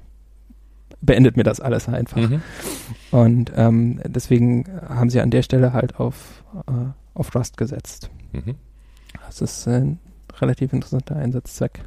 [1.01, 2.17] beendet mir das alles einfach.
[2.17, 2.43] Mhm.
[3.11, 6.73] Und ähm, deswegen haben sie an der Stelle halt auf, äh,
[7.15, 8.11] auf Rust gesetzt.
[8.33, 8.57] Mhm.
[9.27, 9.99] Das ist ein
[10.41, 11.81] relativ interessanter Einsatzzweck.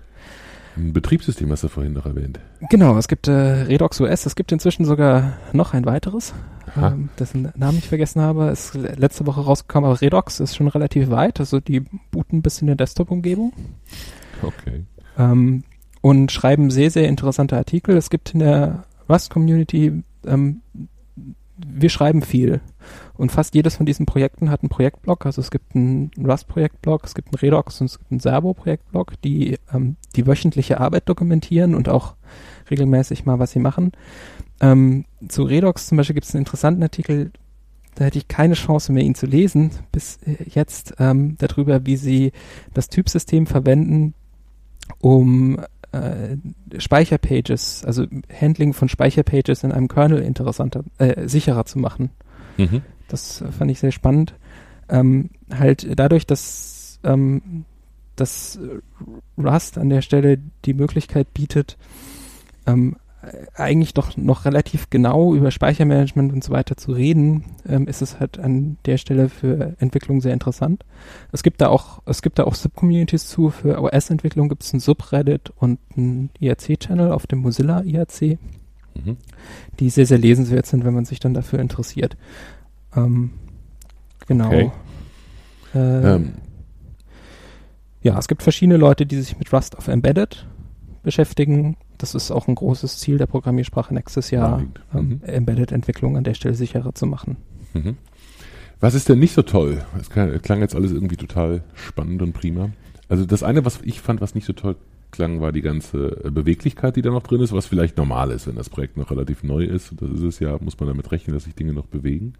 [0.77, 2.39] Ein Betriebssystem hast du vorhin noch erwähnt.
[2.69, 6.33] Genau, es gibt äh, Redox OS, es gibt inzwischen sogar noch ein weiteres,
[6.75, 6.91] Aha.
[6.93, 8.49] ähm, dessen Namen ich vergessen habe.
[8.49, 11.81] Ist letzte Woche rausgekommen, aber Redox ist schon relativ weit, also die
[12.11, 13.53] booten bis in der Desktop-Umgebung
[14.41, 14.85] Okay.
[15.17, 15.63] ähm,
[16.01, 17.97] und schreiben sehr, sehr interessante Artikel.
[17.97, 20.61] Es gibt in der Rust-Community, ähm,
[21.57, 22.61] wir schreiben viel
[23.21, 25.27] und fast jedes von diesen Projekten hat einen Projektblog.
[25.27, 29.59] Also es gibt einen Rust-Projektblog, es gibt einen Redox und es gibt einen Servo-Projektblog, die
[29.71, 32.15] ähm, die wöchentliche Arbeit dokumentieren und auch
[32.71, 33.91] regelmäßig mal, was sie machen.
[34.59, 37.31] Ähm, zu Redox zum Beispiel gibt es einen interessanten Artikel,
[37.93, 41.97] da hätte ich keine Chance mehr, ihn zu lesen, bis äh, jetzt, ähm, darüber, wie
[41.97, 42.31] sie
[42.73, 44.15] das Typsystem verwenden,
[44.99, 45.59] um
[45.91, 46.37] äh,
[46.79, 52.09] Speicherpages, also Handling von Speicherpages in einem Kernel interessanter, äh, sicherer zu machen.
[52.57, 52.81] Mhm.
[53.11, 54.33] Das äh, fand ich sehr spannend.
[54.89, 57.65] Ähm, halt dadurch, dass, ähm,
[58.15, 58.59] dass
[59.37, 61.77] Rust an der Stelle die Möglichkeit bietet,
[62.67, 67.87] ähm, äh, eigentlich doch noch relativ genau über Speichermanagement und so weiter zu reden, ähm,
[67.87, 70.83] ist es halt an der Stelle für Entwicklung sehr interessant.
[71.31, 73.49] Es gibt da auch, es gibt da auch Subcommunities zu.
[73.49, 78.37] Für OS-Entwicklung gibt es ein Subreddit und ein IRC-Channel auf dem Mozilla IRC
[78.95, 79.17] Mhm.
[79.79, 82.17] die sehr, sehr lesenswert sind, wenn man sich dann dafür interessiert.
[82.95, 83.31] Ähm,
[84.27, 84.47] genau.
[84.47, 84.71] Okay.
[85.73, 86.33] Äh, Ähm,
[88.01, 90.47] ja, es gibt verschiedene Leute, die sich mit Rust auf Embedded
[91.03, 91.77] beschäftigen.
[91.97, 94.63] Das ist auch ein großes Ziel der Programmiersprache nächstes Jahr,
[94.93, 95.21] ähm, Mhm.
[95.23, 97.37] Embedded-Entwicklung an der Stelle sicherer zu machen.
[97.73, 97.97] Mhm.
[98.79, 99.83] Was ist denn nicht so toll?
[99.99, 102.71] Es klang, klang jetzt alles irgendwie total spannend und prima.
[103.07, 104.75] Also das eine, was ich fand, was nicht so toll
[105.11, 108.47] klang, war die ganze äh, Beweglichkeit, die da noch drin ist, was vielleicht normal ist,
[108.47, 109.93] wenn das Projekt noch relativ neu ist.
[110.01, 112.33] Das ist es ja, muss man damit rechnen, dass sich Dinge noch bewegen.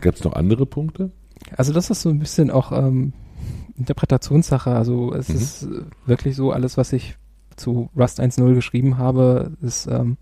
[0.00, 1.10] Gab es noch andere Punkte?
[1.56, 3.12] Also das ist so ein bisschen auch ähm,
[3.76, 4.70] Interpretationssache.
[4.70, 5.34] Also es Mhm.
[5.36, 5.68] ist äh,
[6.06, 7.16] wirklich so, alles, was ich
[7.56, 10.16] zu Rust 1.0 geschrieben habe, ist, ähm,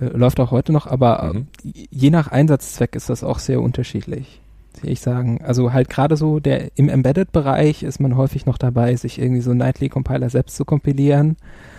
[0.00, 1.46] äh, läuft auch heute noch, aber Mhm.
[1.64, 4.40] äh, je nach Einsatzzweck ist das auch sehr unterschiedlich,
[4.80, 5.40] will ich sagen.
[5.44, 9.54] Also halt gerade so der im Embedded-Bereich ist man häufig noch dabei, sich irgendwie so
[9.54, 11.36] Nightly Compiler selbst zu kompilieren.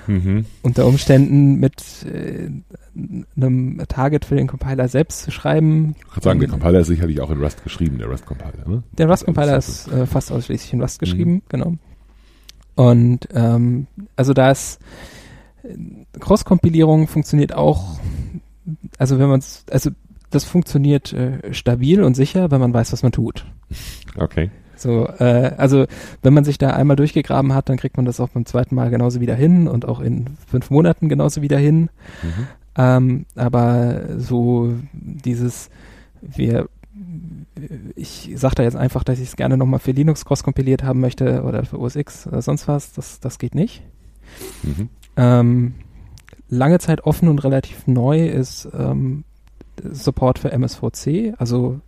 [0.08, 0.46] Mhm.
[0.62, 2.50] Unter Umständen mit äh,
[3.36, 5.96] einem Target für den Compiler selbst zu schreiben.
[5.98, 8.68] Ich kann sagen, der Compiler ist sicherlich auch in Rust geschrieben, der Rust-Compiler.
[8.68, 8.84] Ne?
[8.98, 11.74] Der Rust-Compiler Das ist äh, fast ausschließlich in Rust geschrieben, genau.
[12.76, 14.80] Und ähm, also da ist
[15.64, 15.76] äh,
[16.20, 18.00] Cross-Kompilierung funktioniert auch,
[18.98, 19.92] also wenn man es, also
[20.30, 23.46] das funktioniert äh, stabil und sicher, wenn man weiß, was man tut.
[24.18, 24.52] Okay.
[24.78, 25.86] So, äh, also
[26.22, 28.90] wenn man sich da einmal durchgegraben hat, dann kriegt man das auch beim zweiten Mal
[28.90, 31.90] genauso wieder hin und auch in fünf Monaten genauso wieder hin.
[32.24, 32.48] Mhm.
[32.78, 35.70] Ähm, aber so dieses,
[36.22, 36.68] wir,
[37.96, 41.44] ich sage da jetzt einfach, dass ich es gerne nochmal für Linux cross-kompiliert haben möchte
[41.44, 43.82] oder für OS X oder sonst was, das, das geht nicht.
[44.64, 44.90] Mhm.
[45.18, 45.74] Ähm,
[46.50, 49.24] lange Zeit offen und relativ neu ist ähm,
[49.84, 51.80] Support für MSVC, also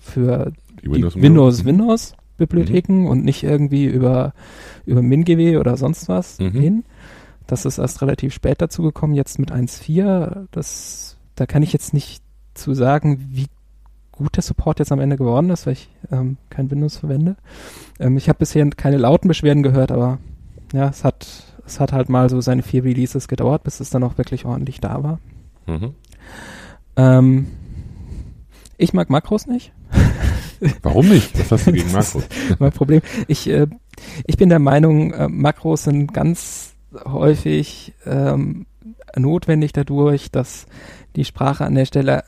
[0.00, 0.52] für
[0.82, 4.32] Die die Windows, Windows Windows Bibliotheken und nicht irgendwie über
[4.86, 6.50] über MinGW oder sonst was Mhm.
[6.52, 6.84] hin.
[7.46, 10.46] Das ist erst relativ spät dazu gekommen, jetzt mit 1.4.
[10.50, 12.22] Das, da kann ich jetzt nicht
[12.54, 13.46] zu sagen, wie
[14.12, 17.36] gut der Support jetzt am Ende geworden ist, weil ich ähm, kein Windows verwende.
[17.98, 20.18] Ähm, ich habe bisher keine lauten Beschwerden gehört, aber
[20.72, 24.02] ja, es hat es hat halt mal so seine vier Releases gedauert, bis es dann
[24.02, 25.20] auch wirklich ordentlich da war.
[25.66, 25.94] Mhm.
[26.96, 27.46] Ähm,
[28.76, 29.72] ich mag Makros nicht.
[30.82, 31.38] Warum nicht?
[31.38, 32.24] Was hast du gegen Makros?
[32.58, 33.02] mein Problem.
[33.28, 33.68] Ich, äh,
[34.26, 38.66] ich bin der Meinung, äh, Makros sind ganz häufig ähm,
[39.16, 40.66] notwendig dadurch, dass
[41.16, 42.24] die Sprache an der Stelle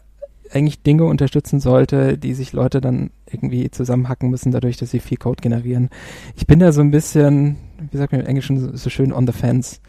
[0.52, 5.16] eigentlich Dinge unterstützen sollte, die sich Leute dann irgendwie zusammenhacken müssen, dadurch, dass sie viel
[5.16, 5.88] Code generieren.
[6.36, 7.56] Ich bin da so ein bisschen,
[7.90, 9.80] wie sagt man im Englischen so, so schön, on the fence.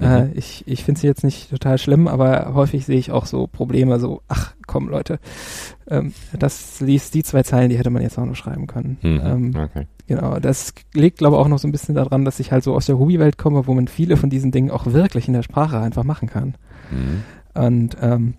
[0.00, 0.30] Äh, Mhm.
[0.36, 3.98] ich ich finde sie jetzt nicht total schlimm, aber häufig sehe ich auch so Probleme,
[3.98, 5.18] so, ach komm Leute,
[5.88, 8.98] ähm, das liest die zwei Zeilen, die hätte man jetzt auch noch schreiben können.
[9.02, 9.20] Mhm.
[9.24, 9.86] Ähm, Okay.
[10.06, 12.74] Genau, das liegt, glaube ich, auch noch so ein bisschen daran, dass ich halt so
[12.74, 15.78] aus der Ruby-Welt komme, wo man viele von diesen Dingen auch wirklich in der Sprache
[15.78, 16.54] einfach machen kann.
[16.90, 17.22] Mhm.
[17.54, 18.34] Und ähm,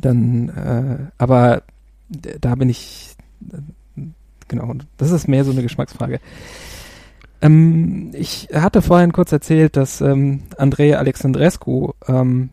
[0.00, 1.62] dann, äh, aber
[2.08, 3.16] da bin ich,
[3.52, 4.02] äh,
[4.48, 6.20] genau, das ist mehr so eine Geschmacksfrage.
[7.42, 12.50] Ähm, ich hatte vorhin kurz erzählt, dass ähm, Andrei Alexandrescu ähm,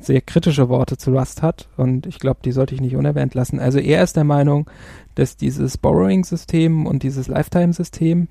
[0.00, 3.58] sehr kritische Worte zu Rust hat und ich glaube, die sollte ich nicht unerwähnt lassen.
[3.58, 4.68] Also er ist der Meinung,
[5.14, 8.28] dass dieses Borrowing-System und dieses Lifetime-System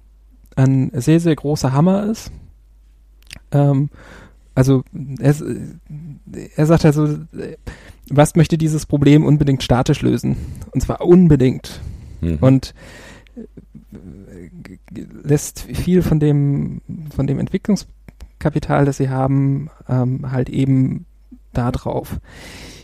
[0.55, 2.31] ein sehr, sehr großer Hammer ist.
[3.51, 3.89] Ähm,
[4.53, 4.83] also
[5.19, 5.35] er,
[6.55, 7.17] er sagt also,
[8.15, 10.35] Rust möchte dieses Problem unbedingt statisch lösen.
[10.71, 11.79] Und zwar unbedingt.
[12.19, 12.37] Mhm.
[12.41, 12.73] Und
[15.23, 16.81] lässt viel von dem,
[17.15, 17.39] von dem
[18.41, 21.05] Entwicklungskapital, das sie haben, ähm, halt eben
[21.53, 22.17] da drauf.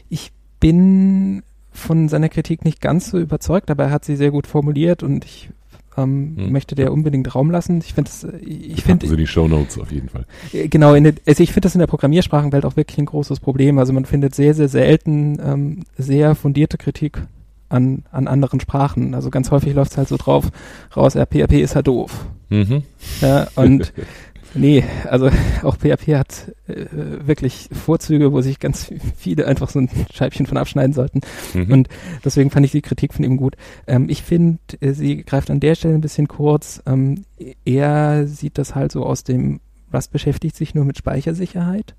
[0.10, 4.48] Ich bin von seiner Kritik nicht ganz so überzeugt, aber er hat sie sehr gut
[4.48, 5.50] formuliert und ich
[5.96, 6.52] ähm, hm.
[6.52, 7.80] möchte der unbedingt Raum lassen.
[7.80, 8.10] Ich finde
[8.42, 10.26] ich finde also die Show Notes auf jeden Fall.
[10.54, 13.80] Äh, genau, der, also ich finde das in der Programmiersprachenwelt auch wirklich ein großes Problem.
[13.80, 17.22] Also man findet sehr sehr selten ähm, sehr fundierte Kritik
[17.70, 19.14] an, an anderen Sprachen.
[19.14, 20.50] Also ganz häufig läuft es halt so drauf
[20.96, 22.28] raus, PHP ist halt doof.
[22.50, 22.84] Mhm.
[23.22, 23.94] Ja, und
[24.54, 25.30] nee, also
[25.64, 26.86] auch PHP hat äh,
[27.26, 31.22] wirklich Vorzüge, wo sich ganz viele einfach so ein Scheibchen von abschneiden sollten.
[31.54, 31.72] Mhm.
[31.72, 31.90] Und
[32.24, 33.56] deswegen fand ich die Kritik von ihm gut.
[33.88, 36.82] Ähm, ich finde, äh, sie greift an der Stelle ein bisschen kurz.
[36.86, 37.24] Ähm,
[37.66, 39.60] er sieht das halt so aus dem,
[39.90, 41.96] was beschäftigt sich nur mit Speichersicherheit.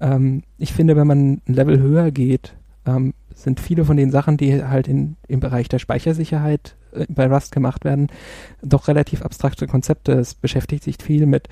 [0.00, 2.54] Ähm, ich finde, wenn man ein Level höher geht,
[2.86, 7.26] ähm, sind viele von den Sachen, die halt in, im Bereich der Speichersicherheit äh, bei
[7.26, 8.08] Rust gemacht werden,
[8.62, 10.12] doch relativ abstrakte Konzepte.
[10.12, 11.48] Es beschäftigt sich viel mit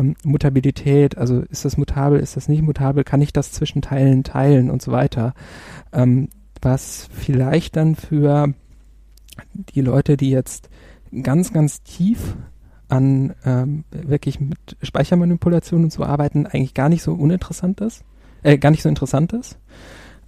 [0.00, 4.24] ähm, Mutabilität, also ist das mutabel, ist das nicht mutabel, kann ich das zwischen Teilen
[4.24, 5.34] teilen und so weiter.
[5.92, 6.28] Ähm,
[6.62, 8.54] was vielleicht dann für
[9.54, 10.68] die Leute, die jetzt
[11.22, 12.36] ganz, ganz tief
[12.88, 18.04] an ähm, wirklich mit Speichermanipulationen zu arbeiten, eigentlich gar nicht so uninteressant ist,
[18.42, 19.58] äh, gar nicht so interessant ist.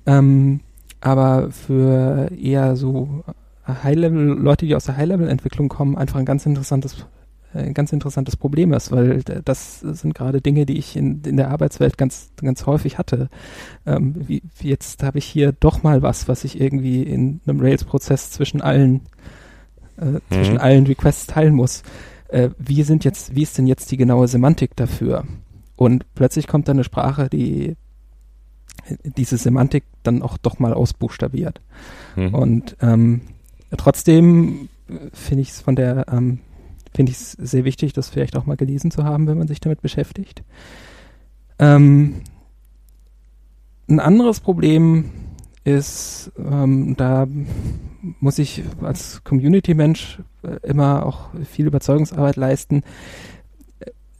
[0.07, 0.61] Ähm,
[1.01, 3.25] aber für eher so
[3.67, 7.07] High-Level, Leute, die aus der High-Level-Entwicklung kommen, einfach ein ganz interessantes,
[7.55, 11.37] ein äh, ganz interessantes Problem ist, weil das sind gerade Dinge, die ich in, in
[11.37, 13.29] der Arbeitswelt ganz, ganz häufig hatte.
[13.87, 18.31] Ähm, wie, jetzt habe ich hier doch mal was, was ich irgendwie in einem Rails-Prozess
[18.31, 19.03] zwischen allen,
[19.99, 20.21] äh, mhm.
[20.31, 21.83] zwischen allen Requests teilen muss.
[22.29, 25.25] Äh, wie sind jetzt, wie ist denn jetzt die genaue Semantik dafür?
[25.77, 27.77] Und plötzlich kommt da eine Sprache, die
[29.05, 31.61] diese Semantik dann auch doch mal ausbuchstabiert.
[32.17, 32.35] Mhm.
[32.35, 33.21] Und ähm,
[33.77, 34.69] trotzdem
[35.13, 36.41] finde ich es von der, ähm,
[36.95, 39.61] finde ich es sehr wichtig, das vielleicht auch mal gelesen zu haben, wenn man sich
[39.61, 40.43] damit beschäftigt.
[41.59, 42.23] Ähm,
[43.89, 45.11] ein anderes Problem
[45.65, 47.27] ist, ähm, da
[48.21, 52.83] muss ich als Community-Mensch äh, immer auch viel Überzeugungsarbeit leisten.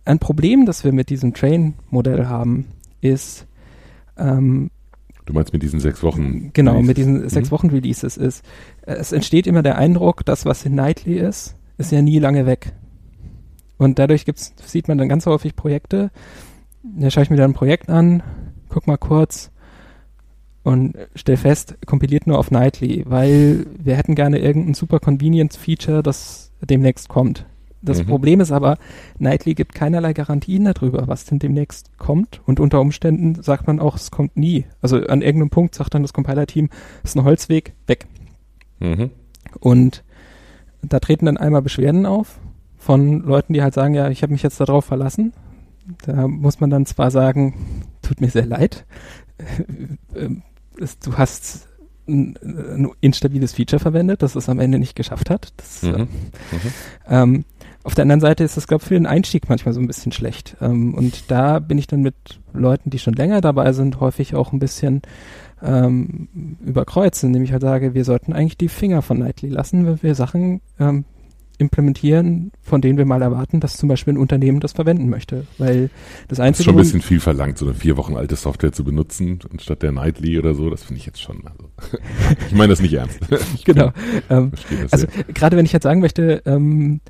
[0.05, 2.67] Ein Problem, das wir mit diesem Train-Modell haben,
[3.01, 3.47] ist,
[4.17, 4.71] ähm,
[5.27, 6.53] du meinst mit diesen sechs Wochen?
[6.53, 6.87] Genau, Releases.
[6.87, 7.55] mit diesen sechs mhm.
[7.55, 8.45] Wochen Releases ist.
[8.83, 11.57] Äh, es entsteht immer der Eindruck, das, was in Nightly ist,
[11.87, 12.73] ist ja nie lange weg.
[13.79, 16.11] Und dadurch gibt's, sieht man dann ganz häufig Projekte.
[16.83, 18.23] Da schaue ich mir dann ein Projekt an,
[18.69, 19.51] guck mal kurz
[20.63, 26.03] und stell fest, kompiliert nur auf Nightly, weil wir hätten gerne irgendein super Convenience Feature,
[26.03, 27.47] das demnächst kommt.
[27.83, 28.07] Das mhm.
[28.07, 28.79] Problem ist aber,
[29.19, 32.41] Nightly gibt keinerlei Garantien darüber, was denn demnächst kommt.
[32.47, 34.67] Und unter Umständen sagt man auch, es kommt nie.
[34.81, 36.69] Also an irgendeinem Punkt sagt dann das Compiler-Team,
[37.03, 38.07] es ist ein Holzweg, weg.
[38.79, 39.11] Mhm.
[39.59, 40.05] Und
[40.83, 42.39] da treten dann einmal Beschwerden auf
[42.79, 45.33] von Leuten, die halt sagen, ja, ich habe mich jetzt darauf verlassen.
[46.05, 47.55] Da muss man dann zwar sagen,
[48.03, 48.85] tut mir sehr leid,
[51.05, 51.69] du hast
[52.09, 55.53] ein, ein, instabiles Feature verwendet, das es am Ende nicht geschafft hat.
[55.57, 55.95] Das, mhm.
[55.95, 56.09] Äh, mhm.
[57.09, 57.45] Ähm,
[57.85, 60.13] auf der anderen Seite ist das, glaube ich, für den Einstieg manchmal so ein bisschen
[60.13, 60.57] schlecht.
[60.61, 62.15] Ähm, und da bin ich dann mit
[62.53, 65.03] Leuten, die schon länger dabei sind, häufig auch ein bisschen
[65.63, 66.29] ähm,
[66.65, 70.15] überkreuzen, indem ich halt sage, wir sollten eigentlich die Finger von Nightly lassen, wenn wir
[70.15, 71.05] Sachen ähm,
[71.59, 75.47] implementieren, von denen wir mal erwarten, dass zum Beispiel ein Unternehmen das verwenden möchte.
[75.59, 75.91] Weil
[76.29, 76.51] das einzige.
[76.51, 79.39] Das ist schon ein bisschen viel verlangt, so eine vier Wochen alte Software zu benutzen,
[79.51, 80.69] anstatt der Nightly oder so.
[80.71, 81.43] Das finde ich jetzt schon.
[81.47, 81.71] Also,
[82.49, 83.21] ich meine das nicht ernst.
[83.65, 83.93] genau.
[84.29, 84.53] Ähm,
[84.91, 87.01] also gerade wenn ich jetzt sagen möchte, ähm,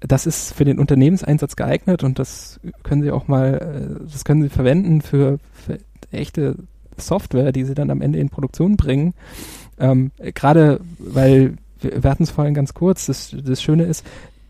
[0.00, 4.42] das ist für den Unternehmenseinsatz geeignet und das können Sie auch mal, äh, das können
[4.42, 5.78] Sie verwenden für, für
[6.12, 6.56] echte
[6.96, 9.14] Software, die Sie dann am Ende in Produktion bringen.
[9.78, 14.06] Ähm, Gerade weil wir, wir hatten es vorhin ganz kurz, das, das Schöne ist,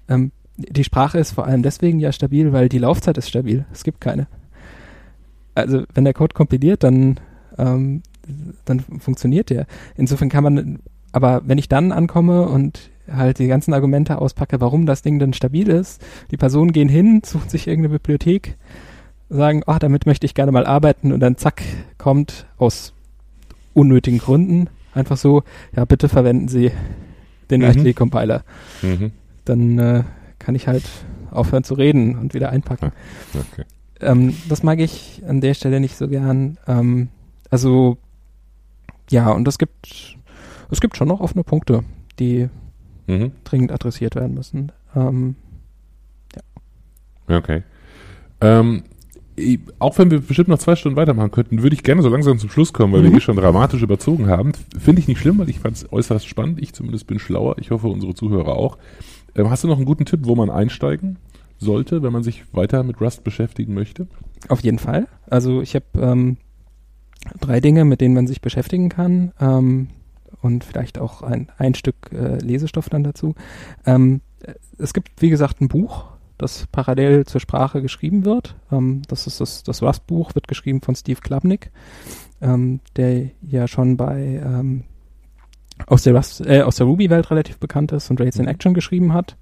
[0.08, 3.64] ähm, die Sprache ist vor allem deswegen ja stabil, weil die Laufzeit ist stabil.
[3.72, 4.26] Es gibt keine.
[5.54, 7.18] Also wenn der Code kompiliert, dann,
[7.58, 8.02] ähm,
[8.64, 9.66] dann funktioniert der.
[9.96, 10.78] Insofern kann man,
[11.12, 15.32] aber wenn ich dann ankomme und halt die ganzen Argumente auspacke, warum das Ding denn
[15.32, 16.00] stabil ist.
[16.30, 18.56] Die Personen gehen hin, suchen sich irgendeine Bibliothek,
[19.32, 21.62] sagen, ach, damit möchte ich gerne mal arbeiten und dann zack,
[21.98, 22.92] kommt aus
[23.74, 25.42] unnötigen Gründen einfach so,
[25.74, 26.70] ja, bitte verwenden Sie
[27.50, 27.66] den mhm.
[27.66, 28.44] Nightly Compiler.
[28.82, 29.12] Mhm.
[29.44, 30.04] Dann äh,
[30.38, 30.84] kann ich halt
[31.30, 32.92] aufhören zu reden und wieder einpacken.
[33.34, 33.64] Ah, okay.
[34.00, 36.58] Ähm, das mag ich an der Stelle nicht so gern.
[36.66, 37.08] Ähm,
[37.50, 37.96] Also
[39.10, 40.16] ja, und es gibt
[40.70, 41.84] es gibt schon noch offene Punkte,
[42.18, 42.48] die
[43.06, 43.32] Mhm.
[43.44, 44.72] dringend adressiert werden müssen.
[44.94, 45.36] Ähm,
[47.28, 47.62] Okay.
[48.40, 48.82] Ähm,
[49.78, 52.50] auch wenn wir bestimmt noch zwei Stunden weitermachen könnten, würde ich gerne so langsam zum
[52.50, 53.14] Schluss kommen, weil wir Mhm.
[53.14, 54.52] hier schon dramatisch überzogen haben.
[54.78, 56.60] Finde ich nicht schlimm, weil ich fand es äußerst spannend.
[56.60, 57.56] Ich zumindest bin schlauer.
[57.58, 58.76] Ich hoffe, unsere Zuhörer auch.
[59.34, 61.16] Ähm, hast du noch einen guten Tipp, wo man einsteigen
[61.58, 64.06] sollte, wenn man sich weiter mit Rust beschäftigen möchte?
[64.48, 65.06] Auf jeden Fall.
[65.30, 66.36] Also ich habe ähm,
[67.40, 69.88] drei Dinge, mit denen man sich beschäftigen kann ähm,
[70.42, 73.34] und vielleicht auch ein, ein Stück äh, Lesestoff dann dazu.
[73.86, 76.04] Ähm, äh, es gibt, wie gesagt, ein Buch,
[76.38, 78.56] das parallel zur Sprache geschrieben wird.
[78.70, 81.70] Ähm, das ist das, das Rust-Buch, wird geschrieben von Steve Klabnik,
[82.40, 84.84] ähm, der ja schon bei ähm,
[85.86, 89.12] aus der Rust, äh, aus der Ruby-Welt relativ bekannt ist und Rails in Action geschrieben
[89.12, 89.36] hat,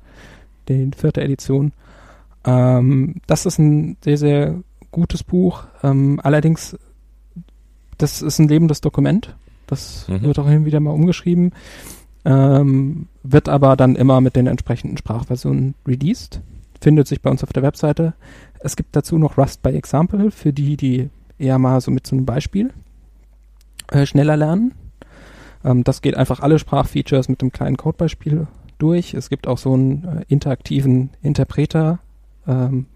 [0.68, 1.72] die vierte Edition.
[2.44, 4.54] Ähm, das ist ein sehr, sehr
[4.90, 5.64] gutes Buch.
[5.82, 6.76] Ähm, allerdings,
[7.98, 9.34] das ist ein lebendes Dokument.
[9.66, 10.22] Das Mhm.
[10.22, 11.52] wird auch hin und wieder mal umgeschrieben.
[12.24, 16.40] Ähm, wird aber dann immer mit den entsprechenden Sprachversionen released.
[16.80, 18.14] Findet sich bei uns auf der Webseite.
[18.60, 22.16] Es gibt dazu noch Rust by Example für die, die eher mal so mit so
[22.16, 22.72] einem Beispiel
[23.90, 24.72] äh, schneller lernen.
[25.64, 28.46] Ähm, das geht einfach alle Sprachfeatures mit einem kleinen Codebeispiel
[28.78, 29.14] durch.
[29.14, 31.98] Es gibt auch so einen äh, interaktiven Interpreter
[32.46, 32.86] ähm,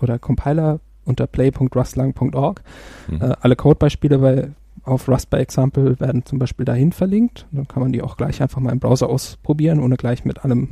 [0.00, 2.62] oder Compiler unter play.rustlang.org.
[3.08, 3.22] Mhm.
[3.22, 4.50] Äh, alle Codebeispiele bei,
[4.84, 7.46] auf Rust by Example werden zum Beispiel dahin verlinkt.
[7.52, 10.68] Dann kann man die auch gleich einfach mal im Browser ausprobieren, ohne gleich mit allem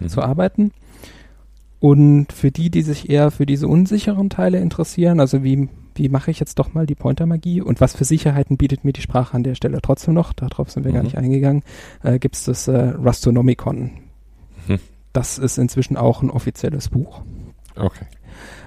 [0.00, 0.08] Mhm.
[0.08, 0.72] zu arbeiten.
[1.80, 6.30] Und für die, die sich eher für diese unsicheren Teile interessieren, also wie, wie mache
[6.30, 9.42] ich jetzt doch mal die Pointer-Magie und was für Sicherheiten bietet mir die Sprache an
[9.42, 11.06] der Stelle trotzdem noch, darauf sind wir gar Mhm.
[11.06, 11.62] nicht eingegangen,
[12.02, 13.92] äh, gibt es das äh, Rustonomicon.
[14.68, 14.78] Mhm.
[15.14, 17.22] Das ist inzwischen auch ein offizielles Buch.
[17.76, 18.04] Okay.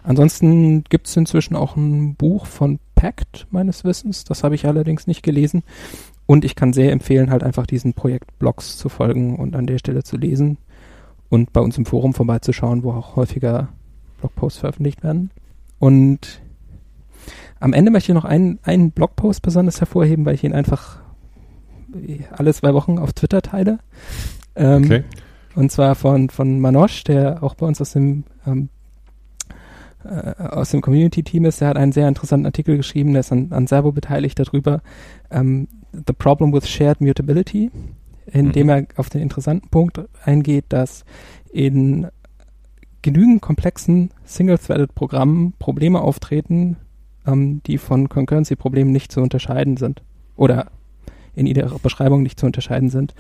[0.02, 4.23] Ansonsten gibt es inzwischen auch ein Buch von Pact, meines Wissens.
[4.23, 5.64] Das habe ich allerdings nicht gelesen.
[6.26, 10.03] Und ich kann sehr empfehlen, halt einfach diesen Projektblogs zu folgen und an der Stelle
[10.03, 10.57] zu lesen
[11.34, 13.69] und bei uns im Forum vorbeizuschauen, wo auch häufiger
[14.19, 15.31] Blogposts veröffentlicht werden.
[15.80, 16.41] Und
[17.60, 20.99] am Ende möchte ich noch einen, einen Blogpost besonders hervorheben, weil ich ihn einfach
[22.31, 23.80] alle zwei Wochen auf Twitter teile.
[24.55, 25.03] Ähm, Okay.
[25.55, 28.69] und zwar von, von Manosch, der auch bei uns aus dem, ähm,
[30.05, 31.61] äh, aus dem Community-Team ist.
[31.61, 34.84] Der hat einen sehr interessanten Artikel geschrieben, der ist an, an Servo beteiligt darüber.
[35.31, 37.72] Ähm, The Problem with Shared Mutability,
[38.34, 38.69] in Mhm.
[38.69, 41.05] er auf den interessanten Punkt eingeht, dass
[41.51, 42.07] in
[43.01, 46.77] genügend komplexen Single-Threaded-Programmen Probleme auftreten,
[47.26, 50.01] ähm, die von Concurrency-Problemen nicht zu unterscheiden sind.
[50.35, 50.68] Oder
[51.35, 53.14] in ihrer Beschreibung nicht zu unterscheiden sind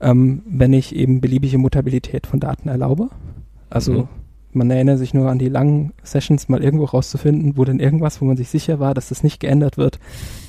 [0.00, 3.10] ähm, wenn ich eben beliebige Mutabilität von Daten erlaube.
[3.68, 4.08] Also Mhm.
[4.52, 8.24] man erinnert sich nur an die langen Sessions, mal irgendwo rauszufinden, wo denn irgendwas, wo
[8.24, 9.98] man sich sicher war, dass das nicht geändert wird,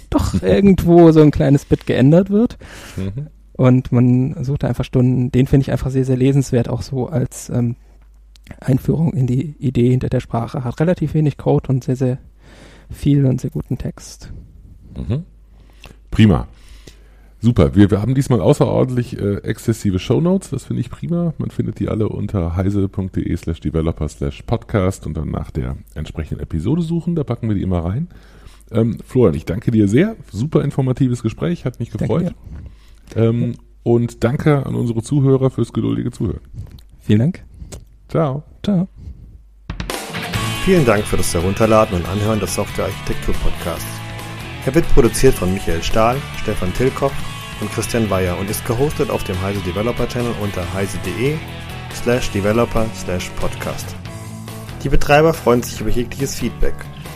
[0.10, 2.58] doch irgendwo so ein kleines Bit geändert wird.
[2.96, 3.28] Mhm.
[3.62, 5.32] Und man sucht da einfach Stunden.
[5.32, 7.76] Den finde ich einfach sehr, sehr lesenswert, auch so als ähm,
[8.60, 10.64] Einführung in die Idee hinter der Sprache.
[10.64, 12.18] Hat relativ wenig Code und sehr, sehr
[12.90, 14.34] viel und sehr guten Text.
[14.98, 15.26] Mhm.
[16.10, 16.48] Prima.
[17.40, 17.76] Super.
[17.76, 20.50] Wir, wir haben diesmal außerordentlich äh, exzessive Shownotes.
[20.50, 21.36] Das finde ich prima.
[21.38, 26.42] Man findet die alle unter heise.de slash developer slash podcast und dann nach der entsprechenden
[26.42, 27.14] Episode suchen.
[27.14, 28.08] Da packen wir die immer rein.
[28.72, 30.16] Ähm, Florian, ich danke dir sehr.
[30.32, 31.64] Super informatives Gespräch.
[31.64, 32.34] Hat mich gefreut.
[33.16, 36.42] Ähm, und danke an unsere Zuhörer fürs geduldige Zuhören.
[37.00, 37.44] Vielen Dank.
[38.10, 38.44] Ciao.
[38.64, 38.88] Ciao.
[40.64, 44.00] Vielen Dank für das Herunterladen und Anhören des Software Architektur Podcasts.
[44.66, 47.14] Er wird produziert von Michael Stahl, Stefan Tilkoff
[47.62, 51.36] und Christian Weyer und ist gehostet auf dem Heise Developer Channel unter heise.de
[51.96, 53.96] slash developer slash podcast.
[54.84, 56.76] Die Betreiber freuen sich über jegliches Feedback,